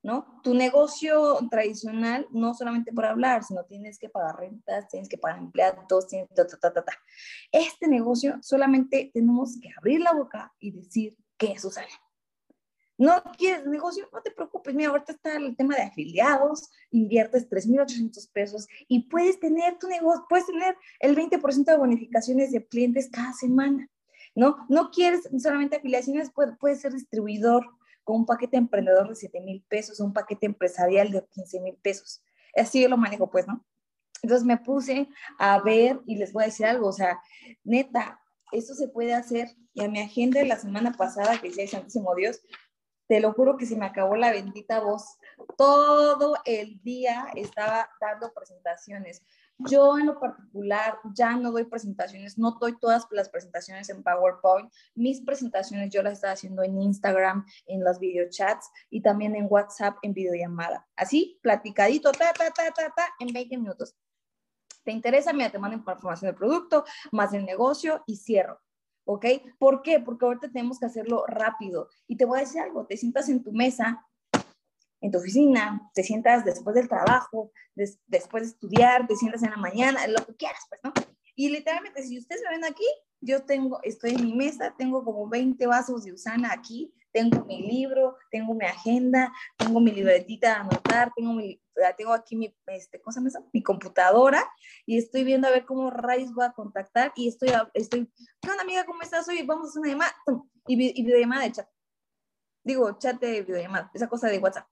¿No? 0.00 0.40
Tu 0.42 0.54
negocio 0.54 1.38
tradicional 1.50 2.26
no 2.30 2.54
solamente 2.54 2.92
por 2.92 3.04
hablar, 3.04 3.42
sino 3.42 3.64
tienes 3.64 3.98
que 3.98 4.08
pagar 4.08 4.36
rentas, 4.36 4.88
tienes 4.88 5.08
que 5.08 5.18
pagar 5.18 5.38
empleados, 5.38 6.06
tienes 6.06 6.28
ta, 6.34 6.46
ta, 6.46 6.72
ta, 6.72 6.84
ta. 6.84 6.92
Este 7.50 7.88
negocio 7.88 8.38
solamente 8.40 9.10
tenemos 9.12 9.58
que 9.60 9.68
abrir 9.76 10.00
la 10.00 10.12
boca 10.12 10.54
y 10.60 10.70
decir 10.70 11.16
que 11.36 11.52
eso 11.52 11.70
sale. 11.70 11.90
¿No 12.98 13.22
quieres 13.36 13.64
negocio? 13.64 14.08
No 14.12 14.20
te 14.20 14.32
preocupes. 14.32 14.74
Mira, 14.74 14.90
ahorita 14.90 15.12
está 15.12 15.36
el 15.36 15.56
tema 15.56 15.76
de 15.76 15.82
afiliados, 15.82 16.68
inviertes 16.90 17.48
3.800 17.48 18.30
pesos 18.32 18.66
y 18.88 19.08
puedes 19.08 19.38
tener 19.38 19.78
tu 19.78 19.86
negocio, 19.86 20.26
puedes 20.28 20.46
tener 20.46 20.76
el 20.98 21.16
20% 21.16 21.64
de 21.64 21.76
bonificaciones 21.76 22.50
de 22.50 22.66
clientes 22.66 23.08
cada 23.10 23.32
semana. 23.32 23.88
¿No? 24.34 24.66
No 24.68 24.90
quieres 24.90 25.28
solamente 25.38 25.76
afiliaciones, 25.76 26.30
puedes 26.60 26.80
ser 26.80 26.92
distribuidor 26.92 27.64
con 28.04 28.16
un 28.16 28.26
paquete 28.26 28.56
emprendedor 28.56 29.08
de 29.08 29.14
7 29.14 29.40
mil 29.40 29.64
pesos, 29.68 30.00
un 30.00 30.12
paquete 30.12 30.46
empresarial 30.46 31.10
de 31.10 31.24
15 31.26 31.60
mil 31.60 31.76
pesos. 31.76 32.22
Así 32.54 32.82
yo 32.82 32.88
lo 32.88 32.96
manejo, 32.96 33.30
pues, 33.30 33.46
¿no? 33.46 33.64
Entonces 34.22 34.46
me 34.46 34.56
puse 34.58 35.08
a 35.38 35.60
ver 35.60 36.00
y 36.06 36.16
les 36.16 36.32
voy 36.32 36.44
a 36.44 36.46
decir 36.46 36.66
algo, 36.66 36.88
o 36.88 36.92
sea, 36.92 37.20
neta, 37.64 38.20
esto 38.52 38.74
se 38.74 38.88
puede 38.88 39.14
hacer. 39.14 39.48
Y 39.74 39.84
a 39.84 39.88
mi 39.88 40.00
agenda 40.00 40.42
la 40.44 40.58
semana 40.58 40.92
pasada, 40.92 41.40
que 41.40 41.48
decía 41.48 41.68
Santísimo 41.68 42.14
Dios, 42.14 42.40
te 43.08 43.20
lo 43.20 43.32
juro 43.32 43.56
que 43.56 43.66
se 43.66 43.76
me 43.76 43.86
acabó 43.86 44.16
la 44.16 44.30
bendita 44.30 44.80
voz. 44.80 45.18
Todo 45.56 46.36
el 46.44 46.80
día 46.82 47.28
estaba 47.34 47.88
dando 48.00 48.32
presentaciones. 48.32 49.22
Yo 49.58 49.98
en 49.98 50.06
lo 50.06 50.20
particular 50.20 50.98
ya 51.14 51.34
no 51.34 51.50
doy 51.50 51.64
presentaciones, 51.64 52.38
no 52.38 52.52
doy 52.60 52.78
todas 52.78 53.08
las 53.10 53.28
presentaciones 53.28 53.88
en 53.88 54.04
PowerPoint. 54.04 54.70
Mis 54.94 55.22
presentaciones 55.22 55.90
yo 55.90 56.02
las 56.02 56.12
estaba 56.12 56.34
haciendo 56.34 56.62
en 56.62 56.80
Instagram, 56.80 57.44
en 57.66 57.82
los 57.82 57.98
videochats 57.98 58.70
y 58.90 59.00
también 59.00 59.34
en 59.34 59.48
WhatsApp 59.50 59.96
en 60.02 60.12
videollamada. 60.12 60.86
Así, 60.94 61.40
platicadito, 61.42 62.12
ta, 62.12 62.32
ta, 62.34 62.50
ta, 62.50 62.70
ta, 62.70 62.92
ta, 62.94 63.08
en 63.18 63.32
20 63.32 63.56
minutos. 63.56 63.96
¿Te 64.84 64.92
interesa? 64.92 65.32
Mira, 65.32 65.50
te 65.50 65.58
mando 65.58 65.76
información 65.76 66.28
del 66.28 66.36
producto, 66.36 66.84
más 67.10 67.32
del 67.32 67.44
negocio 67.44 68.04
y 68.06 68.16
cierro. 68.16 68.60
¿Ok? 69.08 69.24
¿Por 69.58 69.80
qué? 69.80 70.00
Porque 70.00 70.26
ahorita 70.26 70.48
tenemos 70.52 70.78
que 70.78 70.84
hacerlo 70.84 71.24
rápido. 71.26 71.88
Y 72.06 72.16
te 72.16 72.26
voy 72.26 72.38
a 72.38 72.42
decir 72.42 72.60
algo, 72.60 72.86
te 72.86 72.98
sientas 72.98 73.30
en 73.30 73.42
tu 73.42 73.52
mesa, 73.52 74.06
en 75.00 75.10
tu 75.10 75.16
oficina, 75.16 75.90
te 75.94 76.02
sientas 76.02 76.44
después 76.44 76.76
del 76.76 76.88
trabajo, 76.88 77.50
después 77.74 78.42
de 78.42 78.48
estudiar, 78.48 79.06
te 79.06 79.16
sientas 79.16 79.42
en 79.42 79.50
la 79.50 79.56
mañana, 79.56 80.06
lo 80.08 80.26
que 80.26 80.36
quieras, 80.36 80.60
pues, 80.68 80.82
¿no? 80.84 80.92
Y 81.34 81.48
literalmente, 81.48 82.02
si 82.02 82.18
ustedes 82.18 82.42
me 82.42 82.50
ven 82.50 82.64
aquí, 82.66 82.84
yo 83.20 83.44
tengo, 83.44 83.80
estoy 83.82 84.10
en 84.10 84.26
mi 84.26 84.34
mesa, 84.34 84.74
tengo 84.76 85.02
como 85.02 85.26
20 85.26 85.66
vasos 85.66 86.04
de 86.04 86.12
usana 86.12 86.52
aquí, 86.52 86.92
tengo 87.12 87.44
mi 87.44 87.62
libro, 87.62 88.16
tengo 88.30 88.54
mi 88.54 88.64
agenda, 88.64 89.32
tengo 89.56 89.80
mi 89.80 89.90
libretita 89.90 90.48
de 90.48 90.54
anotar, 90.54 91.12
tengo, 91.14 91.32
mi, 91.32 91.60
tengo 91.96 92.12
aquí 92.12 92.36
mi, 92.36 92.54
este, 92.66 93.00
¿cómo 93.00 93.12
se 93.12 93.40
mi 93.52 93.62
computadora 93.62 94.44
y 94.86 94.98
estoy 94.98 95.24
viendo 95.24 95.48
a 95.48 95.50
ver 95.50 95.64
cómo 95.64 95.90
rayos 95.90 96.34
voy 96.34 96.44
a 96.44 96.52
contactar 96.52 97.12
y 97.16 97.28
estoy, 97.28 97.50
estoy 97.74 98.10
¿qué 98.40 98.50
onda 98.50 98.62
amiga? 98.62 98.84
¿Cómo 98.84 99.02
estás 99.02 99.28
hoy? 99.28 99.42
Vamos 99.42 99.66
a 99.66 99.68
hacer 99.70 99.80
una 99.80 99.90
llamada 99.90 100.14
y, 100.66 101.00
y 101.00 101.04
videollamada 101.04 101.44
de 101.44 101.52
chat. 101.52 101.68
Digo, 102.64 102.98
chat 102.98 103.20
de 103.20 103.42
videollamada, 103.42 103.90
esa 103.94 104.08
cosa 104.08 104.28
de 104.28 104.38
WhatsApp. 104.38 104.66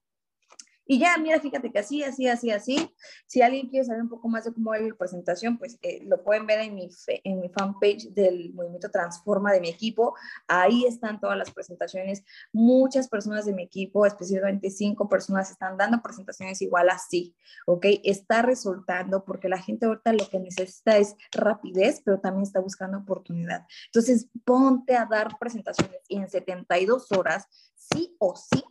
Y 0.87 0.99
ya, 0.99 1.19
mira, 1.19 1.41
fíjate 1.41 1.73
que 1.73 1.81
así, 1.81 2.03
así, 2.05 2.29
así, 2.29 2.51
así. 2.51 2.95
Si 3.27 3.43
alguien 3.43 3.69
quiere 3.69 3.85
saber 3.85 4.03
un 4.03 4.09
poco 4.09 4.29
más 4.29 4.45
de 4.45 4.53
cómo 4.53 4.73
es 4.73 4.83
la 4.83 4.95
presentación, 4.95 5.59
pues 5.59 5.79
eh, 5.83 6.05
lo 6.05 6.23
pueden 6.23 6.47
ver 6.47 6.61
en 6.61 6.75
mi, 6.75 6.89
en 7.25 7.41
mi 7.41 7.49
fanpage 7.49 8.11
del 8.11 8.53
Movimiento 8.55 8.91
Transforma 8.91 9.53
de 9.53 9.61
mi 9.61 9.69
equipo. 9.69 10.15
Ahí 10.47 10.85
están 10.87 11.21
todas 11.21 11.37
las 11.37 11.51
presentaciones. 11.51 12.25
Muchas 12.53 13.09
personas 13.09 13.47
de 13.47 13.53
mi 13.53 13.65
equipo, 13.65 14.07
específicamente 14.07 14.71
cinco 14.71 15.09
personas, 15.09 15.51
están 15.51 15.77
dando 15.77 16.01
presentaciones 16.01 16.63
igual 16.63 16.89
así, 16.89 17.35
¿ok? 17.67 17.87
Está 18.05 18.43
resultando 18.43 19.25
porque 19.25 19.49
la 19.49 19.59
gente 19.59 19.87
ahorita 19.87 20.13
lo 20.13 20.29
que 20.29 20.39
necesita 20.39 20.99
es 20.99 21.17
rapidez, 21.33 22.01
pero 22.05 22.21
también 22.21 22.45
está 22.45 22.61
buscando 22.61 22.99
oportunidad. 22.99 23.67
Entonces, 23.87 24.29
ponte 24.45 24.95
a 24.97 25.07
dar 25.07 25.37
presentaciones 25.39 26.01
y 26.09 26.17
en 26.19 26.29
72 26.29 27.11
horas, 27.13 27.47
sí 27.75 28.15
o 28.19 28.37
sí, 28.37 28.63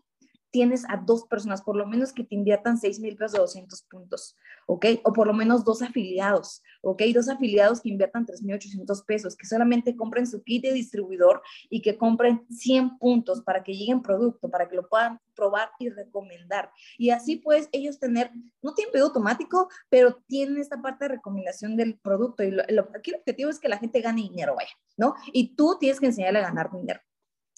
tienes 0.55 0.85
a 0.87 0.95
dos 0.95 1.25
personas, 1.25 1.61
por 1.61 1.75
lo 1.75 1.85
menos 1.85 2.13
que 2.13 2.23
te 2.23 2.33
inviertan 2.33 2.77
6 2.77 3.01
mil 3.01 3.17
pesos 3.17 3.33
de 3.33 3.39
200 3.39 3.83
puntos, 3.89 4.37
¿ok? 4.67 4.85
O 5.03 5.11
por 5.11 5.27
lo 5.27 5.33
menos 5.33 5.65
dos 5.65 5.81
afiliados, 5.81 6.63
¿ok? 6.81 7.01
Dos 7.13 7.27
afiliados 7.27 7.81
que 7.81 7.89
inviertan 7.89 8.25
3.800 8.25 9.03
pesos, 9.05 9.35
que 9.35 9.47
solamente 9.47 9.97
compren 9.97 10.25
su 10.25 10.41
kit 10.43 10.63
de 10.63 10.71
distribuidor 10.71 11.41
y 11.69 11.81
que 11.81 11.97
compren 11.97 12.45
100 12.49 12.99
puntos 12.99 13.41
para 13.41 13.63
que 13.63 13.73
lleguen 13.73 14.01
producto, 14.01 14.49
para 14.49 14.69
que 14.69 14.77
lo 14.77 14.87
puedan 14.87 15.19
probar 15.35 15.71
y 15.77 15.89
recomendar. 15.89 16.71
Y 16.97 17.09
así 17.09 17.35
pues 17.35 17.67
ellos 17.73 17.99
tener, 17.99 18.31
no 18.61 18.73
tienen 18.73 18.93
pedido 18.93 19.07
automático, 19.07 19.67
pero 19.89 20.23
tienen 20.25 20.57
esta 20.57 20.81
parte 20.81 21.03
de 21.03 21.15
recomendación 21.15 21.75
del 21.75 21.99
producto. 21.99 22.43
Y 22.43 22.51
lo, 22.51 22.87
aquí 22.95 23.11
el 23.11 23.17
objetivo 23.17 23.49
es 23.49 23.59
que 23.59 23.67
la 23.67 23.77
gente 23.77 23.99
gane 23.99 24.21
dinero, 24.21 24.55
vaya, 24.55 24.71
¿no? 24.95 25.15
Y 25.33 25.53
tú 25.57 25.75
tienes 25.81 25.99
que 25.99 26.05
enseñarle 26.05 26.39
a 26.39 26.43
ganar 26.43 26.71
dinero. 26.71 27.01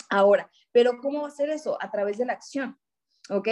Ahora, 0.09 0.49
pero 0.71 0.99
¿cómo 0.99 1.21
va 1.21 1.27
a 1.27 1.31
ser 1.31 1.49
eso? 1.49 1.77
A 1.79 1.91
través 1.91 2.17
de 2.17 2.25
la 2.25 2.33
acción. 2.33 2.75
¿Ok? 3.29 3.47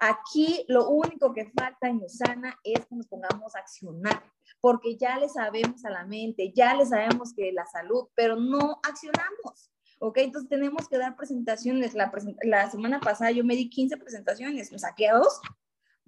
Aquí 0.00 0.64
lo 0.68 0.88
único 0.88 1.32
que 1.32 1.50
falta 1.58 1.88
en 1.88 2.02
Usana 2.02 2.58
es 2.64 2.86
que 2.86 2.96
nos 2.96 3.06
pongamos 3.06 3.54
a 3.54 3.60
accionar, 3.60 4.22
porque 4.60 4.96
ya 4.96 5.18
le 5.18 5.28
sabemos 5.28 5.84
a 5.84 5.90
la 5.90 6.04
mente, 6.04 6.52
ya 6.54 6.74
le 6.74 6.86
sabemos 6.86 7.32
que 7.34 7.52
la 7.52 7.66
salud, 7.66 8.08
pero 8.14 8.36
no 8.36 8.80
accionamos. 8.82 9.70
¿ok? 9.98 10.18
Entonces 10.18 10.48
tenemos 10.48 10.88
que 10.88 10.98
dar 10.98 11.16
presentaciones. 11.16 11.94
La, 11.94 12.12
la 12.42 12.70
semana 12.70 13.00
pasada 13.00 13.30
yo 13.30 13.44
me 13.44 13.56
di 13.56 13.68
15 13.68 13.96
presentaciones, 13.96 14.72
me 14.72 14.78
saqué 14.78 15.08
a 15.08 15.14
dos, 15.14 15.40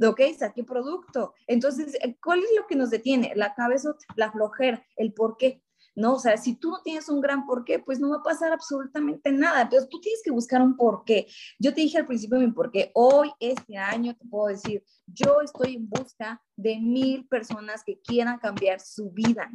¿ok? 0.02 0.20
Saqué 0.38 0.64
producto. 0.64 1.34
Entonces, 1.46 1.98
¿cuál 2.22 2.40
es 2.40 2.50
lo 2.56 2.66
que 2.66 2.76
nos 2.76 2.90
detiene? 2.90 3.32
La 3.34 3.54
cabeza, 3.54 3.94
la 4.16 4.30
flojera, 4.30 4.84
el 4.96 5.12
por 5.12 5.36
qué. 5.36 5.62
¿No? 5.98 6.14
O 6.14 6.18
sea, 6.18 6.36
si 6.36 6.54
tú 6.54 6.70
no 6.70 6.80
tienes 6.80 7.08
un 7.08 7.20
gran 7.20 7.44
porqué, 7.44 7.80
pues 7.80 7.98
no 7.98 8.10
va 8.10 8.18
a 8.18 8.22
pasar 8.22 8.52
absolutamente 8.52 9.32
nada. 9.32 9.62
Entonces, 9.62 9.88
tú 9.88 10.00
tienes 10.00 10.22
que 10.22 10.30
buscar 10.30 10.62
un 10.62 10.76
porqué. 10.76 11.26
Yo 11.58 11.74
te 11.74 11.80
dije 11.80 11.98
al 11.98 12.06
principio 12.06 12.38
mi 12.38 12.52
porqué. 12.52 12.92
Hoy, 12.94 13.32
este 13.40 13.76
año, 13.76 14.14
te 14.16 14.24
puedo 14.24 14.46
decir, 14.46 14.84
yo 15.06 15.40
estoy 15.40 15.74
en 15.74 15.88
busca 15.88 16.40
de 16.56 16.78
mil 16.78 17.26
personas 17.26 17.82
que 17.84 18.00
quieran 18.00 18.38
cambiar 18.38 18.80
su 18.80 19.10
vida 19.10 19.50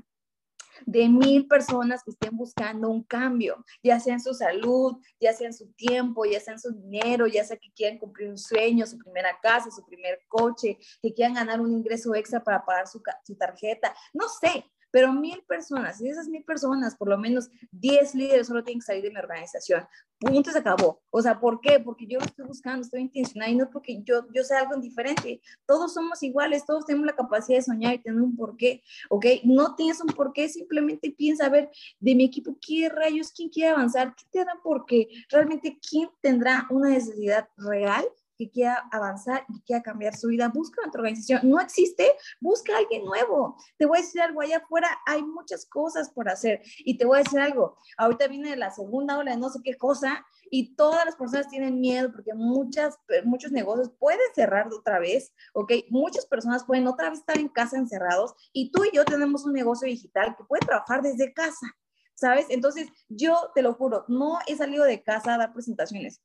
de 0.88 1.08
mil 1.08 1.47
personas 1.47 2.03
que 2.03 2.12
estén 2.12 2.36
buscando 2.36 2.89
un 2.89 3.03
cambio, 3.03 3.63
ya 3.84 3.99
sea 3.99 4.15
en 4.15 4.19
su 4.19 4.34
salud, 4.34 4.97
ya 5.21 5.32
sea 5.32 5.47
en 5.47 5.53
su 5.53 5.71
tiempo, 5.73 6.25
ya 6.25 6.39
sea 6.39 6.53
en 6.53 6.60
su 6.60 6.71
dinero, 6.73 7.27
ya 7.27 7.43
sea 7.43 7.58
que 7.58 7.71
quieran 7.73 7.99
cumplir 7.99 8.29
un 8.29 8.39
sueño, 8.39 8.86
su 8.88 8.97
primera 8.97 9.38
casa, 9.41 9.69
su 9.69 9.86
primer 9.86 10.21
coche, 10.27 10.79
que 11.01 11.13
quieran 11.13 11.36
ganar 11.36 11.62
un 11.62 11.71
ingreso 11.71 12.13
extra 12.15 12.43
para 12.43 12.65
pagar 12.65 12.88
su, 12.88 13.01
su 13.23 13.36
tarjeta, 13.36 13.93
no 14.13 14.27
sé, 14.27 14.65
pero 14.93 15.12
mil 15.12 15.41
personas, 15.47 15.99
y 15.99 16.08
esas 16.08 16.27
mil 16.27 16.43
personas, 16.43 16.95
por 16.95 17.10
lo 17.10 17.17
menos 17.17 17.49
10 17.71 18.13
líderes 18.13 18.45
solo 18.45 18.63
tienen 18.63 18.79
que 18.79 18.86
salir 18.86 19.01
de 19.01 19.10
mi 19.10 19.17
organización. 19.17 19.88
Punto, 20.19 20.51
se 20.51 20.60
acabó. 20.60 21.01
O 21.10 21.19
sea, 21.19 21.39
¿por 21.39 21.60
qué? 21.62 21.79
Porque 21.79 22.06
yo 22.06 22.19
lo 22.19 22.25
estoy 22.25 22.45
buscando, 22.45 22.84
estoy 22.84 23.01
intencional 23.01 23.49
y 23.49 23.56
no 23.56 23.71
porque 23.71 24.03
yo, 24.03 24.27
yo 24.32 24.43
sea 24.43 24.60
algo 24.60 24.79
diferente. 24.79 25.41
Todos 25.65 25.95
somos 25.95 26.21
iguales, 26.21 26.63
todos 26.67 26.86
tenemos 26.86 27.08
la 27.08 27.15
capacidad 27.15 27.58
de 27.58 27.63
soñar 27.63 27.95
y 27.95 28.03
tener 28.03 28.21
un 28.21 28.36
porqué, 28.36 28.84
¿ok? 29.10 29.25
No 29.43 29.73
tienes 29.73 29.99
un 29.99 30.13
porqué, 30.13 30.47
simplemente 30.47 31.10
piensa, 31.10 31.47
a 31.47 31.49
ver, 31.49 31.71
de 31.99 32.13
mi 32.13 32.25
equipo, 32.25 32.56
¿qué 32.62 32.88
rayos? 32.88 33.32
¿Quién 33.32 33.49
quiere 33.49 33.71
avanzar? 33.71 34.13
¿Qué 34.15 34.25
te 34.29 34.45
da 34.45 34.60
porqué? 34.62 35.08
Realmente, 35.27 35.79
¿quién 35.89 36.08
tendrá 36.21 36.67
una 36.69 36.89
necesidad 36.89 37.47
real 37.58 38.06
que 38.43 38.51
quiera 38.51 38.88
avanzar 38.91 39.45
y 39.49 39.62
quiera 39.62 39.82
cambiar 39.82 40.15
su 40.15 40.27
vida, 40.27 40.49
busca 40.49 40.82
otra 40.88 41.01
organización. 41.01 41.41
No 41.43 41.60
existe, 41.60 42.12
busca 42.39 42.73
a 42.73 42.79
alguien 42.79 43.06
nuevo. 43.06 43.58
Te 43.77 43.86
voy 43.86 43.99
a 43.99 44.01
decir 44.01 44.21
algo, 44.21 44.41
allá 44.41 44.58
afuera 44.58 44.88
hay 45.06 45.23
muchas 45.23 45.65
cosas 45.65 46.10
por 46.10 46.29
hacer. 46.29 46.62
Y 46.79 46.97
te 46.97 47.06
voy 47.06 47.19
a 47.19 47.23
decir 47.23 47.39
algo, 47.39 47.77
ahorita 47.97 48.27
viene 48.27 48.56
la 48.56 48.71
segunda 48.71 49.17
ola 49.17 49.32
de 49.32 49.38
no 49.38 49.49
sé 49.49 49.60
qué 49.63 49.77
cosa 49.77 50.25
y 50.49 50.75
todas 50.75 51.06
las 51.06 51.15
personas 51.15 51.47
tienen 51.47 51.79
miedo 51.79 52.12
porque 52.12 52.34
muchas, 52.34 52.97
muchos 53.23 53.51
negocios 53.51 53.91
pueden 53.97 54.19
cerrar 54.36 54.67
otra 54.71 54.99
vez, 54.99 55.34
¿ok? 55.53 55.71
Muchas 55.89 56.25
personas 56.25 56.63
pueden 56.65 56.88
otra 56.88 57.10
vez 57.10 57.19
estar 57.19 57.38
en 57.38 57.49
casa 57.49 57.77
encerrados 57.77 58.34
y 58.51 58.71
tú 58.71 58.84
y 58.84 58.95
yo 58.95 59.06
tenemos 59.06 59.45
un 59.45 59.53
negocio 59.53 59.88
digital 59.88 60.36
que 60.38 60.43
puede 60.43 60.65
trabajar 60.65 61.01
desde 61.01 61.34
casa. 61.34 61.67
¿Sabes? 62.15 62.45
Entonces, 62.49 62.88
yo 63.10 63.36
te 63.56 63.63
lo 63.63 63.73
juro, 63.73 64.06
no 64.08 64.38
he 64.45 64.56
salido 64.56 64.86
de 64.86 65.01
casa 65.01 65.34
a 65.34 65.38
dar 65.39 65.51
presentaciones 65.51 66.21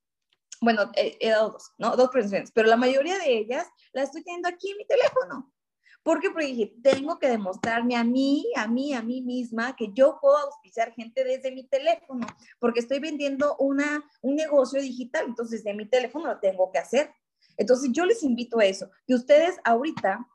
bueno, 0.60 0.90
he, 0.94 1.30
dado 1.30 1.50
dos, 1.50 1.72
¿no? 1.78 1.96
Dos 1.96 2.10
presentaciones, 2.10 2.50
pero 2.52 2.68
la 2.68 2.76
mayoría 2.76 3.18
de 3.18 3.38
ellas 3.38 3.66
las 3.92 4.04
estoy 4.04 4.24
teniendo 4.24 4.48
aquí 4.48 4.70
en 4.70 4.78
mi 4.78 4.86
teléfono. 4.86 5.52
¿Por 6.02 6.20
qué? 6.20 6.30
Porque 6.30 6.46
dije, 6.46 6.74
tengo 6.82 7.18
que 7.18 7.28
demostrarme 7.28 7.96
a 7.96 8.04
mí, 8.04 8.46
a 8.56 8.66
mí, 8.66 8.94
a 8.94 9.02
mí 9.02 9.20
misma, 9.20 9.76
que 9.76 9.92
yo 9.92 10.18
puedo 10.20 10.38
auspiciar 10.38 10.92
gente 10.92 11.24
desde 11.24 11.52
mi 11.52 11.64
teléfono, 11.66 12.26
porque 12.58 12.80
estoy 12.80 12.98
vendiendo 12.98 13.56
una, 13.58 14.02
un 14.22 14.36
negocio 14.36 14.80
digital, 14.80 15.26
entonces 15.26 15.64
de 15.64 15.74
mi 15.74 15.86
teléfono 15.86 16.26
lo 16.26 16.40
tengo 16.40 16.70
que 16.72 16.78
hacer. 16.78 17.12
Entonces 17.56 17.90
yo 17.92 18.06
les 18.06 18.22
invito 18.22 18.58
a 18.58 18.64
eso, 18.64 18.90
que 19.06 19.14
ustedes 19.14 19.58
ahorita, 19.64 20.26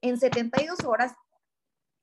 en 0.00 0.18
72 0.18 0.80
horas, 0.84 1.12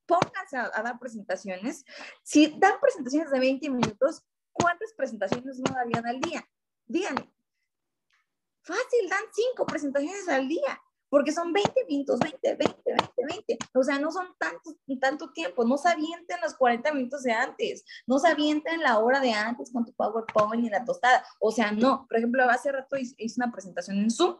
pónganse 0.06 0.58
a, 0.58 0.72
a 0.74 0.84
dar 0.84 1.00
presentaciones. 1.00 1.84
Si 2.24 2.56
dan 2.58 2.80
presentaciones 2.80 3.32
de 3.32 3.40
20 3.40 3.70
minutos, 3.70 4.24
¿cuántas 4.54 4.94
presentaciones 4.94 5.60
no 5.60 5.74
darían 5.74 6.06
al 6.06 6.22
día? 6.22 6.48
Díganme. 6.88 7.32
Fácil, 8.62 9.10
dan 9.10 9.24
cinco 9.34 9.66
presentaciones 9.66 10.28
al 10.28 10.48
día, 10.48 10.82
porque 11.10 11.32
son 11.32 11.54
20 11.54 11.86
minutos, 11.88 12.20
20, 12.20 12.56
20, 12.56 12.82
20, 12.86 13.12
20. 13.18 13.58
O 13.76 13.84
sea, 13.84 13.98
no 13.98 14.12
son 14.12 14.28
tanto, 14.38 14.76
tanto 15.00 15.32
tiempo, 15.32 15.64
no 15.64 15.78
se 15.78 15.90
avienten 15.90 16.38
los 16.42 16.54
40 16.56 16.94
minutos 16.94 17.24
de 17.24 17.32
antes, 17.32 17.86
no 18.06 18.20
se 18.20 18.28
avienten 18.28 18.82
la 18.82 19.00
hora 19.00 19.22
de 19.22 19.32
antes 19.32 19.72
con 19.72 19.86
tu 19.86 19.94
PowerPoint 19.94 20.66
y 20.66 20.70
la 20.70 20.84
tostada. 20.84 21.24
O 21.40 21.52
sea, 21.52 21.72
no. 21.72 22.06
Por 22.10 22.18
ejemplo, 22.18 22.44
hace 22.50 22.72
rato 22.72 22.98
hice 22.98 23.16
una 23.38 23.52
presentación 23.52 24.00
en 24.00 24.12
Zoom 24.12 24.36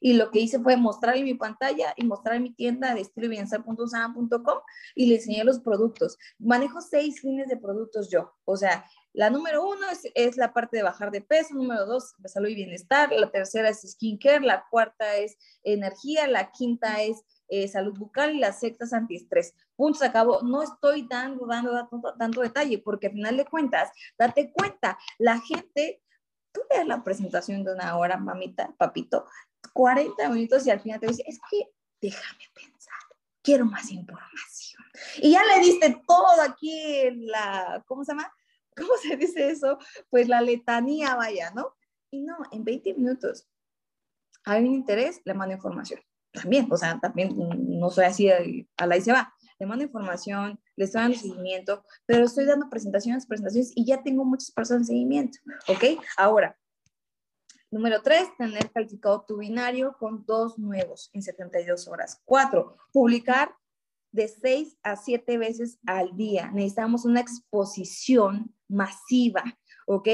y 0.00 0.14
lo 0.14 0.30
que 0.30 0.40
hice 0.40 0.58
fue 0.60 0.76
mostrarle 0.76 1.22
mi 1.22 1.34
pantalla 1.34 1.92
y 1.96 2.04
mostrar 2.04 2.40
mi 2.40 2.52
tienda 2.54 2.94
de 2.94 3.00
estilo 3.00 3.26
y 3.26 5.06
le 5.06 5.14
enseñé 5.16 5.44
los 5.44 5.60
productos. 5.60 6.18
Manejo 6.38 6.80
seis 6.80 7.22
líneas 7.24 7.48
de 7.48 7.56
productos 7.56 8.10
yo, 8.10 8.32
o 8.44 8.56
sea, 8.56 8.84
la 9.12 9.30
número 9.30 9.66
uno 9.66 9.86
es, 10.14 10.36
la 10.36 10.52
parte 10.52 10.76
de 10.76 10.82
bajar 10.82 11.10
de 11.10 11.20
peso, 11.20 11.54
número 11.54 11.86
dos, 11.86 12.14
salud 12.26 12.48
y 12.48 12.54
bienestar, 12.54 13.10
la 13.12 13.30
tercera 13.30 13.68
es 13.68 13.80
skincare, 13.80 14.44
la 14.44 14.66
cuarta 14.70 15.16
es 15.16 15.36
energía, 15.62 16.26
la 16.28 16.50
quinta 16.52 17.02
es 17.02 17.24
eh, 17.48 17.66
salud 17.68 17.98
bucal 17.98 18.34
y 18.34 18.38
la 18.38 18.52
sexta 18.52 18.84
es 18.84 18.92
antiestrés. 18.92 19.54
Punto, 19.74 20.00
se 20.00 20.06
acabó. 20.06 20.42
No 20.42 20.62
estoy 20.62 21.06
dando, 21.08 21.46
dando, 21.46 21.72
dando 21.72 22.14
tanto 22.18 22.40
detalle 22.42 22.78
porque 22.78 23.06
al 23.06 23.14
final 23.14 23.36
de 23.36 23.46
cuentas, 23.46 23.90
date 24.18 24.52
cuenta, 24.52 24.98
la 25.18 25.40
gente, 25.40 26.02
tú 26.52 26.60
ves 26.70 26.86
la 26.86 27.02
presentación 27.02 27.64
de 27.64 27.72
una 27.72 27.96
hora, 27.96 28.18
mamita, 28.18 28.74
papito, 28.76 29.26
40 29.72 30.28
minutos 30.28 30.66
y 30.66 30.70
al 30.70 30.80
final 30.80 31.00
te 31.00 31.06
dice, 31.06 31.24
es 31.26 31.38
que 31.50 31.70
déjame 32.00 32.44
pensar, 32.54 32.94
quiero 33.42 33.64
más 33.64 33.90
información. 33.90 34.82
Y 35.16 35.32
ya 35.32 35.42
le 35.44 35.60
diste 35.60 36.02
todo 36.06 36.42
aquí 36.42 37.10
la, 37.12 37.82
¿cómo 37.86 38.04
se 38.04 38.12
llama? 38.12 38.32
¿Cómo 38.78 38.92
se 39.02 39.16
dice 39.16 39.50
eso? 39.50 39.78
Pues 40.10 40.28
la 40.28 40.40
letanía, 40.40 41.14
vaya, 41.16 41.50
¿no? 41.54 41.74
Y 42.10 42.22
no, 42.22 42.36
en 42.52 42.64
20 42.64 42.94
minutos 42.94 43.48
hay 44.44 44.64
un 44.64 44.74
interés, 44.74 45.20
le 45.24 45.34
mando 45.34 45.54
información. 45.54 46.00
También, 46.32 46.68
o 46.70 46.76
sea, 46.76 46.98
también 47.00 47.34
no 47.36 47.90
soy 47.90 48.04
así 48.04 48.30
a 48.30 48.86
la 48.86 48.96
y 48.96 49.00
se 49.00 49.12
va. 49.12 49.34
Le 49.58 49.66
mando 49.66 49.84
información, 49.84 50.60
le 50.76 50.84
estoy 50.84 51.02
dando 51.02 51.18
seguimiento, 51.18 51.84
pero 52.06 52.24
estoy 52.24 52.44
dando 52.44 52.70
presentaciones, 52.70 53.26
presentaciones 53.26 53.72
y 53.74 53.84
ya 53.84 54.02
tengo 54.02 54.24
muchas 54.24 54.52
personas 54.52 54.82
en 54.82 54.86
seguimiento, 54.86 55.38
¿ok? 55.68 56.00
Ahora, 56.16 56.56
Número 57.70 58.00
tres, 58.00 58.34
tener 58.38 58.70
calificado 58.70 59.26
tu 59.28 59.36
binario 59.36 59.94
con 59.98 60.24
dos 60.24 60.58
nuevos 60.58 61.10
en 61.12 61.22
72 61.22 61.86
horas. 61.86 62.22
Cuatro, 62.24 62.78
publicar 62.92 63.54
de 64.12 64.28
seis 64.28 64.76
a 64.82 64.96
siete 64.96 65.38
veces 65.38 65.78
al 65.86 66.16
día. 66.16 66.50
Necesitamos 66.52 67.04
una 67.04 67.20
exposición 67.20 68.54
masiva, 68.68 69.42
¿ok? 69.86 70.08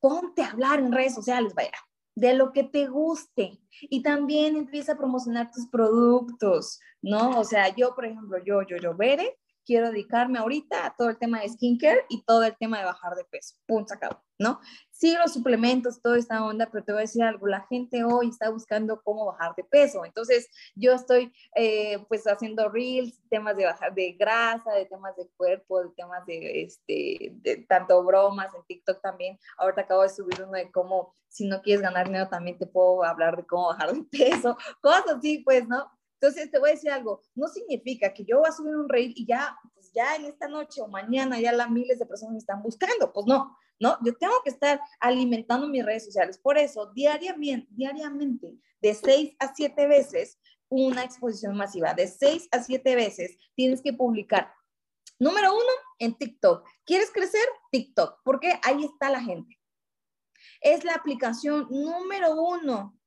Ponte 0.00 0.42
a 0.42 0.50
hablar 0.50 0.80
en 0.80 0.92
redes 0.92 1.14
sociales, 1.14 1.54
vaya, 1.54 1.72
de 2.14 2.34
lo 2.34 2.52
que 2.52 2.64
te 2.64 2.86
guste. 2.86 3.60
Y 3.82 4.02
también 4.02 4.56
empieza 4.56 4.92
a 4.92 4.98
promocionar 4.98 5.50
tus 5.50 5.66
productos, 5.68 6.80
¿no? 7.02 7.38
O 7.38 7.44
sea, 7.44 7.74
yo, 7.74 7.94
por 7.94 8.06
ejemplo, 8.06 8.38
yo, 8.44 8.62
yo, 8.62 8.76
yo, 8.76 8.96
Bere, 8.96 9.38
quiero 9.68 9.90
dedicarme 9.90 10.38
ahorita 10.38 10.86
a 10.86 10.96
todo 10.96 11.10
el 11.10 11.18
tema 11.18 11.40
de 11.42 11.48
skincare 11.50 12.06
y 12.08 12.22
todo 12.22 12.42
el 12.42 12.56
tema 12.56 12.78
de 12.78 12.86
bajar 12.86 13.14
de 13.14 13.24
peso. 13.26 13.54
Punto, 13.66 13.92
acabó, 13.92 14.24
¿no? 14.38 14.60
Sí, 14.90 15.14
los 15.22 15.34
suplementos, 15.34 16.00
toda 16.00 16.16
esta 16.16 16.42
onda, 16.42 16.70
pero 16.72 16.84
te 16.84 16.92
voy 16.92 17.00
a 17.00 17.02
decir 17.02 17.22
algo, 17.22 17.46
la 17.46 17.66
gente 17.68 18.02
hoy 18.02 18.30
está 18.30 18.48
buscando 18.48 19.02
cómo 19.02 19.26
bajar 19.26 19.54
de 19.56 19.64
peso. 19.64 20.06
Entonces, 20.06 20.48
yo 20.74 20.94
estoy 20.94 21.34
eh, 21.54 21.98
pues 22.08 22.26
haciendo 22.26 22.70
reels, 22.70 23.20
temas 23.28 23.58
de 23.58 23.66
bajar 23.66 23.94
de 23.94 24.12
grasa, 24.12 24.72
de 24.72 24.86
temas 24.86 25.14
de 25.16 25.28
cuerpo, 25.36 25.82
de 25.82 25.90
temas 25.90 26.24
de, 26.24 26.62
este, 26.62 27.32
de 27.34 27.66
tanto 27.68 28.02
bromas 28.02 28.54
en 28.54 28.64
TikTok 28.64 29.02
también. 29.02 29.38
Ahorita 29.58 29.82
acabo 29.82 30.02
de 30.02 30.08
subir 30.08 30.42
uno 30.42 30.52
de 30.52 30.72
cómo, 30.72 31.12
si 31.28 31.46
no 31.46 31.60
quieres 31.60 31.82
ganar 31.82 32.06
dinero, 32.06 32.30
también 32.30 32.56
te 32.56 32.66
puedo 32.66 33.04
hablar 33.04 33.36
de 33.36 33.46
cómo 33.46 33.66
bajar 33.66 33.92
de 33.92 34.02
peso, 34.04 34.56
cosas 34.80 35.18
así, 35.18 35.40
pues, 35.40 35.68
¿no? 35.68 35.92
Entonces, 36.20 36.50
te 36.50 36.58
voy 36.58 36.70
a 36.70 36.72
decir 36.72 36.90
algo, 36.90 37.22
no 37.34 37.46
significa 37.46 38.12
que 38.12 38.24
yo 38.24 38.40
voy 38.40 38.48
a 38.48 38.52
subir 38.52 38.74
un 38.74 38.88
reel 38.88 39.12
y 39.14 39.24
ya, 39.24 39.56
pues 39.74 39.92
ya 39.92 40.16
en 40.16 40.24
esta 40.24 40.48
noche 40.48 40.80
o 40.80 40.88
mañana 40.88 41.38
ya 41.40 41.52
la 41.52 41.68
miles 41.68 41.98
de 41.98 42.06
personas 42.06 42.32
me 42.32 42.38
están 42.38 42.60
buscando, 42.62 43.12
pues 43.12 43.26
no, 43.26 43.56
¿no? 43.78 43.96
Yo 44.04 44.16
tengo 44.16 44.34
que 44.42 44.50
estar 44.50 44.80
alimentando 44.98 45.68
mis 45.68 45.84
redes 45.84 46.04
sociales. 46.06 46.36
Por 46.38 46.58
eso, 46.58 46.92
diariamente, 46.92 47.68
diariamente, 47.70 48.58
de 48.80 48.94
seis 48.94 49.36
a 49.38 49.54
siete 49.54 49.86
veces, 49.86 50.38
una 50.68 51.04
exposición 51.04 51.56
masiva, 51.56 51.94
de 51.94 52.08
seis 52.08 52.48
a 52.50 52.62
siete 52.62 52.96
veces, 52.96 53.36
tienes 53.54 53.80
que 53.80 53.92
publicar. 53.92 54.52
Número 55.20 55.52
uno, 55.52 55.72
en 55.98 56.14
TikTok. 56.14 56.68
¿Quieres 56.84 57.10
crecer? 57.10 57.46
TikTok, 57.70 58.20
porque 58.24 58.58
ahí 58.62 58.84
está 58.84 59.10
la 59.10 59.20
gente. 59.20 59.58
Es 60.60 60.84
la 60.84 60.94
aplicación 60.94 61.66
número 61.70 62.34
uno 62.40 62.98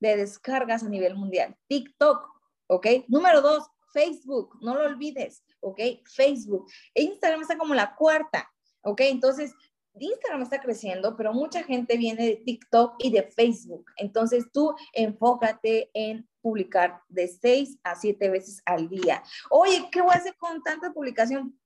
de 0.00 0.16
descargas 0.16 0.82
a 0.82 0.88
nivel 0.88 1.16
mundial. 1.16 1.56
TikTok. 1.68 2.35
¿Ok? 2.68 2.86
Número 3.08 3.40
dos, 3.40 3.64
Facebook, 3.92 4.58
no 4.60 4.74
lo 4.74 4.84
olvides, 4.84 5.42
¿ok? 5.60 5.80
Facebook. 6.04 6.66
Instagram 6.94 7.42
está 7.42 7.56
como 7.56 7.74
la 7.74 7.94
cuarta, 7.94 8.50
¿ok? 8.82 9.00
Entonces, 9.02 9.54
Instagram 9.98 10.42
está 10.42 10.60
creciendo, 10.60 11.16
pero 11.16 11.32
mucha 11.32 11.62
gente 11.62 11.96
viene 11.96 12.26
de 12.26 12.36
TikTok 12.36 12.96
y 12.98 13.10
de 13.10 13.22
Facebook. 13.22 13.86
Entonces 13.96 14.46
tú 14.52 14.74
enfócate 14.92 15.90
en 15.94 16.28
publicar 16.42 17.00
de 17.08 17.28
seis 17.28 17.78
a 17.82 17.96
siete 17.96 18.28
veces 18.28 18.62
al 18.66 18.88
día. 18.88 19.22
Oye, 19.50 19.88
¿qué 19.90 20.02
voy 20.02 20.12
a 20.12 20.18
hacer 20.18 20.36
con 20.36 20.62
tanta 20.62 20.92
publicación? 20.92 21.58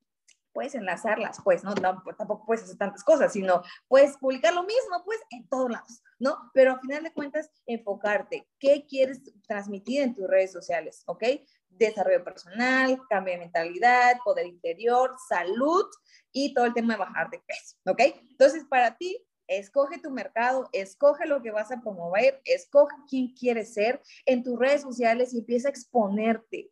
Puedes 0.52 0.74
enlazarlas, 0.74 1.40
pues, 1.44 1.64
¿no? 1.64 1.74
Pues, 2.04 2.16
tampoco 2.16 2.44
puedes 2.46 2.64
hacer 2.64 2.76
tantas 2.76 3.04
cosas, 3.04 3.32
sino 3.32 3.62
puedes 3.88 4.16
publicar 4.16 4.54
lo 4.54 4.62
mismo, 4.62 5.02
pues, 5.04 5.18
en 5.30 5.48
todos 5.48 5.70
lados, 5.70 6.02
¿no? 6.18 6.50
Pero 6.54 6.72
al 6.72 6.80
final 6.80 7.02
de 7.04 7.12
cuentas, 7.12 7.50
enfocarte. 7.66 8.48
¿Qué 8.58 8.86
quieres 8.86 9.20
transmitir 9.46 10.02
en 10.02 10.14
tus 10.14 10.26
redes 10.28 10.52
sociales? 10.52 11.02
¿Ok? 11.06 11.24
Desarrollo 11.68 12.24
personal, 12.24 13.00
cambio 13.08 13.34
de 13.34 13.40
mentalidad, 13.40 14.18
poder 14.24 14.46
interior, 14.46 15.14
salud 15.28 15.86
y 16.32 16.52
todo 16.54 16.64
el 16.64 16.74
tema 16.74 16.94
de 16.94 17.00
bajar 17.00 17.30
de 17.30 17.40
peso, 17.40 17.76
¿ok? 17.86 18.00
Entonces, 18.30 18.64
para 18.68 18.96
ti, 18.96 19.24
escoge 19.50 19.98
tu 19.98 20.10
mercado, 20.10 20.68
escoge 20.72 21.26
lo 21.26 21.42
que 21.42 21.50
vas 21.50 21.72
a 21.72 21.80
promover, 21.80 22.40
escoge 22.44 22.94
quién 23.08 23.34
quieres 23.34 23.74
ser 23.74 24.00
en 24.24 24.42
tus 24.42 24.58
redes 24.58 24.82
sociales 24.82 25.34
y 25.34 25.38
empieza 25.38 25.68
a 25.68 25.70
exponerte. 25.72 26.70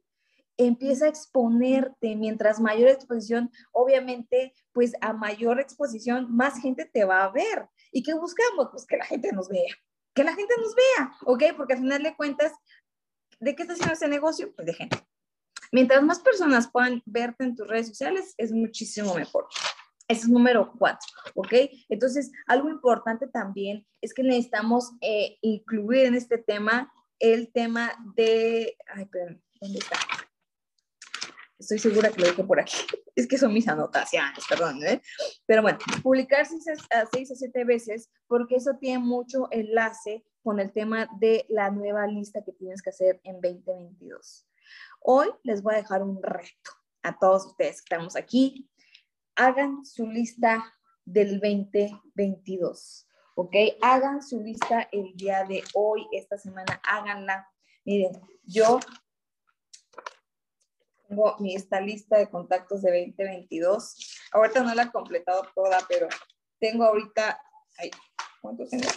Empieza 0.59 1.07
a 1.07 1.09
exponerte. 1.09 2.15
Mientras 2.17 2.61
mayor 2.61 2.91
exposición, 2.91 3.51
obviamente, 3.73 4.53
pues 4.73 4.93
a 5.01 5.15
mayor 5.15 5.61
exposición, 5.61 6.27
más 6.31 6.61
gente 6.61 6.85
te 6.85 7.05
va 7.05 7.25
a 7.25 7.31
ver. 7.31 7.67
¿Y 7.91 8.03
qué 8.03 8.13
buscamos? 8.13 8.69
Pues 8.71 8.85
que 8.85 8.99
la 8.99 9.07
gente 9.07 9.33
nos 9.33 9.49
vea. 9.49 9.75
Que 10.15 10.25
la 10.25 10.35
gente 10.35 10.55
nos 10.61 10.75
vea, 10.75 11.13
¿ok? 11.25 11.57
Porque 11.57 11.73
al 11.73 11.81
final 11.81 12.03
de 12.03 12.15
cuentas, 12.15 12.53
¿de 13.41 13.55
qué 13.55 13.63
está 13.63 13.73
haciendo 13.73 13.95
ese 13.95 14.09
negocio? 14.09 14.53
Pues 14.55 14.67
de 14.67 14.75
gente. 14.75 14.99
Mientras 15.73 16.03
más 16.03 16.19
personas 16.21 16.71
puedan 16.71 17.03
verte 17.07 17.45
en 17.45 17.55
tus 17.55 17.67
redes 17.67 17.89
sociales, 17.89 18.35
es 18.37 18.53
muchísimo 18.53 19.15
mejor. 19.15 19.47
Ese 20.09 20.23
es 20.23 20.29
número 20.29 20.73
cuatro, 20.79 21.09
¿ok? 21.35 21.53
Entonces, 21.91 22.33
algo 22.47 22.71
importante 22.71 23.27
también 23.27 23.87
es 24.01 24.15
que 24.15 24.23
necesitamos 24.23 24.93
eh, 25.03 25.37
incluir 25.43 26.07
en 26.07 26.15
este 26.15 26.39
tema 26.39 26.91
el 27.19 27.53
tema 27.53 27.93
de... 28.15 28.77
Ay, 28.87 29.05
perdón, 29.05 29.43
¿dónde 29.61 29.79
está? 29.81 29.99
Estoy 31.59 31.79
segura 31.79 32.11
que 32.11 32.21
lo 32.21 32.29
dije 32.29 32.45
por 32.45 32.61
aquí. 32.61 32.77
Es 33.17 33.27
que 33.27 33.37
son 33.37 33.53
mis 33.53 33.67
anotaciones, 33.67 34.45
perdón, 34.49 34.81
¿eh? 34.87 35.03
Pero 35.45 35.63
bueno, 35.63 35.79
publicar 36.05 36.47
seis 36.47 36.65
a, 36.91 37.05
seis 37.13 37.33
a 37.33 37.35
siete 37.35 37.65
veces 37.65 38.13
porque 38.29 38.55
eso 38.55 38.77
tiene 38.81 39.01
mucho 39.01 39.49
enlace 39.51 40.25
con 40.45 40.61
el 40.61 40.73
tema 40.73 41.09
de 41.19 41.45
la 41.49 41.69
nueva 41.73 42.07
lista 42.07 42.45
que 42.45 42.53
tienes 42.53 42.81
que 42.81 42.91
hacer 42.91 43.21
en 43.25 43.41
2022. 43.41 44.47
Hoy 45.01 45.29
les 45.43 45.63
voy 45.63 45.75
a 45.75 45.79
dejar 45.79 46.05
un 46.05 46.23
reto 46.23 46.71
a 47.03 47.19
todos 47.19 47.47
ustedes 47.47 47.83
que 47.83 47.93
estamos 47.93 48.15
aquí. 48.15 48.71
Hagan 49.35 49.85
su 49.85 50.07
lista 50.07 50.65
del 51.05 51.41
2022, 51.41 53.09
¿ok? 53.35 53.57
Hagan 53.83 54.23
su 54.23 54.41
lista 54.41 54.89
el 54.93 55.13
día 55.17 55.43
de 55.43 55.65
hoy, 55.75 56.07
esta 56.13 56.39
semana, 56.39 56.81
háganla. 56.85 57.49
Miren, 57.85 58.13
yo 58.45 58.79
tengo 61.09 61.37
mi, 61.39 61.55
esta 61.55 61.81
lista 61.81 62.19
de 62.19 62.29
contactos 62.29 62.83
de 62.83 62.91
2022. 62.91 64.21
Ahorita 64.33 64.63
no 64.63 64.75
la 64.75 64.85
he 64.85 64.93
completado 64.93 65.43
toda, 65.55 65.79
pero 65.89 66.09
tengo 66.61 66.85
ahorita, 66.85 67.41
ay, 67.79 67.91
¿cuántos 68.43 68.69
tengo? 68.71 68.89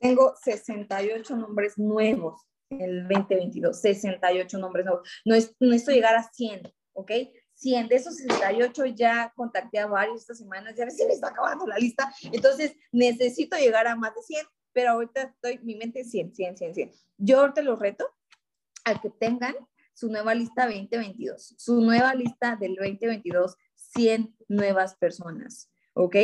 Tengo 0.00 0.34
68 0.42 1.36
nombres 1.36 1.78
nuevos 1.78 2.40
el 2.70 3.08
2022, 3.08 3.80
68 3.80 4.58
nombres 4.58 4.86
nuevos. 4.86 5.08
No, 5.24 5.34
es, 5.34 5.54
no 5.60 5.74
llegar 5.74 6.14
a 6.16 6.22
100, 6.22 6.72
¿ok? 6.92 7.10
100, 7.54 7.88
de 7.88 7.96
esos 7.96 8.16
68 8.16 8.86
ya 8.86 9.32
contacté 9.34 9.80
a 9.80 9.86
varios 9.86 10.20
estas 10.20 10.38
semanas, 10.38 10.76
ya 10.76 10.88
se 10.90 11.06
me 11.06 11.12
está 11.12 11.28
acabando 11.28 11.66
la 11.66 11.76
lista, 11.76 12.12
entonces 12.22 12.76
necesito 12.92 13.56
llegar 13.56 13.88
a 13.88 13.96
más 13.96 14.14
de 14.14 14.22
100, 14.22 14.46
pero 14.72 14.92
ahorita 14.92 15.22
estoy, 15.22 15.58
mi 15.64 15.74
mente 15.74 16.00
es 16.00 16.10
100, 16.10 16.36
100, 16.36 16.56
100, 16.56 16.74
100. 16.74 16.92
Yo 17.16 17.40
ahorita 17.40 17.62
los 17.62 17.80
reto 17.80 18.08
a 18.84 19.00
que 19.00 19.10
tengan 19.10 19.56
su 19.98 20.08
nueva 20.08 20.32
lista 20.32 20.66
2022, 20.66 21.56
su 21.58 21.80
nueva 21.80 22.14
lista 22.14 22.54
del 22.54 22.76
2022, 22.76 23.56
100 23.74 24.32
nuevas 24.46 24.94
personas, 24.94 25.72
¿ok? 25.94 26.14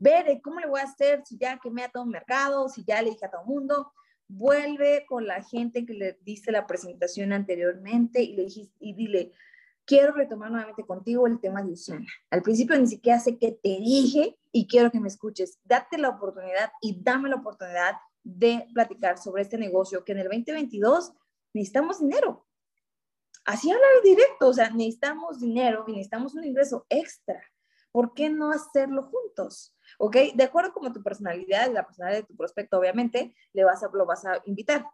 Ver 0.00 0.40
cómo 0.42 0.58
le 0.58 0.66
voy 0.66 0.80
a 0.80 0.84
hacer 0.84 1.22
si 1.24 1.38
ya 1.38 1.60
quemé 1.62 1.84
a 1.84 1.88
todo 1.88 2.02
el 2.02 2.10
mercado, 2.10 2.68
si 2.68 2.82
ya 2.84 3.00
le 3.00 3.10
dije 3.10 3.24
a 3.24 3.30
todo 3.30 3.42
el 3.42 3.46
mundo, 3.46 3.92
vuelve 4.26 5.06
con 5.06 5.28
la 5.28 5.40
gente 5.40 5.86
que 5.86 5.94
le 5.94 6.18
diste 6.22 6.50
la 6.50 6.66
presentación 6.66 7.32
anteriormente 7.32 8.20
y 8.24 8.34
le 8.34 8.42
dijiste, 8.42 8.74
y 8.80 8.92
dile, 8.92 9.30
quiero 9.84 10.14
retomar 10.14 10.50
nuevamente 10.50 10.84
contigo 10.84 11.28
el 11.28 11.38
tema 11.38 11.62
de 11.62 11.70
Usana. 11.70 12.08
Al 12.28 12.42
principio 12.42 12.76
ni 12.76 12.88
siquiera 12.88 13.20
sé 13.20 13.38
qué 13.38 13.52
te 13.52 13.68
dije 13.68 14.36
y 14.50 14.66
quiero 14.66 14.90
que 14.90 14.98
me 14.98 15.06
escuches. 15.06 15.60
Date 15.62 15.96
la 15.96 16.08
oportunidad 16.08 16.72
y 16.80 17.00
dame 17.00 17.28
la 17.28 17.36
oportunidad 17.36 17.94
de 18.24 18.66
platicar 18.74 19.18
sobre 19.18 19.42
este 19.42 19.58
negocio 19.58 20.04
que 20.04 20.10
en 20.10 20.18
el 20.18 20.24
2022 20.24 21.12
necesitamos 21.54 22.00
dinero. 22.00 22.48
Así 23.44 23.70
hablar 23.70 23.90
directo, 24.04 24.48
o 24.48 24.52
sea, 24.52 24.70
necesitamos 24.70 25.40
dinero 25.40 25.84
y 25.88 25.92
necesitamos 25.92 26.34
un 26.34 26.44
ingreso 26.44 26.86
extra. 26.88 27.42
¿Por 27.90 28.14
qué 28.14 28.30
no 28.30 28.50
hacerlo 28.50 29.02
juntos? 29.02 29.74
¿ok? 29.98 30.16
De 30.34 30.44
acuerdo 30.44 30.72
con 30.72 30.92
tu 30.92 31.02
personalidad 31.02 31.70
la 31.72 31.84
personalidad 31.84 32.20
de 32.20 32.26
tu 32.26 32.36
prospecto, 32.36 32.78
obviamente, 32.78 33.34
le 33.52 33.64
vas 33.64 33.82
a, 33.82 33.90
lo 33.92 34.06
vas 34.06 34.24
a 34.24 34.42
invitar. 34.46 34.86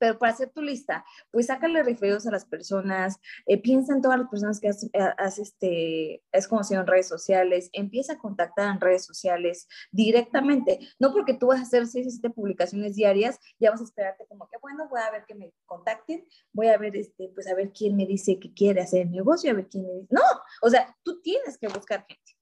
Pero 0.00 0.18
para 0.18 0.32
hacer 0.32 0.50
tu 0.50 0.62
lista, 0.62 1.04
pues 1.30 1.46
sácale 1.46 1.82
referidos 1.84 2.26
a 2.26 2.30
las 2.30 2.46
personas, 2.46 3.18
eh, 3.46 3.60
piensa 3.60 3.94
en 3.94 4.00
todas 4.00 4.18
las 4.18 4.28
personas 4.28 4.58
que 4.58 4.68
has, 4.68 4.84
eh, 4.84 5.14
este, 5.38 6.22
has 6.32 6.48
conocido 6.48 6.80
en 6.80 6.86
redes 6.86 7.06
sociales, 7.06 7.68
empieza 7.72 8.14
a 8.14 8.18
contactar 8.18 8.74
en 8.74 8.80
redes 8.80 9.04
sociales 9.04 9.68
directamente. 9.92 10.80
No 10.98 11.12
porque 11.12 11.34
tú 11.34 11.48
vas 11.48 11.60
a 11.60 11.62
hacer 11.62 11.86
seis 11.86 12.06
o 12.06 12.10
siete 12.10 12.30
publicaciones 12.30 12.96
diarias, 12.96 13.38
ya 13.58 13.70
vas 13.70 13.80
a 13.80 13.84
esperarte 13.84 14.26
como 14.26 14.48
que, 14.48 14.56
bueno, 14.60 14.88
voy 14.88 15.00
a 15.00 15.10
ver 15.10 15.24
que 15.26 15.34
me 15.34 15.52
contacten, 15.66 16.26
voy 16.52 16.68
a 16.68 16.78
ver, 16.78 16.96
este, 16.96 17.28
pues 17.34 17.46
a 17.46 17.54
ver 17.54 17.70
quién 17.70 17.96
me 17.96 18.06
dice 18.06 18.40
que 18.40 18.52
quiere 18.52 18.80
hacer 18.80 19.02
el 19.02 19.12
negocio, 19.12 19.50
a 19.50 19.54
ver 19.54 19.68
quién 19.68 19.86
me 19.86 19.92
dice. 19.92 20.08
No, 20.10 20.22
o 20.62 20.70
sea, 20.70 20.96
tú 21.04 21.20
tienes 21.20 21.58
que 21.58 21.68
buscar 21.68 22.04
gente. 22.08 22.40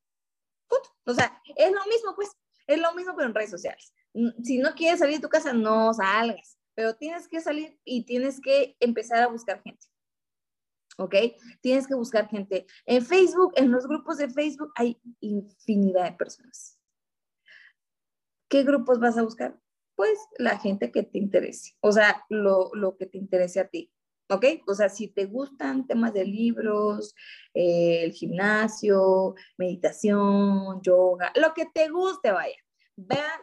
O 1.09 1.15
sea, 1.15 1.41
es 1.57 1.73
lo 1.73 1.85
mismo, 1.87 2.15
pues, 2.15 2.31
es 2.67 2.79
lo 2.79 2.93
mismo, 2.93 3.15
pero 3.17 3.29
en 3.29 3.35
redes 3.35 3.51
sociales. 3.51 3.93
Si 4.45 4.59
no 4.59 4.75
quieres 4.75 4.99
salir 4.99 5.17
de 5.17 5.23
tu 5.23 5.29
casa, 5.29 5.55
no 5.55 5.95
salgas, 5.95 6.58
pero 6.79 6.95
tienes 6.95 7.27
que 7.27 7.41
salir 7.41 7.77
y 7.85 8.05
tienes 8.05 8.41
que 8.41 8.77
empezar 8.79 9.21
a 9.21 9.27
buscar 9.27 9.61
gente. 9.65 9.85
¿Ok? 10.97 11.13
Tienes 11.61 11.89
que 11.89 11.97
buscar 11.97 12.29
gente. 12.29 12.67
En 12.87 13.05
Facebook, 13.05 13.53
en 13.57 13.73
los 13.73 13.89
grupos 13.89 14.19
de 14.19 14.31
Facebook, 14.31 14.71
hay 14.77 14.97
infinidad 15.19 16.05
de 16.05 16.17
personas. 16.17 16.79
¿Qué 18.49 18.63
grupos 18.63 19.01
vas 19.01 19.19
a 19.19 19.25
buscar? 19.25 19.59
Pues 19.97 20.21
la 20.39 20.57
gente 20.57 20.93
que 20.93 21.03
te 21.03 21.19
interese, 21.19 21.75
o 21.81 21.91
sea, 21.91 22.25
lo, 22.29 22.71
lo 22.75 22.97
que 22.97 23.07
te 23.07 23.19
interese 23.19 23.59
a 23.59 23.67
ti. 23.67 23.93
¿ok? 24.31 24.45
O 24.69 24.75
sea, 24.75 24.89
si 24.89 25.09
te 25.09 25.25
gustan 25.25 25.85
temas 25.85 26.13
de 26.13 26.27
libros, 26.27 27.13
eh, 27.55 28.05
el 28.05 28.13
gimnasio, 28.13 29.35
meditación, 29.57 30.81
yoga, 30.81 31.33
lo 31.35 31.55
que 31.55 31.67
te 31.75 31.89
guste, 31.89 32.31
vaya. 32.31 32.55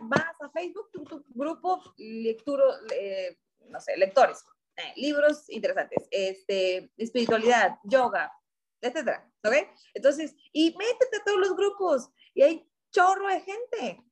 Vas 0.02 0.36
a 0.42 0.50
Facebook, 0.50 0.92
tu, 0.92 1.04
tu 1.04 1.24
grupo, 1.30 1.82
eh, 1.98 2.38
no 3.70 3.80
sé, 3.80 3.96
lectores, 3.98 4.44
eh, 4.76 4.94
libros 4.98 5.50
interesantes, 5.50 6.08
este, 6.12 6.92
espiritualidad, 6.98 7.78
yoga, 7.84 8.32
etcétera, 8.82 9.32
¿ok? 9.44 9.54
Entonces, 9.94 10.36
y 10.52 10.76
métete 10.78 11.18
a 11.18 11.24
todos 11.24 11.40
los 11.40 11.56
grupos 11.56 12.10
y 12.34 12.42
hay 12.42 12.70
chorro 12.92 13.28
de 13.28 13.42
gente. 13.42 14.04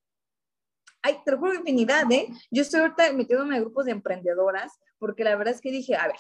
Hay, 1.02 1.22
te 1.26 1.32
lo 1.32 1.40
juro, 1.40 1.56
infinidad, 1.56 2.10
¿eh? 2.12 2.30
Yo 2.50 2.62
estoy 2.62 2.80
ahorita 2.80 3.12
metiéndome 3.12 3.58
en 3.58 3.64
grupos 3.64 3.86
de 3.86 3.92
emprendedoras 3.92 4.80
porque 4.98 5.26
la 5.26 5.36
verdad 5.36 5.54
es 5.54 5.60
que 5.60 5.72
dije, 5.72 5.98
a 5.98 6.08
ver, 6.08 6.16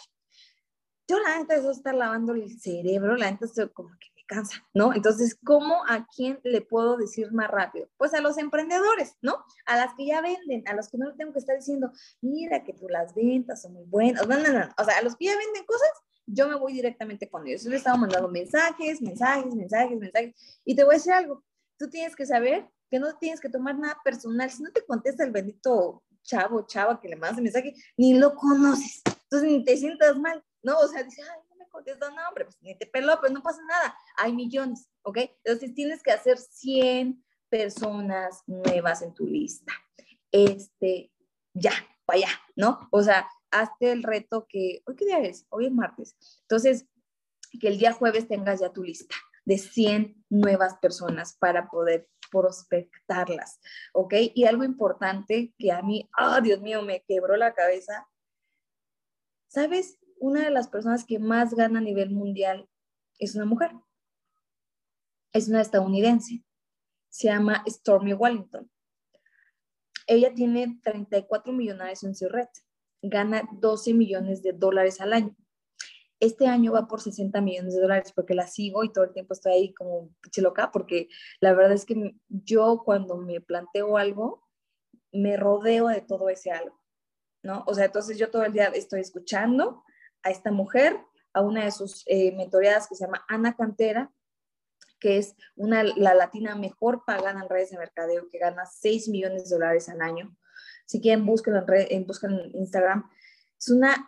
yo 1.08 1.20
la 1.20 1.40
neta 1.40 1.56
eso 1.56 1.72
estar 1.72 1.96
lavando 1.96 2.34
el 2.34 2.60
cerebro, 2.60 3.16
la 3.16 3.32
neta 3.32 3.46
como 3.74 3.90
que 3.98 4.12
cansa, 4.26 4.66
¿no? 4.74 4.94
Entonces, 4.94 5.38
¿cómo 5.44 5.84
a 5.88 6.08
quién 6.08 6.40
le 6.44 6.62
puedo 6.62 6.98
decir 6.98 7.32
más 7.32 7.50
rápido? 7.50 7.88
Pues 7.98 8.14
a 8.14 8.22
los 8.22 8.38
emprendedores, 8.38 9.16
¿no? 9.22 9.44
A 9.66 9.78
las 9.78 9.94
que 9.96 10.06
ya 10.06 10.22
venden, 10.22 10.68
a 10.68 10.74
los 10.74 10.90
que 10.90 10.98
no 10.98 11.10
le 11.10 11.16
tengo 11.16 11.34
que 11.34 11.40
estar 11.40 11.56
diciendo, 11.56 11.92
mira 12.22 12.64
que 12.64 12.74
tú 12.74 12.88
las 12.90 13.14
ventas 13.14 13.62
son 13.62 13.74
muy 13.74 13.86
buenas, 13.86 14.28
no, 14.28 14.38
no, 14.38 14.52
no, 14.52 14.70
o 14.78 14.84
sea, 14.84 14.98
a 14.98 15.02
los 15.02 15.16
que 15.16 15.26
ya 15.26 15.38
venden 15.38 15.66
cosas, 15.66 15.90
yo 16.26 16.48
me 16.48 16.56
voy 16.56 16.74
directamente 16.74 17.30
con 17.30 17.46
ellos. 17.46 17.64
Yo 17.64 17.70
les 17.70 17.80
estaba 17.80 17.98
mandando 17.98 18.30
mensajes, 18.30 19.02
mensajes, 19.02 19.54
mensajes, 19.54 20.00
mensajes, 20.00 20.62
y 20.64 20.76
te 20.76 20.84
voy 20.84 20.96
a 20.96 20.98
decir 20.98 21.14
algo, 21.14 21.44
tú 21.78 21.90
tienes 21.90 22.16
que 22.16 22.26
saber 22.26 22.68
que 22.90 23.00
no 23.00 23.18
tienes 23.18 23.42
que 23.42 23.50
tomar 23.50 23.78
nada 23.78 23.98
personal, 24.04 24.50
si 24.50 24.64
no 24.64 24.72
te 24.72 24.86
contesta 24.86 25.24
el 25.24 25.32
bendito 25.32 26.04
chavo, 26.22 26.66
chava 26.66 27.02
que 27.02 27.10
le 27.10 27.16
mandas 27.16 27.38
el 27.38 27.44
mensaje, 27.44 27.74
ni 27.98 28.14
lo 28.14 28.36
conoces, 28.36 29.02
entonces 29.06 29.50
ni 29.50 29.66
te 29.66 29.76
sientas 29.76 30.18
mal 30.18 30.44
¿no? 30.64 30.80
O 30.80 30.88
sea, 30.88 31.04
dice, 31.04 31.22
ay, 31.22 31.42
contestó, 31.74 32.10
no, 32.12 32.28
hombre, 32.30 32.46
pues 32.46 32.58
ni 32.62 32.78
te 32.78 32.86
peló, 32.86 33.20
pues 33.20 33.32
no 33.32 33.42
pasa 33.42 33.62
nada, 33.68 33.98
hay 34.18 34.32
millones, 34.32 34.90
¿ok? 35.02 35.18
Entonces 35.44 35.74
tienes 35.74 36.04
que 36.04 36.12
hacer 36.12 36.38
100 36.38 37.26
personas 37.50 38.44
nuevas 38.48 39.02
en 39.02 39.14
tu 39.14 39.26
lista. 39.26 39.74
Este, 40.32 41.12
ya, 41.54 41.74
para 42.06 42.18
allá, 42.18 42.30
¿no? 42.56 42.88
O 42.92 43.02
sea, 43.02 43.28
hazte 43.52 43.92
el 43.92 44.04
reto 44.04 44.46
que, 44.48 44.82
¿hoy 44.86 44.96
qué 44.96 45.06
día 45.06 45.20
es? 45.20 45.46
Hoy 45.50 45.66
es 45.66 45.72
martes. 45.72 46.16
Entonces, 46.42 46.88
que 47.60 47.68
el 47.68 47.78
día 47.78 47.92
jueves 47.92 48.28
tengas 48.28 48.62
ya 48.62 48.72
tu 48.72 48.84
lista 48.84 49.16
de 49.46 49.58
100 49.58 50.26
nuevas 50.30 50.78
personas 50.78 51.36
para 51.38 51.70
poder 51.70 52.08
prospectarlas, 52.32 53.60
¿ok? 53.94 54.14
Y 54.34 54.46
algo 54.46 54.64
importante 54.64 55.54
que 55.58 55.72
a 55.72 55.82
mí, 55.82 56.10
oh 56.20 56.42
Dios 56.42 56.62
mío, 56.62 56.82
me 56.82 57.04
quebró 57.04 57.36
la 57.36 57.54
cabeza. 57.54 58.08
¿Sabes? 59.48 60.00
Una 60.24 60.46
de 60.46 60.52
las 60.52 60.70
personas 60.70 61.04
que 61.04 61.20
más 61.20 61.54
gana 61.54 61.80
a 61.80 61.82
nivel 61.82 62.10
mundial 62.10 62.70
es 63.20 63.36
una 63.36 63.44
mujer. 63.44 63.72
Es 65.34 65.50
una 65.50 65.60
estadounidense. 65.60 66.46
Se 67.10 67.28
llama 67.28 67.62
Stormy 67.68 68.14
Wellington. 68.14 68.72
Ella 70.08 70.34
tiene 70.34 70.80
34 70.82 71.52
millonarios 71.52 72.06
en 72.06 72.16
su 72.16 72.30
red. 72.30 72.48
Gana 73.02 73.50
12 73.52 73.94
millones 73.96 74.42
de 74.42 74.54
dólares 74.54 75.02
al 75.02 75.12
año. 75.12 75.36
Este 76.22 76.48
año 76.48 76.72
va 76.72 76.88
por 76.88 77.02
60 77.02 77.42
millones 77.42 77.76
de 77.76 77.82
dólares 77.82 78.14
porque 78.16 78.34
la 78.34 78.48
sigo 78.48 78.86
y 78.86 78.94
todo 78.94 79.04
el 79.04 79.12
tiempo 79.12 79.34
estoy 79.34 79.52
ahí 79.52 79.74
como 79.74 80.16
loca 80.38 80.72
porque 80.72 81.10
la 81.42 81.54
verdad 81.54 81.74
es 81.74 81.84
que 81.84 82.16
yo 82.30 82.84
cuando 82.86 83.18
me 83.18 83.42
planteo 83.42 83.98
algo, 83.98 84.48
me 85.12 85.36
rodeo 85.36 85.90
de 85.90 86.00
todo 86.00 86.30
ese 86.30 86.52
algo, 86.52 86.80
¿no? 87.44 87.66
O 87.68 87.74
sea, 87.74 87.84
entonces 87.84 88.18
yo 88.18 88.32
todo 88.32 88.46
el 88.46 88.54
día 88.54 88.68
estoy 88.68 89.02
escuchando 89.02 89.84
a 90.24 90.30
esta 90.30 90.52
mujer, 90.52 91.00
a 91.34 91.42
una 91.42 91.66
de 91.66 91.72
sus 91.72 92.04
eh, 92.08 92.32
mentoreadas 92.36 92.88
que 92.88 92.96
se 92.96 93.06
llama 93.06 93.26
Ana 93.28 93.56
Cantera, 93.56 94.12
que 95.00 95.18
es 95.18 95.36
una, 95.56 95.84
la 95.84 96.14
latina 96.14 96.56
mejor 96.56 97.04
pagada 97.06 97.42
en 97.42 97.50
redes 97.50 97.72
de 97.72 97.78
mercadeo, 97.78 98.30
que 98.30 98.40
gana 98.40 98.66
6 98.66 99.10
millones 99.10 99.50
de 99.50 99.56
dólares 99.56 99.90
al 99.90 100.02
año. 100.02 100.36
Si 100.86 101.02
quieren, 101.02 101.26
busquen 101.26 101.56
en, 101.56 101.68
red, 101.68 101.88
en, 101.90 102.08
busquen 102.08 102.32
en 102.32 102.56
Instagram. 102.56 103.10
Es 103.60 103.70
una, 103.70 104.08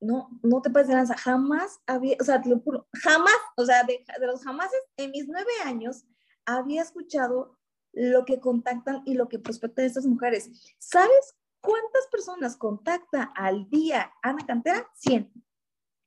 no, 0.00 0.28
no 0.42 0.60
te 0.60 0.70
puedes 0.70 0.88
lanzar, 0.88 1.16
jamás 1.16 1.80
había, 1.86 2.16
o 2.20 2.24
sea, 2.24 2.42
te 2.42 2.50
lo 2.50 2.60
juro, 2.60 2.86
jamás, 2.92 3.36
o 3.56 3.64
sea, 3.64 3.84
de, 3.84 4.04
de 4.20 4.26
los 4.26 4.42
jamases, 4.42 4.80
en 4.98 5.12
mis 5.12 5.26
nueve 5.28 5.50
años, 5.64 6.04
había 6.44 6.82
escuchado 6.82 7.58
lo 7.92 8.24
que 8.24 8.40
contactan 8.40 9.02
y 9.06 9.14
lo 9.14 9.28
que 9.28 9.38
prospectan 9.38 9.86
estas 9.86 10.04
mujeres. 10.04 10.50
¿Sabes 10.78 11.36
cuántas 11.60 12.06
personas 12.10 12.56
contacta 12.56 13.32
al 13.34 13.68
día 13.70 14.12
Ana 14.22 14.44
Cantera? 14.46 14.86
100. 14.94 15.32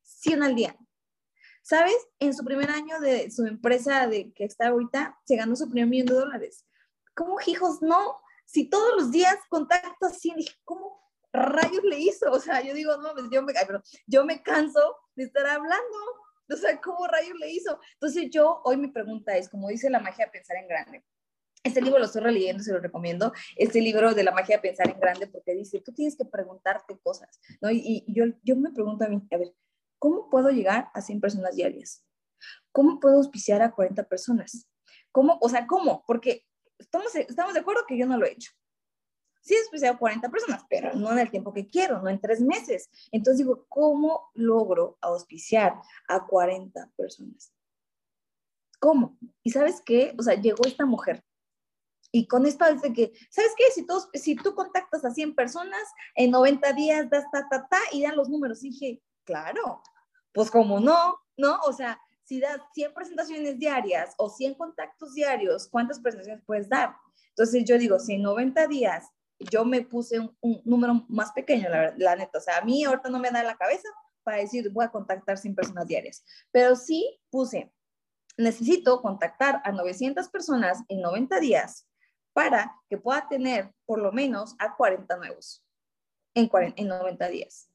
100 0.08 0.43
al 0.43 0.56
día. 0.56 0.76
¿Sabes? 1.62 1.98
En 2.20 2.34
su 2.34 2.46
primer 2.46 2.72
año 2.72 3.00
de 3.02 3.30
su 3.30 3.46
empresa 3.46 4.08
de 4.08 4.32
que 4.34 4.46
está 4.46 4.70
ahorita, 4.70 5.20
se 5.26 5.36
ganó 5.36 5.56
su 5.56 5.70
primer 5.70 5.89
millón 5.89 6.08
de 6.08 6.13
dólares. 6.13 6.65
¿Cómo, 7.13 7.38
hijos? 7.46 7.82
No. 7.82 8.15
Si 8.46 8.70
todos 8.70 8.96
los 8.96 9.12
días 9.12 9.36
contacto 9.50 10.06
así, 10.06 10.32
dije, 10.36 10.54
¿cómo 10.63 10.98
rayos 11.34 11.84
le 11.84 12.00
hizo? 12.00 12.32
O 12.32 12.39
sea, 12.39 12.62
yo 12.62 12.74
digo, 12.74 12.96
no, 12.98 13.13
pues 13.13 13.26
yo 13.30 13.43
me, 13.43 13.54
pero 13.67 13.82
yo 14.06 14.24
me 14.26 14.41
canso 14.41 14.96
de 15.15 15.26
estar 15.26 15.46
hablando. 15.46 15.98
O 16.50 16.56
sea, 16.56 16.80
¿cómo 16.80 17.06
rayos 17.08 17.38
le 17.38 17.52
hizo? 17.52 17.78
Entonces 17.93 18.30
yo, 18.32 18.62
hoy 18.63 18.78
mi 18.78 18.88
pregunta 18.88 19.36
es, 19.36 19.50
como 19.50 19.67
dice 19.67 19.89
la 19.89 20.00
magia 20.00 20.32
pensar 20.32 20.56
en 20.58 20.70
grande, 20.70 21.04
este 21.63 21.82
libro 21.82 22.00
lo 22.00 22.06
estoy 22.06 22.22
releyendo, 22.22 22.63
se 22.63 22.72
lo 22.72 22.80
recomiendo. 22.80 23.34
Este 23.58 23.82
libro 23.82 24.13
de 24.13 24.24
la 24.24 24.32
magia 24.32 24.56
de 24.56 24.62
pensar 24.62 24.89
en 24.89 25.00
grande, 25.02 25.28
porque 25.28 25.54
dice, 25.54 25.82
tú 25.82 25.91
tienes 25.91 26.15
que 26.15 26.24
preguntarte 26.24 26.98
cosas, 27.00 27.41
¿no? 27.60 27.70
Y, 27.70 28.06
y 28.08 28.13
yo, 28.13 28.24
yo 28.43 28.56
me 28.56 28.72
pregunto 28.72 29.04
a 29.04 29.10
mí, 29.10 29.22
a 29.32 29.38
ver, 29.38 29.54
¿Cómo 29.99 30.29
puedo 30.29 30.49
llegar 30.49 30.89
a 30.93 31.01
100 31.01 31.21
personas 31.21 31.55
diarias? 31.55 32.03
¿Cómo 32.71 32.99
puedo 32.99 33.15
auspiciar 33.17 33.62
a 33.62 33.71
40 33.71 34.03
personas? 34.03 34.67
¿Cómo? 35.12 35.38
O 35.41 35.49
sea, 35.49 35.65
¿cómo? 35.65 36.03
Porque 36.05 36.45
estamos, 36.77 37.15
estamos 37.15 37.53
de 37.53 37.60
acuerdo 37.60 37.86
que 37.88 37.97
yo 37.97 38.05
no 38.05 38.17
lo 38.17 38.25
he 38.25 38.33
hecho. 38.33 38.51
Sí 39.41 39.55
he 39.55 39.60
auspiciado 39.60 39.95
a 39.95 39.99
40 39.99 40.29
personas, 40.29 40.63
pero 40.69 40.93
no 40.93 41.12
en 41.12 41.19
el 41.19 41.31
tiempo 41.31 41.53
que 41.53 41.67
quiero, 41.67 42.01
no 42.01 42.10
en 42.10 42.19
tres 42.19 42.41
meses. 42.41 42.89
Entonces 43.12 43.39
digo, 43.39 43.65
¿cómo 43.69 44.29
logro 44.33 44.97
auspiciar 45.01 45.81
a 46.07 46.25
40 46.25 46.91
personas? 46.95 47.53
¿Cómo? 48.79 49.17
Y 49.43 49.51
sabes 49.51 49.81
qué? 49.81 50.13
O 50.19 50.23
sea, 50.23 50.36
llegó 50.36 50.65
esta 50.65 50.86
mujer 50.86 51.23
y 52.12 52.27
con 52.27 52.45
esto 52.45 52.65
es 52.65 52.81
de 52.81 52.93
que, 52.93 53.13
¿sabes 53.29 53.51
qué? 53.57 53.65
Si, 53.73 53.86
todos, 53.86 54.10
si 54.13 54.36
tú 54.36 54.55
contactas 54.55 55.03
a 55.03 55.12
100 55.12 55.36
personas, 55.36 55.83
en 56.15 56.31
90 56.31 56.73
días 56.73 57.10
das 57.10 57.25
ta, 57.31 57.47
ta, 57.49 57.67
ta, 57.67 57.79
y 57.91 58.01
dan 58.01 58.15
los 58.15 58.29
números. 58.29 58.63
Y 58.63 58.69
dije, 58.69 59.01
Claro, 59.27 59.83
pues 60.33 60.49
como 60.49 60.79
no, 60.79 61.19
¿no? 61.35 61.59
O 61.65 61.73
sea, 61.73 61.99
si 62.23 62.39
das 62.39 62.61
100 62.73 62.93
presentaciones 62.93 63.59
diarias 63.59 64.15
o 64.17 64.29
100 64.29 64.55
contactos 64.55 65.13
diarios, 65.13 65.67
¿cuántas 65.67 65.99
presentaciones 65.99 66.45
puedes 66.45 66.69
dar? 66.69 66.95
Entonces 67.31 67.65
yo 67.65 67.77
digo, 67.77 67.99
si 67.99 68.13
en 68.13 68.23
90 68.23 68.67
días 68.67 69.05
yo 69.51 69.65
me 69.65 69.81
puse 69.81 70.17
un, 70.17 70.61
número 70.63 71.05
más 71.09 71.33
pequeño, 71.33 71.69
la, 71.69 71.93
la, 71.97 72.15
neta, 72.15 72.37
o 72.37 72.41
sea, 72.41 72.59
a 72.59 72.61
mí 72.61 72.85
ahorita 72.85 73.09
no 73.09 73.19
me 73.19 73.29
da 73.29 73.43
la 73.43 73.57
cabeza 73.57 73.89
para 74.23 74.37
decir 74.37 74.69
voy 74.71 74.85
a 74.85 74.91
contactar 74.91 75.37
100 75.37 75.55
personas 75.55 75.87
diarias, 75.87 76.23
pero 76.49 76.77
sí 76.77 77.19
puse, 77.29 77.73
necesito 78.37 79.01
contactar 79.01 79.61
a 79.65 79.73
900 79.73 80.29
personas 80.29 80.83
en 80.87 81.01
90 81.01 81.37
días 81.41 81.85
para 82.31 82.73
que 82.89 82.97
pueda 82.97 83.27
tener 83.27 83.73
por 83.85 83.99
lo 83.99 84.13
menos 84.13 84.55
a 84.57 84.77
40 84.77 85.17
nuevos 85.17 85.65
en, 86.33 86.47
40, 86.47 86.81
en 86.81 86.87
90 86.87 87.27
días. 87.27 87.69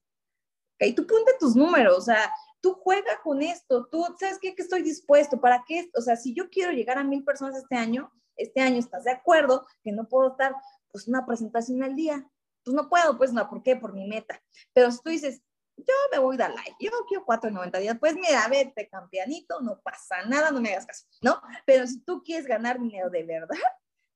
Y 0.86 0.94
tú 0.94 1.06
ponte 1.06 1.32
tus 1.38 1.56
números, 1.56 1.96
o 1.96 2.00
sea, 2.00 2.32
tú 2.60 2.74
juega 2.74 3.20
con 3.22 3.42
esto, 3.42 3.86
tú 3.90 4.04
sabes 4.18 4.38
qué, 4.40 4.54
que 4.54 4.62
estoy 4.62 4.82
dispuesto, 4.82 5.40
para 5.40 5.64
qué, 5.66 5.90
o 5.96 6.00
sea, 6.00 6.16
si 6.16 6.34
yo 6.34 6.48
quiero 6.48 6.72
llegar 6.72 6.98
a 6.98 7.04
mil 7.04 7.24
personas 7.24 7.56
este 7.56 7.76
año, 7.76 8.12
este 8.36 8.60
año 8.60 8.78
estás 8.78 9.04
de 9.04 9.10
acuerdo 9.10 9.66
que 9.82 9.92
no 9.92 10.08
puedo 10.08 10.30
estar 10.30 10.54
pues 10.90 11.08
una 11.08 11.26
presentación 11.26 11.82
al 11.82 11.96
día, 11.96 12.26
pues 12.64 12.74
no 12.74 12.88
puedo, 12.88 13.16
pues 13.16 13.32
no, 13.32 13.48
¿por 13.48 13.62
qué? 13.62 13.76
Por 13.76 13.92
mi 13.92 14.06
meta. 14.06 14.40
Pero 14.72 14.90
si 14.92 14.98
tú 15.02 15.10
dices, 15.10 15.42
yo 15.76 15.94
me 16.12 16.18
voy 16.18 16.36
a 16.36 16.38
dar 16.38 16.54
like, 16.54 16.76
yo 16.78 16.90
quiero 17.08 17.24
490 17.24 17.78
días, 17.78 17.96
pues 17.98 18.14
mira, 18.14 18.46
vete, 18.48 18.88
campeanito, 18.88 19.60
no 19.60 19.80
pasa 19.80 20.24
nada, 20.26 20.50
no 20.50 20.60
me 20.60 20.70
hagas 20.70 20.86
caso, 20.86 21.06
¿no? 21.22 21.40
Pero 21.66 21.86
si 21.86 22.00
tú 22.04 22.22
quieres 22.22 22.46
ganar 22.46 22.78
dinero 22.78 23.10
de 23.10 23.24
verdad, 23.24 23.58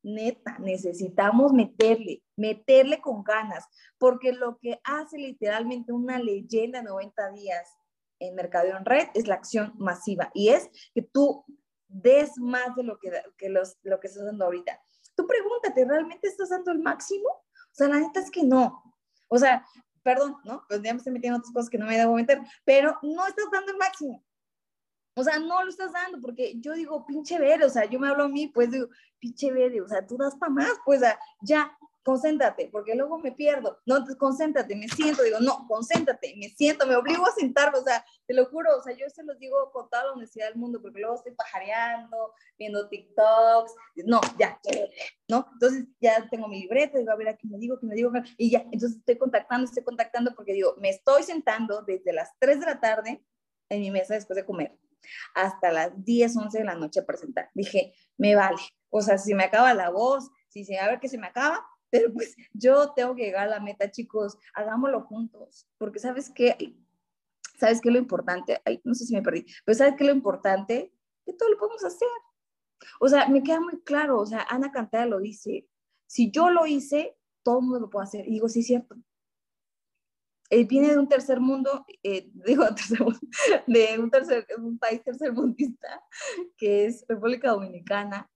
neta, 0.07 0.57
necesitamos 0.59 1.53
meterle, 1.53 2.23
meterle 2.37 3.01
con 3.01 3.25
ganas, 3.25 3.65
porque 3.99 4.33
lo 4.33 4.59
que 4.59 4.81
hace 4.85 5.19
literalmente 5.19 5.93
una 5.93 6.19
leyenda 6.19 6.81
90 6.81 7.31
días 7.33 7.69
en 8.21 8.35
Mercadeo 8.35 8.77
en 8.77 8.85
Red 8.85 9.09
es 9.15 9.27
la 9.27 9.35
acción 9.35 9.75
masiva 9.77 10.31
y 10.33 10.49
es 10.51 10.71
que 10.95 11.03
tú 11.03 11.45
des 11.89 12.39
más 12.39 12.75
de 12.77 12.85
lo 12.85 12.99
que, 12.99 13.11
que 13.37 13.49
los, 13.49 13.77
lo 13.83 14.01
que 14.01 14.07
estás 14.07 14.25
dando 14.25 14.45
ahorita. 14.45 14.81
Tú 15.17 15.27
pregúntate, 15.27 15.85
¿realmente 15.85 16.29
estás 16.29 16.51
dando 16.51 16.71
el 16.71 16.79
máximo? 16.79 17.29
O 17.29 17.75
sea, 17.75 17.89
la 17.89 18.01
neta 18.01 18.21
es 18.21 18.31
que 18.31 18.45
no. 18.45 18.83
O 19.29 19.39
sea, 19.39 19.67
perdón, 20.03 20.37
¿no? 20.45 20.63
Pues 20.69 20.83
ya 20.83 20.93
me 20.93 20.99
estoy 20.99 21.13
metiendo 21.13 21.39
otras 21.39 21.53
cosas 21.53 21.71
que 21.71 21.79
no 21.79 21.87
me 21.87 21.97
debo 21.97 22.15
meter, 22.15 22.41
pero 22.65 22.97
no 23.03 23.27
estás 23.27 23.47
dando 23.51 23.73
el 23.73 23.79
máximo. 23.79 24.25
O 25.19 25.25
sea, 25.25 25.39
no 25.39 25.65
lo 25.65 25.71
estás 25.71 25.93
dando 25.93 26.21
porque 26.21 26.61
yo 26.61 26.75
digo, 26.75 27.07
pinche 27.07 27.39
verde, 27.39 27.65
o 27.65 27.71
sea, 27.71 27.87
yo 27.87 27.99
me 27.99 28.09
hablo 28.09 28.25
a 28.25 28.29
mí, 28.29 28.49
pues 28.49 28.71
digo, 28.71 28.89
pinche 29.19 29.51
verde, 29.51 29.81
o 29.81 29.89
sea, 29.89 30.07
tú 30.07 30.19
das 30.19 30.37
para 30.37 30.53
más, 30.53 30.75
pues 30.85 31.01
ya, 31.41 31.75
concéntrate, 32.07 32.69
porque 32.71 32.95
luego 32.95 33.19
me 33.19 33.33
pierdo. 33.33 33.81
No, 33.87 33.97
entonces 33.97 34.17
concéntrate, 34.17 34.77
me 34.77 34.89
siento, 34.89 35.23
digo, 35.23 35.41
no, 35.41 35.67
concéntrate, 35.67 36.35
me 36.37 36.51
siento, 36.51 36.87
me 36.87 36.97
obligo 36.97 37.27
a 37.27 37.33
sentarme, 37.33 37.79
o 37.79 37.83
sea, 37.83 38.05
te 38.27 38.35
lo 38.35 38.45
juro, 38.45 38.77
o 38.77 38.83
sea, 38.83 38.95
yo 38.95 39.09
se 39.09 39.25
los 39.25 39.39
digo 39.39 39.73
con 39.73 39.89
toda 39.89 40.05
la 40.05 40.13
honestidad 40.13 40.49
del 40.49 40.57
mundo, 40.57 40.83
porque 40.83 41.01
luego 41.01 41.17
estoy 41.17 41.33
pajareando, 41.33 42.35
viendo 42.59 42.87
TikToks, 42.87 43.75
no, 44.05 44.21
ya, 44.39 44.61
¿no? 45.29 45.49
Entonces 45.55 45.87
ya 45.99 46.29
tengo 46.29 46.47
mi 46.47 46.61
libreta, 46.61 46.99
digo, 46.99 47.11
a 47.11 47.17
ver, 47.17 47.29
aquí 47.29 47.49
me 47.49 47.57
digo, 47.57 47.81
que 47.81 47.87
me 47.87 47.95
digo, 47.95 48.13
y 48.37 48.51
ya, 48.51 48.61
entonces 48.71 48.99
estoy 48.99 49.17
contactando, 49.17 49.65
estoy 49.65 49.83
contactando, 49.83 50.35
porque 50.35 50.53
digo, 50.53 50.75
me 50.79 50.91
estoy 50.91 51.23
sentando 51.23 51.81
desde 51.81 52.13
las 52.13 52.39
3 52.39 52.61
de 52.61 52.67
la 52.67 52.81
tarde 52.81 53.25
en 53.71 53.81
mi 53.81 53.91
mesa 53.91 54.13
después 54.13 54.37
de 54.37 54.45
comer 54.45 54.79
hasta 55.35 55.71
las 55.73 56.05
10, 56.05 56.37
11 56.37 56.59
de 56.59 56.65
la 56.65 56.75
noche 56.75 57.01
a 57.01 57.07
presentar. 57.07 57.51
Dije, 57.55 57.95
me 58.17 58.35
vale. 58.35 58.61
O 58.91 59.01
sea, 59.01 59.19
si 59.19 59.35
me 59.35 59.45
acaba 59.45 59.75
la 59.75 59.91
voz, 59.91 60.31
si 60.49 60.65
se 60.65 60.79
a 60.79 60.89
ver 60.89 61.01
que 61.01 61.09
se 61.09 61.19
me 61.19 61.27
acaba, 61.27 61.67
pero 61.91 62.13
pues 62.13 62.37
yo 62.53 62.93
tengo 62.93 63.15
que 63.15 63.25
llegar 63.25 63.47
a 63.47 63.51
la 63.51 63.61
meta, 63.61 63.91
chicos, 63.91 64.37
hagámoslo 64.55 65.03
juntos, 65.03 65.67
porque 65.79 65.99
sabes 65.99 66.31
qué, 66.31 66.57
sabes 67.59 67.81
qué 67.81 67.91
lo 67.91 67.99
importante, 67.99 68.61
Ay, 68.65 68.81
no 68.85 68.95
sé 68.95 69.07
si 69.07 69.15
me 69.15 69.23
perdí, 69.23 69.47
pero 69.65 69.79
sabes 69.79 69.95
qué 69.97 70.05
lo 70.05 70.13
importante, 70.13 70.93
que 71.25 71.33
todo 71.33 71.49
lo 71.51 71.59
podemos 71.59 71.85
hacer. 71.85 72.09
O 73.01 73.09
sea, 73.09 73.29
me 73.29 73.43
queda 73.43 73.61
muy 73.61 73.81
claro, 73.83 74.19
o 74.19 74.27
sea, 74.27 74.47
Ana 74.49 74.71
Cantera 74.73 75.07
lo 75.07 75.21
dice, 75.21 75.69
si 76.07 76.31
yo 76.31 76.51
lo 76.51 76.67
hice, 76.67 77.17
todo 77.43 77.59
el 77.59 77.65
mundo 77.65 77.81
lo 77.81 77.91
puede 77.91 78.05
hacer. 78.05 78.27
Y 78.27 78.33
digo, 78.33 78.49
sí, 78.49 78.61
es 78.61 78.67
cierto. 78.67 78.97
Eh, 80.51 80.65
viene 80.65 80.91
de 80.91 80.99
un 80.99 81.09
tercer 81.09 81.41
mundo, 81.41 81.85
eh, 82.03 82.31
digo, 82.47 82.65
de 83.67 83.99
un, 83.99 84.11
tercer, 84.11 84.47
un 84.59 84.79
país 84.79 85.03
tercermundista, 85.03 86.03
que 86.57 86.87
es 86.87 87.05
República 87.09 87.51
Dominicana. 87.51 88.31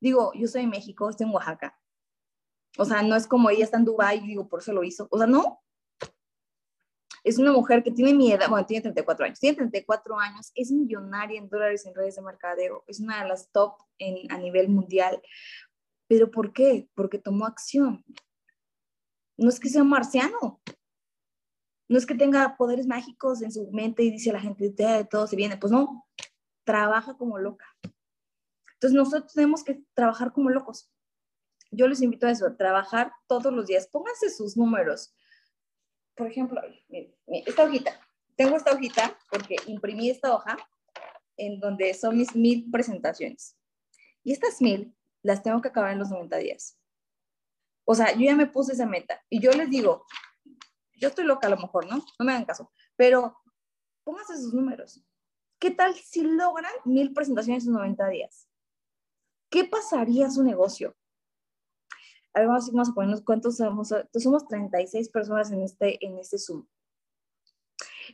Digo, 0.00 0.32
yo 0.34 0.48
soy 0.48 0.62
de 0.62 0.68
México, 0.68 1.08
estoy 1.08 1.26
en 1.26 1.34
Oaxaca. 1.34 1.78
O 2.76 2.84
sea, 2.84 3.02
no 3.02 3.14
es 3.14 3.26
como 3.26 3.50
ella 3.50 3.64
está 3.64 3.76
en 3.76 3.84
Dubái 3.84 4.20
digo, 4.20 4.48
por 4.48 4.60
eso 4.60 4.72
lo 4.72 4.82
hizo. 4.82 5.06
O 5.10 5.18
sea, 5.18 5.26
no. 5.26 5.60
Es 7.22 7.38
una 7.38 7.52
mujer 7.52 7.82
que 7.82 7.90
tiene 7.90 8.12
mi 8.12 8.32
edad, 8.32 8.50
bueno, 8.50 8.66
tiene 8.66 8.82
34 8.82 9.24
años, 9.24 9.40
tiene 9.40 9.56
34 9.56 10.18
años, 10.18 10.52
es 10.54 10.70
millonaria 10.70 11.38
en 11.38 11.48
dólares 11.48 11.86
en 11.86 11.94
redes 11.94 12.16
de 12.16 12.22
mercadeo, 12.22 12.84
es 12.86 13.00
una 13.00 13.22
de 13.22 13.28
las 13.30 13.50
top 13.50 13.78
en, 13.98 14.30
a 14.30 14.36
nivel 14.36 14.68
mundial. 14.68 15.22
¿Pero 16.06 16.30
por 16.30 16.52
qué? 16.52 16.86
Porque 16.94 17.18
tomó 17.18 17.46
acción. 17.46 18.04
No 19.38 19.48
es 19.48 19.58
que 19.58 19.70
sea 19.70 19.84
marciano, 19.84 20.60
no 21.94 21.98
es 21.98 22.06
que 22.06 22.16
tenga 22.16 22.56
poderes 22.56 22.88
mágicos 22.88 23.40
en 23.40 23.52
su 23.52 23.70
mente 23.70 24.02
y 24.02 24.10
dice 24.10 24.30
a 24.30 24.32
la 24.32 24.40
gente, 24.40 24.74
todo 25.08 25.28
se 25.28 25.36
viene. 25.36 25.56
Pues 25.56 25.70
no, 25.70 26.04
trabaja 26.64 27.16
como 27.16 27.38
loca. 27.38 27.66
Entonces 28.72 28.96
nosotros 28.96 29.32
tenemos 29.32 29.62
que 29.62 29.80
trabajar 29.94 30.32
como 30.32 30.50
locos. 30.50 30.90
Yo 31.70 31.86
les 31.86 32.02
invito 32.02 32.26
a 32.26 32.32
eso, 32.32 32.48
a 32.48 32.56
trabajar 32.56 33.12
todos 33.28 33.52
los 33.52 33.68
días. 33.68 33.86
Pónganse 33.86 34.28
sus 34.30 34.56
números. 34.56 35.14
Por 36.16 36.26
ejemplo, 36.26 36.60
esta 37.28 37.62
hojita. 37.62 38.00
Tengo 38.34 38.56
esta 38.56 38.72
hojita 38.72 39.16
porque 39.30 39.54
imprimí 39.68 40.10
esta 40.10 40.34
hoja 40.34 40.56
en 41.36 41.60
donde 41.60 41.94
son 41.94 42.16
mis 42.16 42.34
mil 42.34 42.68
presentaciones. 42.72 43.56
Y 44.24 44.32
estas 44.32 44.60
mil 44.60 44.96
las 45.22 45.44
tengo 45.44 45.62
que 45.62 45.68
acabar 45.68 45.92
en 45.92 46.00
los 46.00 46.10
90 46.10 46.38
días. 46.38 46.76
O 47.84 47.94
sea, 47.94 48.12
yo 48.14 48.22
ya 48.22 48.34
me 48.34 48.48
puse 48.48 48.72
esa 48.72 48.84
meta 48.84 49.22
y 49.30 49.40
yo 49.40 49.52
les 49.52 49.70
digo, 49.70 50.04
yo 50.96 51.08
estoy 51.08 51.24
loca 51.24 51.46
a 51.46 51.50
lo 51.50 51.56
mejor, 51.56 51.86
¿no? 51.86 51.96
No 52.18 52.24
me 52.24 52.32
hagan 52.32 52.44
caso, 52.44 52.70
pero 52.96 53.36
pónganse 54.04 54.36
sus 54.36 54.54
números. 54.54 55.02
¿Qué 55.58 55.70
tal 55.70 55.94
si 55.94 56.22
logran 56.22 56.72
mil 56.84 57.12
presentaciones 57.12 57.66
en 57.66 57.72
90 57.72 58.08
días? 58.08 58.48
¿Qué 59.50 59.64
pasaría 59.64 60.26
a 60.26 60.30
su 60.30 60.42
negocio? 60.42 60.96
A 62.34 62.40
ver, 62.40 62.48
vamos, 62.48 62.88
a 62.88 62.92
ponernos 62.92 63.22
cuántos 63.22 63.56
somos. 63.56 63.94
Somos 64.12 64.48
36 64.48 65.08
personas 65.10 65.52
en 65.52 65.62
este, 65.62 66.04
en 66.04 66.18
este 66.18 66.38
Zoom. 66.38 66.66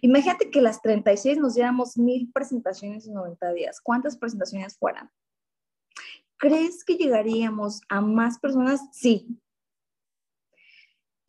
Imagínate 0.03 0.51
que 0.51 0.61
las 0.61 0.81
36 0.83 1.39
nos 1.39 1.55
diéramos 1.55 1.97
mil 1.97 2.31
presentaciones 2.33 3.07
en 3.07 3.15
90 3.15 3.53
días. 3.53 3.81
¿Cuántas 3.81 4.17
presentaciones 4.17 4.77
fueran? 4.79 5.11
¿Crees 6.37 6.85
que 6.85 6.97
llegaríamos 6.97 7.81
a 7.89 8.01
más 8.01 8.39
personas? 8.39 8.81
Sí. 8.93 9.41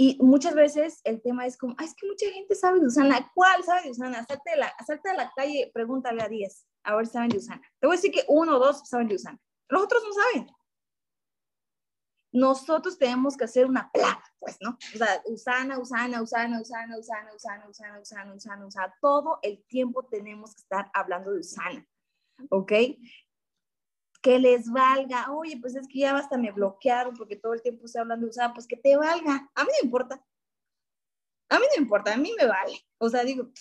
Y 0.04 0.18
muchas 0.20 0.56
veces 0.56 1.00
el 1.04 1.22
tema 1.22 1.46
es 1.46 1.56
como, 1.60 1.76
es 1.80 1.94
que 1.94 2.08
mucha 2.08 2.26
gente 2.34 2.56
sabe 2.56 2.80
de 2.80 2.88
Usana. 2.88 3.32
¿Cuál 3.36 3.64
sabe 3.64 3.84
de 3.84 3.92
Usana? 3.92 4.26
Salte 4.26 4.50
de 4.50 4.58
la, 4.58 4.74
salte 4.84 5.14
la 5.14 5.32
calle, 5.36 5.70
pregúntale 5.72 6.24
a 6.24 6.28
10, 6.28 6.68
a 6.86 6.96
ver 6.96 7.06
si 7.06 7.14
saben 7.14 7.30
de 7.30 7.38
Usana. 7.38 7.62
Te 7.80 7.86
voy 7.86 7.94
a 7.94 7.98
decir 7.98 8.12
que 8.12 8.26
uno 8.28 8.56
o 8.56 8.60
dos 8.60 8.82
saben 8.90 9.10
de 9.10 9.14
Usana. 9.14 9.40
Los 9.70 9.84
otros 9.84 10.04
no 10.04 10.10
saben. 10.12 10.48
Nosotros 12.32 12.98
tenemos 12.98 13.38
que 13.38 13.44
hacer 13.44 13.68
una 13.68 13.92
plaga, 13.92 14.24
pues, 14.40 14.58
¿no? 14.60 14.72
O 14.72 14.98
sea, 14.98 15.22
Usana, 15.28 15.78
Usana, 15.78 16.24
Usana, 16.24 16.60
Usana, 16.60 16.98
Usana, 16.98 17.36
Usana, 17.36 17.70
Usana, 17.70 18.00
Usana, 18.00 18.34
Usana, 18.34 18.66
Usana. 18.66 18.96
Todo 19.02 19.38
el 19.44 19.64
tiempo 19.68 20.08
tenemos 20.08 20.56
que 20.56 20.62
estar 20.62 20.90
hablando 20.96 21.32
de 21.32 21.42
Usana, 21.42 21.88
¿ok? 22.50 22.72
Que 24.22 24.40
les 24.40 24.70
valga, 24.72 25.32
oye, 25.32 25.58
pues 25.60 25.76
es 25.76 25.88
que 25.88 26.00
ya 26.00 26.16
hasta 26.16 26.38
me 26.38 26.52
bloquearon 26.52 27.16
porque 27.16 27.36
todo 27.36 27.54
el 27.54 27.62
tiempo 27.62 27.86
estoy 27.86 28.02
hablando. 28.02 28.26
De 28.26 28.30
usar, 28.30 28.54
pues 28.54 28.68
que 28.68 28.78
te 28.78 28.96
valga, 28.96 29.50
a 29.56 29.64
mí 29.64 29.70
no 29.82 29.86
importa, 29.86 30.24
a 31.50 31.60
mí 31.60 31.66
no 31.76 31.82
importa, 31.82 32.14
a 32.14 32.18
mí 32.18 32.32
me 32.40 32.46
vale, 32.46 32.74
o 33.00 33.10
sea, 33.10 33.24
digo, 33.24 33.52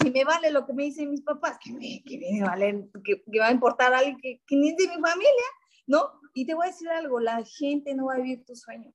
si 0.00 0.10
me 0.10 0.24
vale 0.24 0.50
lo 0.50 0.64
que 0.64 0.72
me 0.72 0.84
dicen 0.84 1.10
mis 1.10 1.22
papás, 1.22 1.58
que 1.62 1.72
me, 1.72 2.02
que 2.04 2.18
me 2.18 2.42
vale, 2.42 2.88
que, 3.04 3.22
va 3.38 3.48
a 3.48 3.52
importar 3.52 3.92
a 3.92 3.98
alguien 3.98 4.16
que, 4.18 4.40
que 4.46 4.56
ni 4.56 4.70
es 4.70 4.76
de 4.76 4.88
mi 4.88 5.02
familia, 5.02 5.44
¿no? 5.86 6.20
Y 6.34 6.46
te 6.46 6.54
voy 6.54 6.66
a 6.66 6.70
decir 6.70 6.88
algo, 6.88 7.20
la 7.20 7.44
gente 7.44 7.94
no 7.94 8.06
va 8.06 8.14
a 8.14 8.18
vivir 8.18 8.44
tu 8.44 8.54
sueño, 8.54 8.94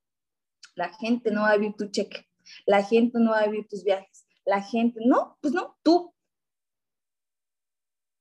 la 0.75 0.89
gente 0.93 1.29
no 1.29 1.41
va 1.41 1.51
a 1.51 1.57
vivir 1.57 1.75
tu 1.75 1.91
cheque, 1.91 2.27
la 2.65 2.83
gente 2.83 3.19
no 3.19 3.31
va 3.31 3.41
a 3.41 3.47
vivir 3.47 3.67
tus 3.67 3.83
viajes, 3.83 4.25
la 4.45 4.61
gente, 4.61 5.01
no, 5.05 5.37
pues 5.41 5.53
no, 5.53 5.77
tú 5.83 6.14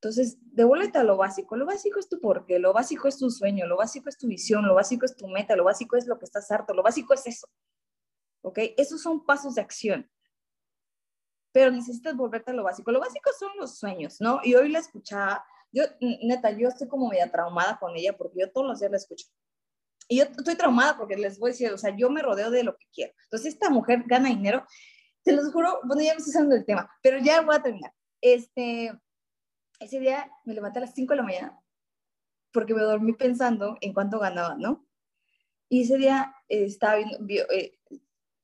entonces, 0.04 0.36
devuélvete 0.52 0.98
a 0.98 1.02
lo 1.02 1.16
básico. 1.16 1.56
Lo 1.56 1.64
básico 1.64 1.98
es 1.98 2.10
tu 2.10 2.20
porqué, 2.20 2.58
lo 2.58 2.74
básico 2.74 3.08
es 3.08 3.16
tu 3.16 3.30
sueño, 3.30 3.66
lo 3.66 3.78
básico 3.78 4.10
es 4.10 4.18
tu 4.18 4.26
visión, 4.26 4.66
lo 4.66 4.74
básico 4.74 5.06
es 5.06 5.16
tu 5.16 5.26
meta, 5.28 5.56
lo 5.56 5.64
básico 5.64 5.96
es 5.96 6.06
lo 6.06 6.18
que 6.18 6.26
estás 6.26 6.50
harto, 6.50 6.74
lo 6.74 6.82
básico 6.82 7.14
es 7.14 7.26
eso. 7.26 7.48
¿Ok? 8.42 8.58
Esos 8.76 9.00
son 9.00 9.24
pasos 9.24 9.54
de 9.54 9.62
acción. 9.62 10.10
Pero 11.52 11.70
necesitas 11.70 12.14
volverte 12.14 12.50
a 12.50 12.54
lo 12.54 12.64
básico. 12.64 12.92
Lo 12.92 13.00
básico 13.00 13.30
son 13.38 13.52
los 13.56 13.78
sueños, 13.78 14.20
¿no? 14.20 14.40
Y 14.44 14.54
hoy 14.54 14.68
la 14.68 14.80
escuchaba, 14.80 15.42
yo, 15.72 15.84
neta, 16.00 16.50
yo 16.50 16.68
estoy 16.68 16.86
como 16.86 17.08
media 17.08 17.32
traumada 17.32 17.78
con 17.78 17.96
ella 17.96 18.14
porque 18.14 18.40
yo 18.40 18.52
todos 18.52 18.66
los 18.66 18.80
días 18.80 18.90
la 18.90 18.98
escucho. 18.98 19.28
Y 20.06 20.18
yo 20.18 20.24
estoy 20.24 20.54
traumada 20.54 20.98
porque 20.98 21.16
les 21.16 21.38
voy 21.38 21.48
a 21.48 21.52
decir, 21.52 21.72
o 21.72 21.78
sea, 21.78 21.96
yo 21.96 22.10
me 22.10 22.20
rodeo 22.20 22.50
de 22.50 22.62
lo 22.62 22.76
que 22.76 22.84
quiero. 22.92 23.14
Entonces, 23.24 23.54
esta 23.54 23.70
mujer 23.70 24.02
gana 24.04 24.28
dinero. 24.28 24.66
Te 25.22 25.32
los 25.32 25.50
juro, 25.50 25.80
bueno, 25.84 26.02
ya 26.02 26.12
me 26.12 26.18
estoy 26.18 26.32
usando 26.32 26.54
el 26.54 26.66
tema, 26.66 26.90
pero 27.02 27.16
ya 27.20 27.40
voy 27.40 27.56
a 27.56 27.62
terminar. 27.62 27.94
Este, 28.20 28.92
ese 29.80 30.00
día 30.00 30.30
me 30.44 30.54
levanté 30.54 30.78
a 30.78 30.82
las 30.82 30.94
5 30.94 31.12
de 31.12 31.16
la 31.16 31.22
mañana 31.22 31.60
porque 32.52 32.74
me 32.74 32.82
dormí 32.82 33.12
pensando 33.12 33.76
en 33.80 33.92
cuánto 33.92 34.18
ganaba, 34.20 34.54
¿no? 34.56 34.86
Y 35.68 35.82
ese 35.82 35.96
día 35.96 36.34
eh, 36.48 36.64
estaba 36.64 36.96
viendo, 36.96 37.18
eh, 37.50 37.80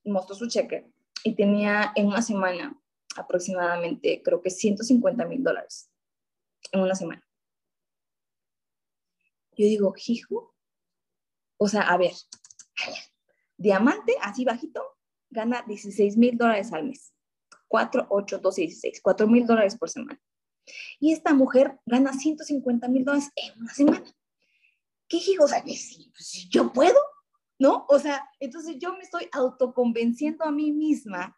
mostró 0.03 0.35
su 0.35 0.47
cheque 0.47 0.91
y 1.23 1.35
tenía 1.35 1.93
en 1.95 2.07
una 2.07 2.21
semana 2.21 2.77
aproximadamente, 3.15 4.21
creo 4.23 4.41
que 4.41 4.49
150 4.49 5.25
mil 5.25 5.43
dólares 5.43 5.89
en 6.71 6.81
una 6.81 6.95
semana. 6.95 7.25
Yo 9.57 9.65
digo, 9.65 9.93
hijo, 10.05 10.55
o 11.57 11.67
sea, 11.67 11.83
a 11.83 11.97
ver, 11.97 12.13
diamante, 13.57 14.15
así 14.21 14.43
bajito, 14.43 14.83
gana 15.29 15.63
16 15.67 16.17
mil 16.17 16.37
dólares 16.37 16.73
al 16.73 16.85
mes. 16.85 17.13
4, 17.67 18.07
8, 18.09 18.39
12, 18.39 18.61
16, 18.61 19.01
4 19.01 19.27
mil 19.27 19.45
dólares 19.45 19.77
por 19.77 19.89
semana. 19.89 20.19
Y 20.99 21.13
esta 21.13 21.33
mujer 21.33 21.79
gana 21.85 22.13
150 22.13 22.87
mil 22.87 23.05
dólares 23.05 23.29
en 23.35 23.59
una 23.61 23.73
semana. 23.73 24.03
¿Qué 25.07 25.19
digo? 25.25 25.45
O 25.45 25.47
sea, 25.47 25.61
pues, 25.63 26.47
yo 26.49 26.71
puedo, 26.71 26.97
¿no? 27.59 27.85
O 27.89 27.99
sea, 27.99 28.23
entonces 28.39 28.77
yo 28.79 28.93
me 28.93 29.03
estoy 29.03 29.27
autoconvenciendo 29.31 30.45
a 30.45 30.51
mí 30.51 30.71
misma 30.71 31.37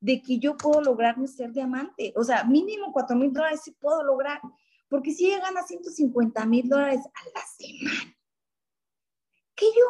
de 0.00 0.20
que 0.20 0.38
yo 0.40 0.56
puedo 0.56 0.80
lograrme 0.80 1.28
ser 1.28 1.52
diamante. 1.52 2.12
O 2.16 2.24
sea, 2.24 2.44
mínimo 2.44 2.92
4 2.92 3.16
mil 3.16 3.32
dólares 3.32 3.60
sí 3.64 3.70
puedo 3.80 4.02
lograr. 4.02 4.40
Porque 4.88 5.12
si 5.12 5.26
ella 5.26 5.40
gana 5.40 5.62
150 5.62 6.44
mil 6.46 6.68
dólares 6.68 7.00
a 7.00 7.24
la 7.34 7.46
semana, 7.46 8.16
que 9.54 9.66
yo 9.66 9.84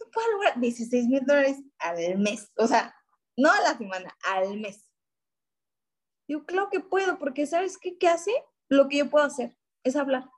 no 0.00 0.10
puedo 0.10 0.32
lograr 0.32 0.58
16 0.58 1.06
mil 1.06 1.24
dólares 1.24 1.58
al 1.78 2.18
mes. 2.18 2.50
O 2.56 2.66
sea, 2.66 2.94
no 3.36 3.52
a 3.52 3.60
la 3.60 3.76
semana, 3.76 4.16
al 4.24 4.58
mes. 4.58 4.87
Digo, 6.28 6.44
claro 6.44 6.68
que 6.70 6.80
puedo, 6.80 7.18
porque 7.18 7.46
¿sabes 7.46 7.78
qué, 7.78 7.96
qué 7.96 8.08
hace? 8.08 8.30
Lo 8.68 8.88
que 8.88 8.98
yo 8.98 9.10
puedo 9.10 9.24
hacer 9.24 9.56
es 9.82 9.96
hablar. 9.96 10.30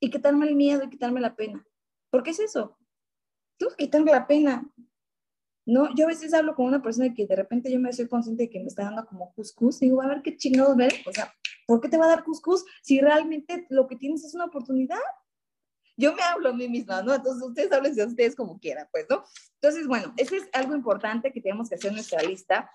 Y 0.00 0.10
quitarme 0.10 0.48
el 0.48 0.56
miedo 0.56 0.82
y 0.82 0.90
quitarme 0.90 1.20
la 1.20 1.36
pena. 1.36 1.64
¿Por 2.10 2.22
qué 2.22 2.30
es 2.30 2.40
eso? 2.40 2.76
Tengo 3.56 3.70
que 3.76 3.84
quitarme 3.84 4.10
la 4.10 4.26
pena. 4.26 4.68
No, 5.66 5.94
yo 5.94 6.04
a 6.04 6.08
veces 6.08 6.34
hablo 6.34 6.54
con 6.54 6.66
una 6.66 6.82
persona 6.82 7.14
que 7.14 7.26
de 7.26 7.36
repente 7.36 7.72
yo 7.72 7.80
me 7.80 7.92
soy 7.92 8.06
consciente 8.08 8.44
de 8.44 8.50
que 8.50 8.60
me 8.60 8.66
está 8.66 8.84
dando 8.84 9.06
como 9.06 9.32
cuscús. 9.32 9.80
Digo, 9.80 10.02
a 10.02 10.08
ver 10.08 10.22
qué 10.22 10.36
chingados 10.36 10.76
ver. 10.76 10.92
O 11.06 11.12
sea, 11.12 11.32
¿por 11.66 11.80
qué 11.80 11.88
te 11.88 11.96
va 11.96 12.04
a 12.06 12.08
dar 12.08 12.24
cuscús 12.24 12.64
si 12.82 13.00
realmente 13.00 13.66
lo 13.70 13.86
que 13.86 13.96
tienes 13.96 14.24
es 14.24 14.34
una 14.34 14.46
oportunidad? 14.46 14.98
Yo 15.96 16.14
me 16.14 16.22
hablo 16.22 16.50
a 16.50 16.52
mí 16.52 16.68
misma, 16.68 17.02
¿no? 17.02 17.14
Entonces 17.14 17.42
ustedes 17.42 17.72
hablen 17.72 17.94
de 17.94 18.04
ustedes 18.04 18.34
como 18.34 18.58
quieran, 18.58 18.88
pues, 18.90 19.06
¿no? 19.08 19.24
Entonces, 19.60 19.86
bueno, 19.86 20.12
eso 20.16 20.34
es 20.34 20.48
algo 20.52 20.74
importante 20.74 21.32
que 21.32 21.40
tenemos 21.40 21.68
que 21.68 21.76
hacer 21.76 21.90
en 21.90 21.94
nuestra 21.94 22.20
lista. 22.22 22.70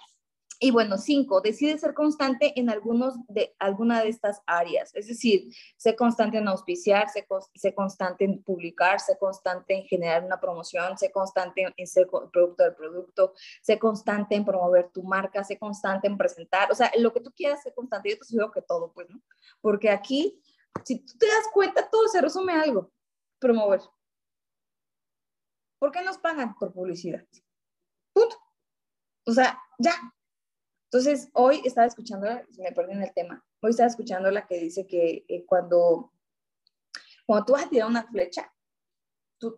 Y 0.61 0.71
bueno, 0.71 0.97
cinco, 0.97 1.39
decide 1.39 1.77
ser 1.77 1.93
constante 1.93 2.59
en 2.59 2.69
algunos 2.69 3.15
de, 3.27 3.55
alguna 3.59 4.01
de 4.01 4.09
estas 4.09 4.41
áreas. 4.45 4.93
Es 4.93 5.07
decir, 5.07 5.53
sé 5.77 5.95
constante 5.95 6.37
en 6.37 6.49
auspiciar, 6.49 7.07
sé, 7.09 7.73
constante 7.73 8.25
en 8.25 8.43
publicar, 8.43 8.99
sé 8.99 9.17
constante 9.17 9.73
en 9.73 9.85
generar 9.85 10.25
una 10.25 10.37
promoción, 10.37 10.97
sé 10.97 11.11
constante 11.11 11.73
en 11.77 11.87
ser 11.87 12.07
producto 12.07 12.63
del 12.63 12.75
producto, 12.75 13.33
sé 13.61 13.79
constante 13.79 14.35
en 14.35 14.43
promover 14.43 14.89
tu 14.89 15.01
marca, 15.01 15.45
sé 15.45 15.57
constante 15.57 16.07
en 16.07 16.17
presentar. 16.17 16.69
O 16.69 16.75
sea, 16.75 16.91
lo 16.97 17.13
que 17.13 17.21
tú 17.21 17.31
quieras, 17.31 17.63
sé 17.63 17.73
constante. 17.73 18.09
Yo 18.09 18.17
te 18.17 18.25
sugiero 18.25 18.51
que 18.51 18.61
todo, 18.61 18.91
pues, 18.91 19.09
¿no? 19.09 19.21
Porque 19.61 19.89
aquí, 19.89 20.41
si 20.83 20.99
tú 20.99 21.17
te 21.17 21.27
das 21.27 21.47
cuenta, 21.53 21.89
todo 21.89 22.09
se 22.09 22.19
resume 22.19 22.51
a 22.51 22.63
algo. 22.63 22.91
Promover. 23.39 23.79
¿Por 25.79 25.93
qué 25.93 26.01
nos 26.01 26.17
pagan? 26.17 26.53
Por 26.55 26.73
publicidad. 26.73 27.25
Punto. 28.11 28.35
O 29.25 29.31
sea, 29.31 29.57
ya, 29.77 29.93
entonces, 30.91 31.29
hoy 31.33 31.61
estaba 31.65 31.85
escuchando, 31.85 32.27
me 32.57 32.71
perdí 32.71 32.93
en 32.93 33.03
el 33.03 33.13
tema, 33.13 33.45
hoy 33.61 33.69
estaba 33.69 33.85
escuchando 33.85 34.31
la 34.31 34.47
que 34.47 34.59
dice 34.59 34.87
que 34.87 35.23
eh, 35.27 35.45
cuando, 35.45 36.11
cuando 37.27 37.45
tú 37.45 37.53
vas 37.53 37.65
a 37.65 37.69
tirar 37.69 37.87
una 37.87 38.07
flecha, 38.07 38.51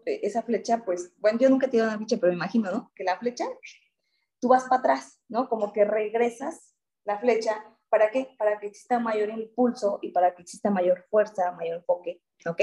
eh, 0.05 0.19
esa 0.23 0.43
flecha, 0.43 0.83
pues, 0.83 1.13
bueno, 1.19 1.39
yo 1.39 1.49
nunca 1.49 1.67
he 1.67 1.69
tirado 1.69 1.89
una 1.89 1.99
flecha, 1.99 2.17
pero 2.17 2.33
me 2.33 2.35
imagino, 2.35 2.69
¿no? 2.69 2.91
Que 2.93 3.05
la 3.05 3.17
flecha, 3.17 3.45
tú 4.41 4.49
vas 4.49 4.65
para 4.65 4.79
atrás, 4.79 5.21
¿no? 5.29 5.47
Como 5.47 5.71
que 5.71 5.85
regresas 5.85 6.75
la 7.05 7.17
flecha, 7.17 7.63
¿para 7.87 8.11
qué? 8.11 8.35
Para 8.37 8.59
que 8.59 8.67
exista 8.67 8.99
mayor 8.99 9.29
impulso 9.29 9.99
y 10.01 10.11
para 10.11 10.35
que 10.35 10.41
exista 10.41 10.69
mayor 10.69 11.05
fuerza, 11.09 11.53
mayor 11.53 11.77
enfoque, 11.77 12.21
¿ok? 12.45 12.61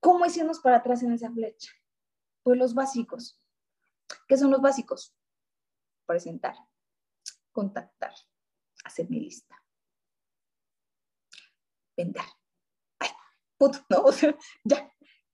¿Cómo 0.00 0.24
hicimos 0.24 0.58
para 0.58 0.78
atrás 0.78 1.02
en 1.02 1.12
esa 1.12 1.30
flecha? 1.30 1.70
Pues 2.44 2.56
los 2.56 2.72
básicos. 2.72 3.38
¿Qué 4.26 4.38
son 4.38 4.50
los 4.50 4.62
básicos? 4.62 5.14
Presentar 6.06 6.54
contactar, 7.52 8.12
hacer 8.84 9.08
mi 9.08 9.20
lista, 9.20 9.54
vender. 11.96 12.22
Ay, 12.98 13.10
puto, 13.58 13.78
no, 13.88 14.04
ya. 14.64 14.90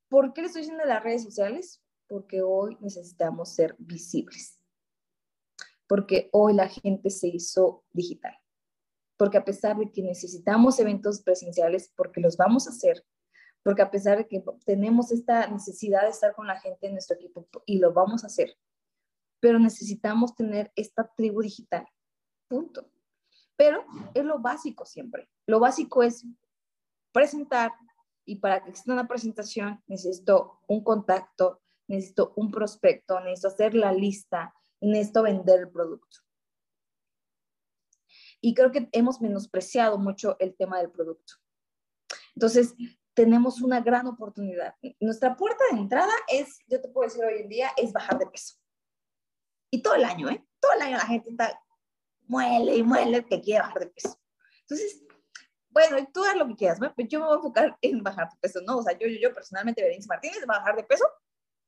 ¿Por 0.09 0.33
qué 0.33 0.41
le 0.41 0.47
estoy 0.47 0.63
diciendo 0.63 0.85
las 0.85 1.03
redes 1.03 1.23
sociales? 1.23 1.83
Porque 2.09 2.43
hoy 2.43 2.77
necesitamos 2.81 3.55
ser 3.55 3.77
visibles. 3.79 4.59
Porque 5.87 6.31
hoy 6.33 6.55
la 6.55 6.69
gente 6.69 7.11
se 7.11 7.29
hizo 7.29 7.85
digital. 7.93 8.35
Porque 9.19 9.37
a 9.37 9.45
pesar 9.45 9.77
de 9.77 9.91
que 9.91 10.03
necesitamos 10.03 10.79
eventos 10.79 11.23
presenciales, 11.23 11.93
porque 11.95 12.21
los 12.21 12.37
vamos 12.37 12.67
a 12.67 12.71
hacer, 12.71 13.05
porque 13.63 13.83
a 13.83 13.91
pesar 13.91 14.17
de 14.17 14.29
que 14.29 14.43
tenemos 14.65 15.13
esta 15.13 15.47
necesidad 15.49 16.03
de 16.03 16.11
estar 16.11 16.35
con 16.35 16.47
la 16.47 16.59
gente 16.61 16.87
en 16.87 16.93
nuestro 16.93 17.17
equipo 17.17 17.47
y 17.67 17.79
lo 17.79 17.93
vamos 17.93 18.25
a 18.25 18.29
hacer, 18.29 18.57
pero 19.41 19.59
necesitamos 19.59 20.35
tener 20.35 20.73
esta 20.77 21.13
tribu 21.17 21.43
digital. 21.43 21.87
Punto. 22.49 22.91
Pero 23.57 23.85
es 24.15 24.25
lo 24.25 24.39
básico 24.39 24.85
siempre. 24.85 25.29
Lo 25.47 25.61
básico 25.61 26.03
es 26.03 26.25
presentar 27.13 27.73
y 28.25 28.37
para 28.37 28.63
que 28.63 28.71
exista 28.71 28.93
una 28.93 29.09
presentación 29.09 29.83
necesito 29.87 30.61
un 30.67 30.85
contacto, 30.85 31.63
necesito 31.87 32.33
un 32.37 32.51
prospecto, 32.51 33.21
necesito 33.21 33.49
hacer 33.49 33.75
la 33.75 33.93
lista, 33.93 34.55
necesito 34.81 35.23
vender 35.23 35.61
el 35.61 35.71
producto. 35.71 36.19
Y 38.41 38.55
creo 38.55 38.71
que 38.71 38.89
hemos 38.93 39.21
menospreciado 39.21 39.99
mucho 39.99 40.37
el 40.39 40.55
tema 40.55 40.79
del 40.79 40.91
producto. 40.91 41.35
Entonces, 42.35 42.75
tenemos 43.15 43.63
una 43.63 43.81
gran 43.81 44.07
oportunidad. 44.07 44.77
Nuestra 45.01 45.37
puerta 45.37 45.65
de 45.73 45.79
entrada 45.79 46.13
es, 46.29 46.61
yo 46.69 46.81
te 46.81 46.89
puedo 46.89 47.09
decir 47.09 47.25
hoy 47.25 47.41
en 47.41 47.49
día, 47.49 47.71
es 47.77 47.93
bajar 47.93 48.19
de 48.19 48.27
peso. 48.27 48.55
Y 49.73 49.83
todo 49.83 49.97
el 49.97 50.05
año, 50.05 50.31
¿eh? 50.31 50.47
Todo 50.61 50.73
el 50.77 50.83
año 50.83 50.99
la 50.99 51.07
gente 51.07 51.31
está, 51.31 51.61
muele 52.29 52.77
y 52.77 52.83
muele 52.83 53.25
que 53.25 53.41
quiere 53.41 53.61
bajar 53.61 53.81
de 53.81 53.87
peso. 53.87 54.19
Entonces, 54.61 55.03
bueno, 55.71 55.97
tú 56.13 56.25
haz 56.25 56.37
lo 56.37 56.47
que 56.47 56.57
quieras, 56.57 56.81
¿no? 56.81 56.93
Yo 56.97 57.21
me 57.21 57.27
voy 57.27 57.35
a 57.35 57.37
enfocar 57.37 57.79
en 57.81 58.03
bajar 58.03 58.29
de 58.31 58.37
peso, 58.41 58.61
¿no? 58.67 58.79
O 58.79 58.83
sea, 58.83 58.97
yo, 58.99 59.07
yo, 59.07 59.19
yo 59.21 59.33
personalmente, 59.33 59.83
Berenice 59.83 60.09
Martínez, 60.09 60.45
va 60.49 60.57
a 60.57 60.59
bajar 60.59 60.77
de 60.77 60.85
peso, 60.85 61.05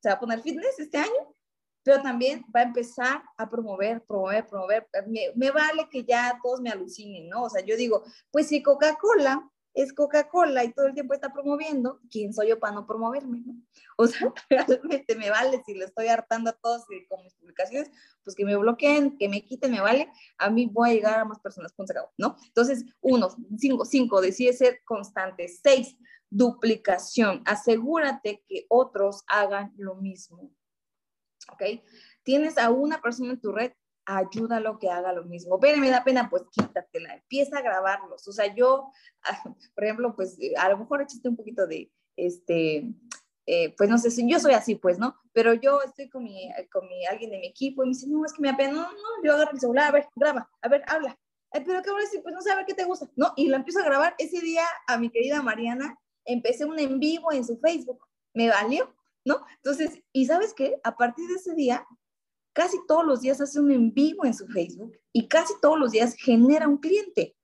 se 0.02 0.08
va 0.08 0.14
a 0.14 0.20
poner 0.20 0.40
fitness 0.40 0.78
este 0.78 0.98
año, 0.98 1.36
pero 1.82 2.02
también 2.02 2.44
va 2.54 2.60
a 2.60 2.64
empezar 2.64 3.22
a 3.36 3.48
promover, 3.48 4.02
promover, 4.02 4.46
promover. 4.46 4.88
Me, 5.06 5.32
me 5.34 5.50
vale 5.50 5.88
que 5.90 6.04
ya 6.04 6.38
todos 6.42 6.60
me 6.60 6.70
alucinen, 6.70 7.28
¿no? 7.28 7.44
O 7.44 7.50
sea, 7.50 7.64
yo 7.64 7.76
digo, 7.76 8.04
pues 8.30 8.48
si 8.48 8.62
Coca-Cola 8.62 9.50
es 9.74 9.92
Coca-Cola 9.92 10.64
y 10.64 10.72
todo 10.72 10.86
el 10.86 10.94
tiempo 10.94 11.14
está 11.14 11.32
promoviendo, 11.32 12.00
¿quién 12.10 12.32
soy 12.32 12.48
yo 12.48 12.58
para 12.58 12.74
no 12.74 12.86
promoverme? 12.86 13.42
¿no? 13.44 13.54
O 13.96 14.06
sea, 14.06 14.32
realmente 14.50 15.14
me 15.16 15.30
vale 15.30 15.62
si 15.64 15.74
le 15.74 15.84
estoy 15.84 16.08
hartando 16.08 16.50
a 16.50 16.54
todos 16.54 16.84
con 17.08 17.22
mis 17.22 17.34
publicaciones, 17.34 17.90
pues 18.24 18.34
que 18.34 18.44
me 18.44 18.56
bloqueen, 18.56 19.16
que 19.16 19.28
me 19.28 19.44
quiten, 19.44 19.72
me 19.72 19.80
vale, 19.80 20.10
a 20.38 20.50
mí 20.50 20.66
voy 20.66 20.90
a 20.90 20.94
llegar 20.94 21.20
a 21.20 21.24
más 21.24 21.38
personas, 21.40 21.72
punto 21.72 21.94
¿no? 22.18 22.36
Entonces, 22.46 22.84
uno, 23.00 23.28
cinco, 23.58 23.84
cinco, 23.84 24.20
decide 24.20 24.52
ser 24.52 24.82
constante. 24.84 25.48
Seis, 25.48 25.96
duplicación, 26.30 27.42
asegúrate 27.44 28.44
que 28.48 28.66
otros 28.68 29.24
hagan 29.26 29.72
lo 29.76 29.96
mismo, 29.96 30.52
¿ok? 31.52 31.82
Tienes 32.22 32.58
a 32.58 32.70
una 32.70 33.00
persona 33.00 33.32
en 33.32 33.40
tu 33.40 33.50
red, 33.52 33.72
ayúdalo 34.04 34.78
que 34.78 34.90
haga 34.90 35.12
lo 35.12 35.24
mismo. 35.24 35.58
Pero 35.60 35.78
me 35.78 35.90
da 35.90 36.04
pena, 36.04 36.28
pues 36.28 36.44
quítatela, 36.50 37.14
empieza 37.14 37.58
a 37.58 37.62
grabarlos. 37.62 38.26
O 38.26 38.32
sea, 38.32 38.54
yo, 38.54 38.90
por 39.74 39.84
ejemplo, 39.84 40.14
pues 40.14 40.38
a 40.58 40.68
lo 40.68 40.78
mejor 40.78 41.02
existe 41.02 41.28
un 41.28 41.36
poquito 41.36 41.66
de, 41.66 41.90
este, 42.16 42.92
eh, 43.46 43.74
pues 43.76 43.88
no 43.88 43.98
sé, 43.98 44.10
yo 44.28 44.38
soy 44.38 44.52
así, 44.52 44.74
pues, 44.76 44.98
¿no? 44.98 45.16
Pero 45.32 45.54
yo 45.54 45.82
estoy 45.82 46.08
con 46.08 46.24
mi, 46.24 46.50
con 46.70 46.86
mi, 46.88 47.04
alguien 47.06 47.30
de 47.30 47.38
mi 47.38 47.48
equipo 47.48 47.82
y 47.82 47.86
me 47.86 47.94
dice, 47.94 48.06
no, 48.08 48.24
es 48.24 48.32
que 48.32 48.42
me 48.42 48.48
da 48.48 48.56
pena, 48.56 48.72
no, 48.72 48.82
no, 48.82 49.24
yo 49.24 49.34
agarro 49.34 49.52
el 49.52 49.60
celular, 49.60 49.88
a 49.88 49.92
ver, 49.92 50.08
graba, 50.14 50.50
a 50.60 50.68
ver, 50.68 50.82
habla. 50.86 51.18
pero 51.52 51.82
qué 51.82 51.90
a 51.90 51.94
decir, 51.94 52.22
pues 52.22 52.34
no 52.34 52.42
sé, 52.42 52.50
a 52.52 52.56
ver 52.56 52.66
qué 52.66 52.74
te 52.74 52.84
gusta, 52.84 53.10
¿no? 53.16 53.32
Y 53.36 53.48
la 53.48 53.56
empiezo 53.56 53.80
a 53.80 53.84
grabar. 53.84 54.14
Ese 54.18 54.40
día 54.40 54.64
a 54.86 54.98
mi 54.98 55.10
querida 55.10 55.42
Mariana 55.42 55.98
empecé 56.24 56.64
un 56.64 56.78
en 56.78 57.00
vivo 57.00 57.32
en 57.32 57.44
su 57.44 57.58
Facebook, 57.58 58.06
me 58.34 58.48
valió, 58.48 58.94
¿no? 59.24 59.44
Entonces, 59.56 60.02
¿y 60.12 60.26
sabes 60.26 60.54
qué? 60.54 60.78
A 60.84 60.96
partir 60.96 61.26
de 61.28 61.34
ese 61.34 61.54
día 61.54 61.86
casi 62.52 62.78
todos 62.86 63.04
los 63.04 63.20
días 63.20 63.40
hace 63.40 63.60
un 63.60 63.70
en 63.70 63.92
vivo 63.92 64.24
en 64.24 64.34
su 64.34 64.46
Facebook 64.46 64.98
y 65.12 65.28
casi 65.28 65.52
todos 65.60 65.78
los 65.78 65.92
días 65.92 66.14
genera 66.14 66.68
un 66.68 66.78
cliente. 66.78 67.36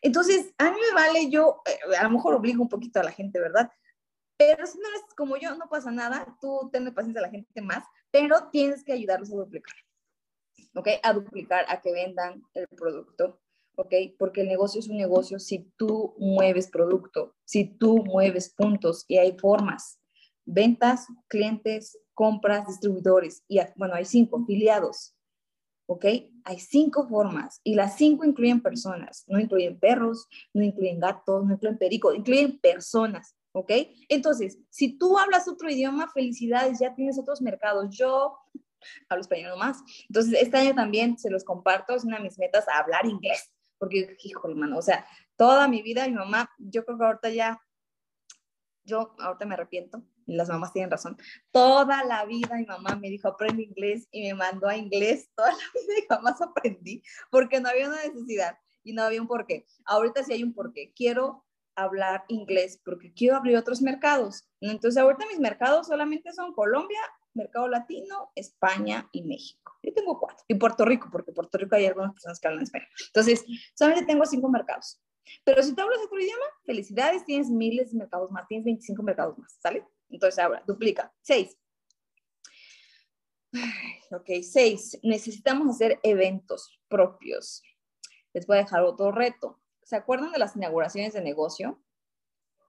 Entonces, 0.00 0.52
a 0.58 0.70
mí 0.70 0.76
me 0.80 0.94
vale, 0.94 1.30
yo 1.30 1.62
eh, 1.64 1.96
a 1.96 2.02
lo 2.02 2.10
mejor 2.10 2.34
obligo 2.34 2.60
un 2.62 2.68
poquito 2.68 2.98
a 2.98 3.04
la 3.04 3.12
gente, 3.12 3.38
¿verdad? 3.38 3.70
Pero 4.36 4.66
si 4.66 4.78
no 4.78 4.88
eres 4.88 5.02
como 5.16 5.36
yo, 5.36 5.54
no 5.54 5.68
pasa 5.68 5.92
nada, 5.92 6.36
tú 6.40 6.68
ten 6.72 6.92
paciencia 6.92 7.20
a 7.20 7.26
la 7.26 7.30
gente 7.30 7.62
más, 7.62 7.84
pero 8.10 8.48
tienes 8.50 8.82
que 8.82 8.92
ayudarlos 8.92 9.32
a 9.32 9.36
duplicar, 9.36 9.76
¿ok? 10.74 10.88
A 11.04 11.12
duplicar, 11.12 11.64
a 11.68 11.80
que 11.80 11.92
vendan 11.92 12.42
el 12.54 12.66
producto, 12.68 13.40
¿ok? 13.76 13.94
Porque 14.18 14.40
el 14.40 14.48
negocio 14.48 14.80
es 14.80 14.88
un 14.88 14.96
negocio 14.96 15.38
si 15.38 15.72
tú 15.76 16.16
mueves 16.18 16.68
producto, 16.68 17.36
si 17.44 17.64
tú 17.64 17.98
mueves 18.04 18.52
puntos 18.52 19.04
y 19.06 19.18
hay 19.18 19.38
formas, 19.38 20.01
ventas, 20.44 21.06
clientes, 21.28 21.98
compras, 22.14 22.66
distribuidores, 22.66 23.42
y 23.48 23.60
bueno, 23.76 23.94
hay 23.94 24.04
cinco 24.04 24.40
afiliados, 24.42 25.16
¿ok? 25.86 26.04
Hay 26.44 26.58
cinco 26.58 27.08
formas 27.08 27.60
y 27.64 27.74
las 27.74 27.96
cinco 27.96 28.24
incluyen 28.24 28.60
personas, 28.60 29.24
no 29.26 29.40
incluyen 29.40 29.78
perros, 29.78 30.28
no 30.52 30.62
incluyen 30.62 31.00
gatos, 31.00 31.44
no 31.44 31.54
incluyen 31.54 31.78
pericos, 31.78 32.14
incluyen 32.14 32.58
personas, 32.58 33.34
¿ok? 33.52 33.70
Entonces, 34.08 34.58
si 34.70 34.98
tú 34.98 35.18
hablas 35.18 35.48
otro 35.48 35.70
idioma, 35.70 36.08
felicidades, 36.08 36.78
ya 36.78 36.94
tienes 36.94 37.18
otros 37.18 37.40
mercados. 37.40 37.88
Yo 37.96 38.36
hablo 39.08 39.20
español 39.20 39.58
más. 39.58 39.82
Entonces, 40.08 40.40
este 40.40 40.56
año 40.58 40.74
también 40.74 41.18
se 41.18 41.30
los 41.30 41.44
comparto, 41.44 41.94
es 41.94 42.04
una 42.04 42.16
de 42.16 42.24
mis 42.24 42.38
metas, 42.38 42.64
hablar 42.68 43.06
inglés, 43.06 43.52
porque, 43.78 44.16
híjole, 44.22 44.54
hermano, 44.54 44.78
o 44.78 44.82
sea, 44.82 45.06
toda 45.36 45.68
mi 45.68 45.82
vida 45.82 46.06
mi 46.08 46.14
mamá, 46.14 46.50
yo 46.58 46.84
creo 46.84 46.98
que 46.98 47.04
ahorita 47.04 47.30
ya, 47.30 47.60
yo 48.84 49.14
ahorita 49.18 49.46
me 49.46 49.54
arrepiento, 49.54 50.02
las 50.36 50.48
mamás 50.48 50.72
tienen 50.72 50.90
razón. 50.90 51.16
Toda 51.50 52.04
la 52.04 52.24
vida 52.24 52.56
mi 52.56 52.66
mamá 52.66 52.96
me 52.96 53.08
dijo, 53.08 53.28
aprende 53.28 53.62
inglés 53.62 54.08
y 54.10 54.22
me 54.22 54.34
mandó 54.34 54.68
a 54.68 54.76
inglés. 54.76 55.30
Toda 55.36 55.50
la 55.50 55.56
vida 55.56 55.98
y 55.98 56.06
jamás 56.08 56.40
aprendí 56.40 57.02
porque 57.30 57.60
no 57.60 57.68
había 57.68 57.88
una 57.88 58.02
necesidad 58.04 58.58
y 58.82 58.92
no 58.92 59.02
había 59.02 59.20
un 59.20 59.28
porqué. 59.28 59.66
Ahorita 59.84 60.22
sí 60.24 60.32
hay 60.32 60.42
un 60.42 60.54
porqué. 60.54 60.92
Quiero 60.94 61.44
hablar 61.74 62.24
inglés 62.28 62.80
porque 62.84 63.12
quiero 63.12 63.36
abrir 63.36 63.56
otros 63.56 63.80
mercados. 63.82 64.48
Entonces 64.60 65.00
ahorita 65.00 65.26
mis 65.26 65.40
mercados 65.40 65.86
solamente 65.86 66.32
son 66.32 66.52
Colombia, 66.52 67.00
mercado 67.34 67.68
latino, 67.68 68.30
España 68.34 69.08
y 69.12 69.22
México. 69.22 69.78
Yo 69.82 69.92
tengo 69.94 70.18
cuatro. 70.18 70.44
Y 70.48 70.54
Puerto 70.54 70.84
Rico, 70.84 71.08
porque 71.10 71.32
Puerto 71.32 71.58
Rico 71.58 71.76
hay 71.76 71.86
algunas 71.86 72.12
personas 72.12 72.38
que 72.38 72.48
hablan 72.48 72.64
español. 72.64 72.88
Entonces, 73.06 73.44
solamente 73.74 74.06
tengo 74.06 74.24
cinco 74.26 74.48
mercados. 74.48 75.00
Pero 75.44 75.62
si 75.62 75.74
tú 75.74 75.82
hablas 75.82 75.98
otro 76.04 76.20
idioma, 76.20 76.44
felicidades, 76.64 77.24
tienes 77.24 77.48
miles 77.48 77.92
de 77.92 77.98
mercados 77.98 78.30
más, 78.30 78.46
tienes 78.48 78.64
25 78.64 79.02
mercados 79.02 79.38
más, 79.38 79.56
¿sale? 79.60 79.86
Entonces 80.12 80.38
ahora, 80.38 80.62
duplica. 80.66 81.12
Seis. 81.22 81.58
Ok, 84.10 84.28
seis. 84.42 84.98
Necesitamos 85.02 85.74
hacer 85.74 85.98
eventos 86.02 86.78
propios. 86.88 87.62
Les 88.32 88.46
voy 88.46 88.58
a 88.58 88.62
dejar 88.62 88.82
otro 88.82 89.10
reto. 89.10 89.60
¿Se 89.82 89.96
acuerdan 89.96 90.32
de 90.32 90.38
las 90.38 90.54
inauguraciones 90.54 91.14
de 91.14 91.22
negocio? 91.22 91.82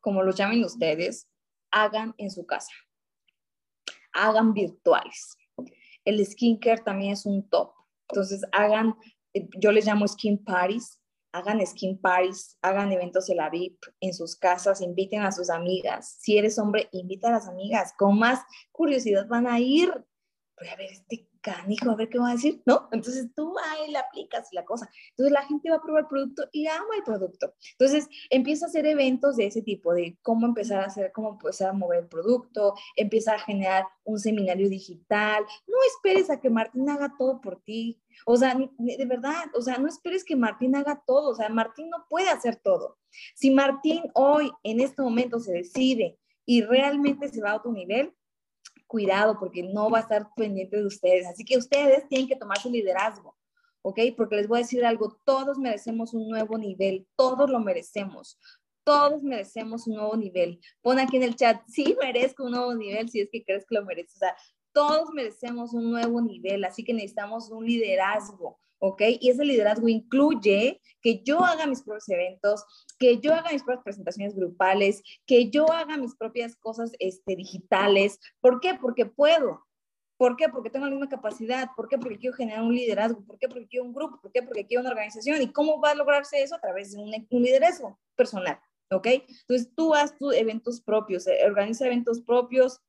Como 0.02 0.24
los 0.24 0.36
llamen 0.36 0.64
ustedes, 0.64 1.30
hagan 1.72 2.14
en 2.18 2.32
su 2.32 2.46
casa. 2.46 2.72
Hagan 4.14 4.54
virtuales. 4.54 5.38
El 6.06 6.26
skincare 6.26 6.82
también 6.82 7.14
es 7.14 7.26
un 7.26 7.48
top. 7.50 7.74
Entonces, 8.10 8.42
hagan, 8.52 8.96
yo 9.34 9.72
les 9.72 9.86
llamo 9.86 10.08
skin 10.08 10.44
parties, 10.44 11.02
hagan 11.34 11.66
skin 11.66 11.98
parties, 11.98 12.58
hagan 12.62 12.92
eventos 12.92 13.26
de 13.28 13.36
la 13.36 13.50
VIP 13.50 13.84
en 14.00 14.14
sus 14.14 14.36
casas, 14.36 14.82
inviten 14.82 15.24
a 15.24 15.32
sus 15.32 15.50
amigas. 15.50 16.18
Si 16.20 16.38
eres 16.38 16.60
hombre, 16.60 16.88
invita 16.92 17.28
a 17.28 17.32
las 17.32 17.48
amigas. 17.48 17.94
Con 17.98 18.18
más 18.20 18.40
curiosidad 18.72 19.28
van 19.28 19.48
a 19.48 19.60
ir. 19.60 19.90
Voy 20.60 20.68
a 20.70 20.76
ver 20.76 20.92
este 20.92 21.28
canijo, 21.44 21.92
a 21.92 21.96
ver 21.96 22.10
qué 22.10 22.18
va 22.18 22.30
a 22.30 22.34
decir, 22.34 22.64
¿no? 22.66 22.88
Entonces 22.92 23.28
tú 23.36 23.54
ahí 23.60 23.92
le 23.92 24.00
aplicas 24.00 24.48
la 24.54 24.66
cosa. 24.66 24.90
Entonces 25.12 25.32
la 25.32 25.46
gente 25.46 25.70
va 25.70 25.76
a 25.76 25.82
probar 25.82 26.04
el 26.04 26.08
producto 26.08 26.44
y 26.52 26.66
ama 26.68 26.96
el 26.98 27.04
producto. 27.04 27.54
Entonces 27.78 28.08
empieza 28.30 28.66
a 28.66 28.70
hacer 28.70 28.88
eventos 28.88 29.36
de 29.36 29.48
ese 29.48 29.62
tipo, 29.62 29.94
de 29.94 30.18
cómo 30.22 30.48
empezar 30.48 30.82
a 30.82 30.86
hacer, 30.86 31.12
cómo 31.12 31.34
empezar 31.34 31.70
a 31.70 31.74
mover 31.74 32.00
el 32.00 32.08
producto, 32.08 32.74
empieza 32.96 33.34
a 33.34 33.40
generar 33.40 33.86
un 34.06 34.18
seminario 34.18 34.70
digital. 34.70 35.44
No 35.68 35.78
esperes 35.88 36.30
a 36.30 36.40
que 36.40 36.50
Martín 36.50 36.90
haga 36.90 37.14
todo 37.18 37.42
por 37.42 37.62
ti. 37.62 38.02
O 38.26 38.38
sea, 38.38 38.56
de 38.56 39.06
verdad, 39.06 39.46
o 39.54 39.62
sea, 39.62 39.78
no 39.78 39.88
esperes 39.88 40.24
que 40.24 40.36
Martín 40.36 40.76
haga 40.76 41.04
todo. 41.06 41.32
O 41.32 41.36
sea, 41.36 41.50
Martín 41.50 41.90
no 41.90 42.06
puede 42.10 42.30
hacer 42.30 42.56
todo. 42.56 42.98
Si 43.36 43.52
Martín 43.52 44.04
hoy, 44.14 44.52
en 44.64 44.80
este 44.80 45.02
momento, 45.02 45.40
se 45.40 45.52
decide 45.52 46.18
y 46.46 46.62
realmente 46.62 47.30
se 47.30 47.42
va 47.42 47.52
a 47.52 47.58
otro 47.58 47.72
nivel, 47.72 48.14
cuidado 48.94 49.40
porque 49.40 49.64
no 49.64 49.90
va 49.90 49.98
a 49.98 50.02
estar 50.02 50.30
pendiente 50.36 50.78
de 50.78 50.86
ustedes. 50.86 51.26
Así 51.26 51.44
que 51.44 51.58
ustedes 51.58 52.08
tienen 52.08 52.28
que 52.28 52.36
tomar 52.36 52.60
su 52.60 52.70
liderazgo, 52.70 53.36
¿ok? 53.82 54.00
Porque 54.16 54.36
les 54.36 54.48
voy 54.48 54.60
a 54.60 54.62
decir 54.62 54.86
algo, 54.86 55.18
todos 55.26 55.58
merecemos 55.58 56.14
un 56.14 56.30
nuevo 56.30 56.60
nivel, 56.60 57.08
todos 57.16 57.50
lo 57.50 57.60
merecemos. 57.60 58.38
Todos 58.84 59.24
merecemos 59.24 59.88
un 59.88 59.96
nuevo 59.96 60.16
nivel. 60.16 60.60
Pon 60.84 61.00
aquí 61.00 61.18
en 61.18 61.24
el 61.24 61.36
chat, 61.36 61.60
sí 61.68 61.98
merezco 62.00 62.44
un 62.44 62.52
nuevo 62.52 62.76
nivel, 62.76 63.10
si 63.10 63.22
es 63.22 63.30
que 63.32 63.44
crees 63.44 63.66
que 63.66 63.74
lo 63.74 63.84
mereces. 63.84 64.18
O 64.18 64.20
sea, 64.20 64.36
todos 64.74 65.10
merecemos 65.12 65.74
un 65.74 65.90
nuevo 65.90 66.22
nivel, 66.22 66.64
así 66.64 66.84
que 66.84 66.94
necesitamos 66.94 67.50
un 67.50 67.66
liderazgo, 67.66 68.60
¿ok? 68.86 69.02
Y 69.22 69.30
ese 69.30 69.46
liderazgo 69.46 69.88
incluye 69.88 70.82
que 71.02 71.24
yo 71.24 71.40
haga 71.40 71.66
mis 71.68 71.84
propios 71.84 72.10
eventos, 72.10 72.66
que 73.00 73.18
yo 73.20 73.34
haga 73.34 73.54
mis 73.54 73.64
propias 73.64 73.84
presentaciones 73.86 74.36
grupales, 74.36 75.02
que 75.26 75.50
yo 75.50 75.72
haga 75.72 75.96
mis 75.96 76.16
propias 76.16 76.58
cosas 76.58 76.92
este, 77.00 77.38
digitales. 77.38 78.20
¿Por 78.42 78.60
qué? 78.60 78.76
Porque 78.76 79.06
puedo. 79.06 79.66
¿Por 80.18 80.36
qué? 80.36 80.50
Porque 80.50 80.70
tengo 80.70 80.86
la 80.86 80.92
misma 80.92 81.08
capacidad. 81.08 81.70
¿Por 81.78 81.88
qué? 81.88 81.98
Porque 81.98 82.18
quiero 82.18 82.36
generar 82.36 82.62
un 82.62 82.76
liderazgo. 82.76 83.24
¿Por 83.24 83.40
qué? 83.40 83.48
Porque 83.48 83.68
quiero 83.68 83.86
un 83.86 83.94
grupo. 83.94 84.20
¿Por 84.22 84.34
qué? 84.34 84.44
Porque 84.44 84.68
quiero 84.68 84.82
una 84.82 84.90
organización. 84.90 85.42
¿Y 85.42 85.54
cómo 85.54 85.80
va 85.80 85.92
a 85.92 85.96
lograrse 85.96 86.44
eso? 86.44 86.56
A 86.56 86.60
través 86.60 86.92
de 86.92 87.00
un, 87.00 87.14
un 87.30 87.42
liderazgo 87.42 87.98
personal. 88.18 88.60
¿ok? 88.92 89.08
Entonces 89.08 89.74
tú 89.76 89.96
haz 89.96 90.14
tus 90.18 90.36
eventos 90.36 90.82
propios, 90.82 91.26
eh, 91.28 91.40
organiza 91.46 91.86
eventos 91.86 92.22
propios, 92.22 92.82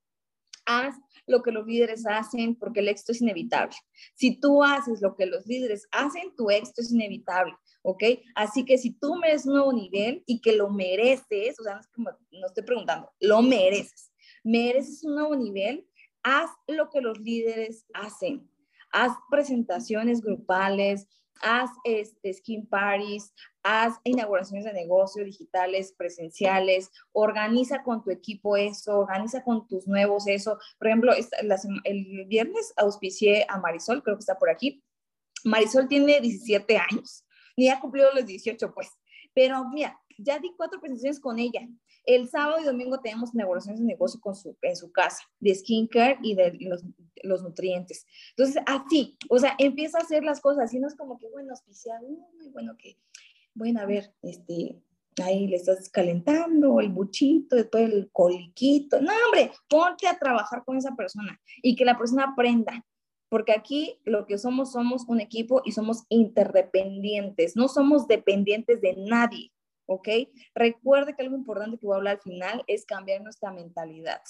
haz 0.66 0.96
lo 1.26 1.42
que 1.42 1.52
los 1.52 1.66
líderes 1.66 2.06
hacen 2.06 2.54
porque 2.54 2.80
el 2.80 2.88
éxito 2.88 3.12
es 3.12 3.22
inevitable. 3.22 3.76
Si 4.14 4.38
tú 4.38 4.62
haces 4.62 5.00
lo 5.02 5.16
que 5.16 5.26
los 5.26 5.46
líderes 5.46 5.86
hacen, 5.92 6.34
tu 6.36 6.50
éxito 6.50 6.82
es 6.82 6.92
inevitable. 6.92 7.54
¿ok? 7.84 8.02
Así 8.34 8.64
que 8.64 8.78
si 8.78 8.92
tú 8.92 9.14
mereces 9.16 9.46
un 9.46 9.54
nuevo 9.54 9.72
nivel 9.72 10.24
y 10.26 10.40
que 10.40 10.56
lo 10.56 10.70
mereces, 10.70 11.60
o 11.60 11.62
sea, 11.62 11.80
no, 11.96 12.10
es 12.10 12.46
estoy 12.46 12.64
preguntando, 12.64 13.12
lo 13.20 13.42
mereces, 13.42 14.10
mereces 14.42 15.04
un 15.04 15.14
nuevo 15.14 15.36
nivel, 15.36 15.86
haz 16.22 16.50
lo 16.66 16.88
que 16.88 17.02
los 17.02 17.20
líderes 17.20 17.86
hacen. 17.92 18.50
Haz 18.90 19.12
presentaciones 19.30 20.22
grupales, 20.22 21.06
haz 21.42 21.70
este, 21.84 22.32
skin 22.32 22.66
parties, 22.66 23.34
haz 23.64 23.94
inauguraciones 24.04 24.66
de 24.66 24.74
negocios 24.74 25.24
digitales, 25.24 25.94
presenciales, 25.96 26.90
organiza 27.12 27.82
con 27.82 28.04
tu 28.04 28.10
equipo 28.10 28.56
eso, 28.56 28.98
organiza 28.98 29.42
con 29.42 29.66
tus 29.66 29.88
nuevos 29.88 30.28
eso. 30.28 30.58
Por 30.78 30.88
ejemplo, 30.88 31.12
el 31.84 32.24
viernes 32.26 32.72
auspicié 32.76 33.46
a 33.48 33.58
Marisol, 33.58 34.02
creo 34.02 34.16
que 34.16 34.20
está 34.20 34.38
por 34.38 34.50
aquí. 34.50 34.84
Marisol 35.44 35.88
tiene 35.88 36.20
17 36.20 36.76
años, 36.76 37.24
ni 37.56 37.68
ha 37.68 37.80
cumplido 37.80 38.12
los 38.14 38.26
18, 38.26 38.72
pues. 38.74 38.88
Pero 39.32 39.66
mira, 39.68 39.98
ya 40.18 40.38
di 40.38 40.52
cuatro 40.56 40.80
presentaciones 40.80 41.18
con 41.18 41.38
ella. 41.38 41.66
El 42.04 42.28
sábado 42.28 42.60
y 42.60 42.64
domingo 42.64 43.00
tenemos 43.00 43.34
inauguraciones 43.34 43.80
de 43.80 43.86
negocio 43.86 44.20
con 44.20 44.36
su, 44.36 44.56
en 44.60 44.76
su 44.76 44.92
casa, 44.92 45.22
de 45.40 45.54
skincare 45.54 46.18
y 46.22 46.34
de 46.34 46.52
los, 46.60 46.84
los 47.22 47.42
nutrientes. 47.42 48.06
Entonces, 48.36 48.62
así, 48.66 49.16
o 49.30 49.38
sea, 49.38 49.54
empieza 49.58 49.98
a 49.98 50.02
hacer 50.02 50.22
las 50.22 50.40
cosas 50.42 50.72
y 50.74 50.80
no 50.80 50.86
es 50.86 50.96
como 50.96 51.18
que, 51.18 51.30
bueno, 51.30 51.52
auspiciar, 51.52 52.02
muy 52.02 52.50
bueno, 52.50 52.76
que, 52.78 52.98
bueno, 53.54 53.80
a 53.80 53.86
ver, 53.86 54.12
este, 54.22 54.82
ahí 55.22 55.46
le 55.46 55.56
estás 55.56 55.88
calentando 55.88 56.80
el 56.80 56.88
buchito, 56.90 57.56
después 57.56 57.90
el 57.90 58.10
coliquito. 58.12 59.00
No, 59.00 59.12
hombre, 59.26 59.52
ponte 59.68 60.06
a 60.06 60.18
trabajar 60.18 60.64
con 60.64 60.76
esa 60.76 60.94
persona 60.96 61.40
y 61.62 61.76
que 61.76 61.84
la 61.84 61.96
persona 61.96 62.24
aprenda. 62.32 62.84
Porque 63.28 63.52
aquí 63.52 63.98
lo 64.04 64.26
que 64.26 64.38
somos, 64.38 64.72
somos 64.72 65.06
un 65.08 65.20
equipo 65.20 65.62
y 65.64 65.72
somos 65.72 66.04
interdependientes, 66.08 67.56
no 67.56 67.68
somos 67.68 68.06
dependientes 68.06 68.80
de 68.80 68.94
nadie. 68.96 69.50
¿ok? 69.86 70.08
Recuerde 70.54 71.14
que 71.14 71.22
algo 71.22 71.36
importante 71.36 71.78
que 71.78 71.86
voy 71.86 71.94
a 71.94 71.96
hablar 71.96 72.16
al 72.16 72.22
final 72.22 72.64
es 72.66 72.84
cambiar 72.84 73.22
nuestra 73.22 73.52
mentalidad. 73.52 74.22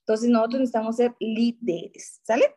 Entonces, 0.00 0.28
nosotros 0.28 0.60
necesitamos 0.60 0.96
ser 0.96 1.14
líderes, 1.20 2.20
¿sale? 2.24 2.54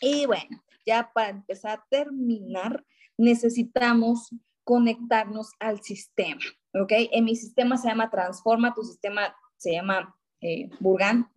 Y 0.00 0.26
bueno, 0.26 0.62
ya 0.86 1.10
para 1.12 1.30
empezar 1.30 1.78
a 1.78 1.86
terminar, 1.88 2.84
necesitamos 3.16 4.34
conectarnos 4.64 5.52
al 5.58 5.82
sistema, 5.82 6.40
¿ok? 6.74 6.92
En 7.12 7.24
mi 7.24 7.36
sistema 7.36 7.76
se 7.76 7.88
llama 7.88 8.10
Transforma, 8.10 8.74
tu 8.74 8.82
sistema 8.82 9.34
se 9.56 9.72
llama 9.72 10.16
eh, 10.40 10.70
Burgan. 10.80 11.30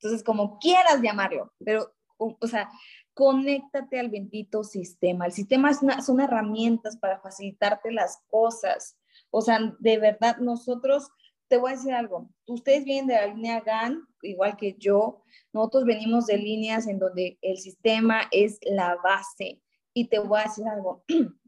Entonces, 0.00 0.22
como 0.22 0.58
quieras 0.58 1.00
llamarlo, 1.02 1.52
pero, 1.64 1.92
o, 2.18 2.46
sea, 2.46 2.70
conéctate 3.14 3.98
al 3.98 4.10
bendito 4.10 4.62
sistema. 4.62 5.26
El 5.26 5.32
sistema 5.32 5.70
es 5.70 5.80
son 6.04 6.20
herramientas 6.20 6.98
para 6.98 7.18
facilitarte 7.20 7.92
las 7.92 8.22
cosas. 8.28 8.98
O 9.30 9.40
sea, 9.40 9.58
de 9.78 9.98
verdad, 9.98 10.36
nosotros, 10.38 11.08
te 11.48 11.56
voy 11.56 11.72
a 11.72 11.76
decir 11.76 11.92
algo, 11.92 12.30
ustedes 12.46 12.84
vienen 12.84 13.06
de 13.06 13.14
la 13.14 13.26
línea 13.26 13.60
GAN, 13.60 14.02
igual 14.22 14.56
que 14.56 14.74
yo, 14.78 15.22
nosotros 15.52 15.84
venimos 15.84 16.26
de 16.26 16.36
líneas 16.36 16.86
en 16.86 16.98
donde 16.98 17.38
el 17.40 17.56
sistema 17.56 18.22
es 18.30 18.58
la 18.62 18.96
base. 18.96 19.62
Y 19.94 20.08
te 20.08 20.18
voy 20.18 20.40
a 20.40 20.44
decir 20.44 20.66
algo, 20.66 21.04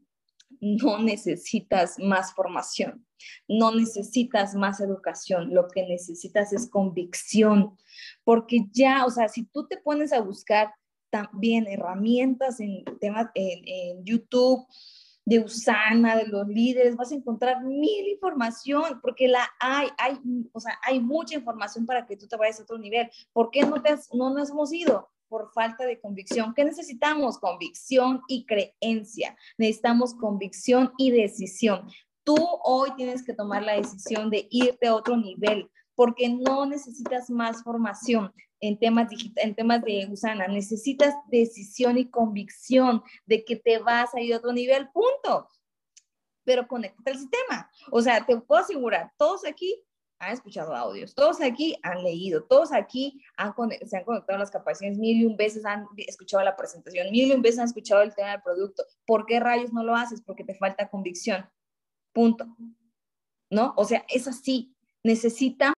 no 0.59 0.99
necesitas 0.99 1.97
más 1.99 2.33
formación, 2.33 3.05
no 3.47 3.73
necesitas 3.73 4.55
más 4.55 4.79
educación, 4.79 5.53
lo 5.53 5.67
que 5.67 5.87
necesitas 5.87 6.53
es 6.53 6.69
convicción, 6.69 7.77
porque 8.23 8.67
ya, 8.71 9.05
o 9.05 9.09
sea, 9.09 9.27
si 9.29 9.45
tú 9.45 9.67
te 9.67 9.77
pones 9.77 10.13
a 10.13 10.21
buscar 10.21 10.73
también 11.09 11.67
herramientas 11.67 12.59
en 12.59 12.83
temas 12.99 13.27
en, 13.33 14.03
YouTube, 14.05 14.65
de 15.25 15.39
Usana, 15.39 16.15
de 16.15 16.25
los 16.25 16.47
líderes, 16.47 16.95
vas 16.95 17.11
a 17.11 17.15
encontrar 17.15 17.63
mil 17.63 18.07
información, 18.07 18.99
porque 18.99 19.27
la 19.27 19.47
hay, 19.59 19.87
hay, 19.99 20.17
o 20.51 20.59
sea, 20.59 20.79
hay 20.81 20.99
mucha 20.99 21.35
información 21.35 21.85
para 21.85 22.07
que 22.07 22.17
tú 22.17 22.27
te 22.27 22.35
vayas 22.35 22.59
a 22.59 22.63
otro 22.63 22.79
nivel. 22.79 23.09
¿Por 23.31 23.51
qué 23.51 23.61
no, 23.61 23.79
te 23.81 23.95
no 24.13 24.33
nos 24.33 24.49
hemos 24.49 24.73
ido? 24.73 25.07
Por 25.29 25.53
falta 25.53 25.85
de 25.85 26.01
convicción. 26.01 26.53
¿Qué 26.55 26.65
necesitamos? 26.65 27.37
Convicción 27.37 28.21
y 28.27 28.45
creencia. 28.45 29.37
Necesitamos 29.57 30.15
convicción 30.15 30.91
y 30.97 31.11
decisión. 31.11 31.87
Tú 32.23 32.35
hoy 32.63 32.89
tienes 32.97 33.23
que 33.23 33.33
tomar 33.33 33.63
la 33.63 33.73
decisión 33.73 34.31
de 34.31 34.47
irte 34.49 34.87
a 34.87 34.95
otro 34.95 35.15
nivel, 35.15 35.69
porque 35.95 36.29
no 36.29 36.65
necesitas 36.65 37.29
más 37.29 37.63
formación, 37.63 38.33
en 38.59 38.77
temas, 38.77 39.09
en 39.35 39.55
temas 39.55 39.83
de 39.83 40.07
Usana. 40.11 40.47
Necesitas 40.47 41.13
decisión 41.29 41.97
y 41.97 42.09
convicción 42.09 43.03
de 43.25 43.45
que 43.45 43.55
te 43.55 43.77
vas 43.77 44.13
a 44.15 44.21
ir 44.21 44.33
a 44.33 44.37
otro 44.37 44.51
nivel, 44.51 44.89
punto. 44.89 45.47
Pero 46.43 46.67
conéctate 46.67 47.11
al 47.11 47.19
sistema. 47.19 47.71
O 47.91 48.01
sea, 48.01 48.25
te 48.25 48.35
puedo 48.37 48.61
asegurar, 48.61 49.13
todos 49.17 49.45
aquí 49.45 49.83
han 50.19 50.33
escuchado 50.33 50.75
audios, 50.75 51.15
todos 51.15 51.41
aquí 51.41 51.77
han 51.81 52.03
leído, 52.03 52.43
todos 52.43 52.73
aquí 52.73 53.21
se 53.85 53.97
han 53.97 54.03
conectado 54.03 54.35
a 54.35 54.39
las 54.39 54.51
capacidades, 54.51 54.97
mil 54.97 55.21
y 55.21 55.25
un 55.25 55.37
veces 55.37 55.65
han 55.65 55.87
escuchado 55.95 56.43
la 56.43 56.57
presentación, 56.57 57.09
mil 57.09 57.29
y 57.29 57.33
un 57.33 57.41
veces 57.41 57.59
han 57.59 57.65
escuchado 57.65 58.01
el 58.01 58.13
tema 58.13 58.31
del 58.31 58.41
producto. 58.41 58.83
¿Por 59.05 59.25
qué 59.25 59.39
rayos 59.39 59.71
no 59.71 59.83
lo 59.83 59.95
haces? 59.95 60.21
Porque 60.21 60.43
te 60.43 60.55
falta 60.55 60.89
convicción. 60.89 61.49
Punto. 62.13 62.45
¿No? 63.49 63.73
O 63.77 63.85
sea, 63.85 64.05
es 64.09 64.27
así. 64.27 64.75
Necesita. 65.03 65.73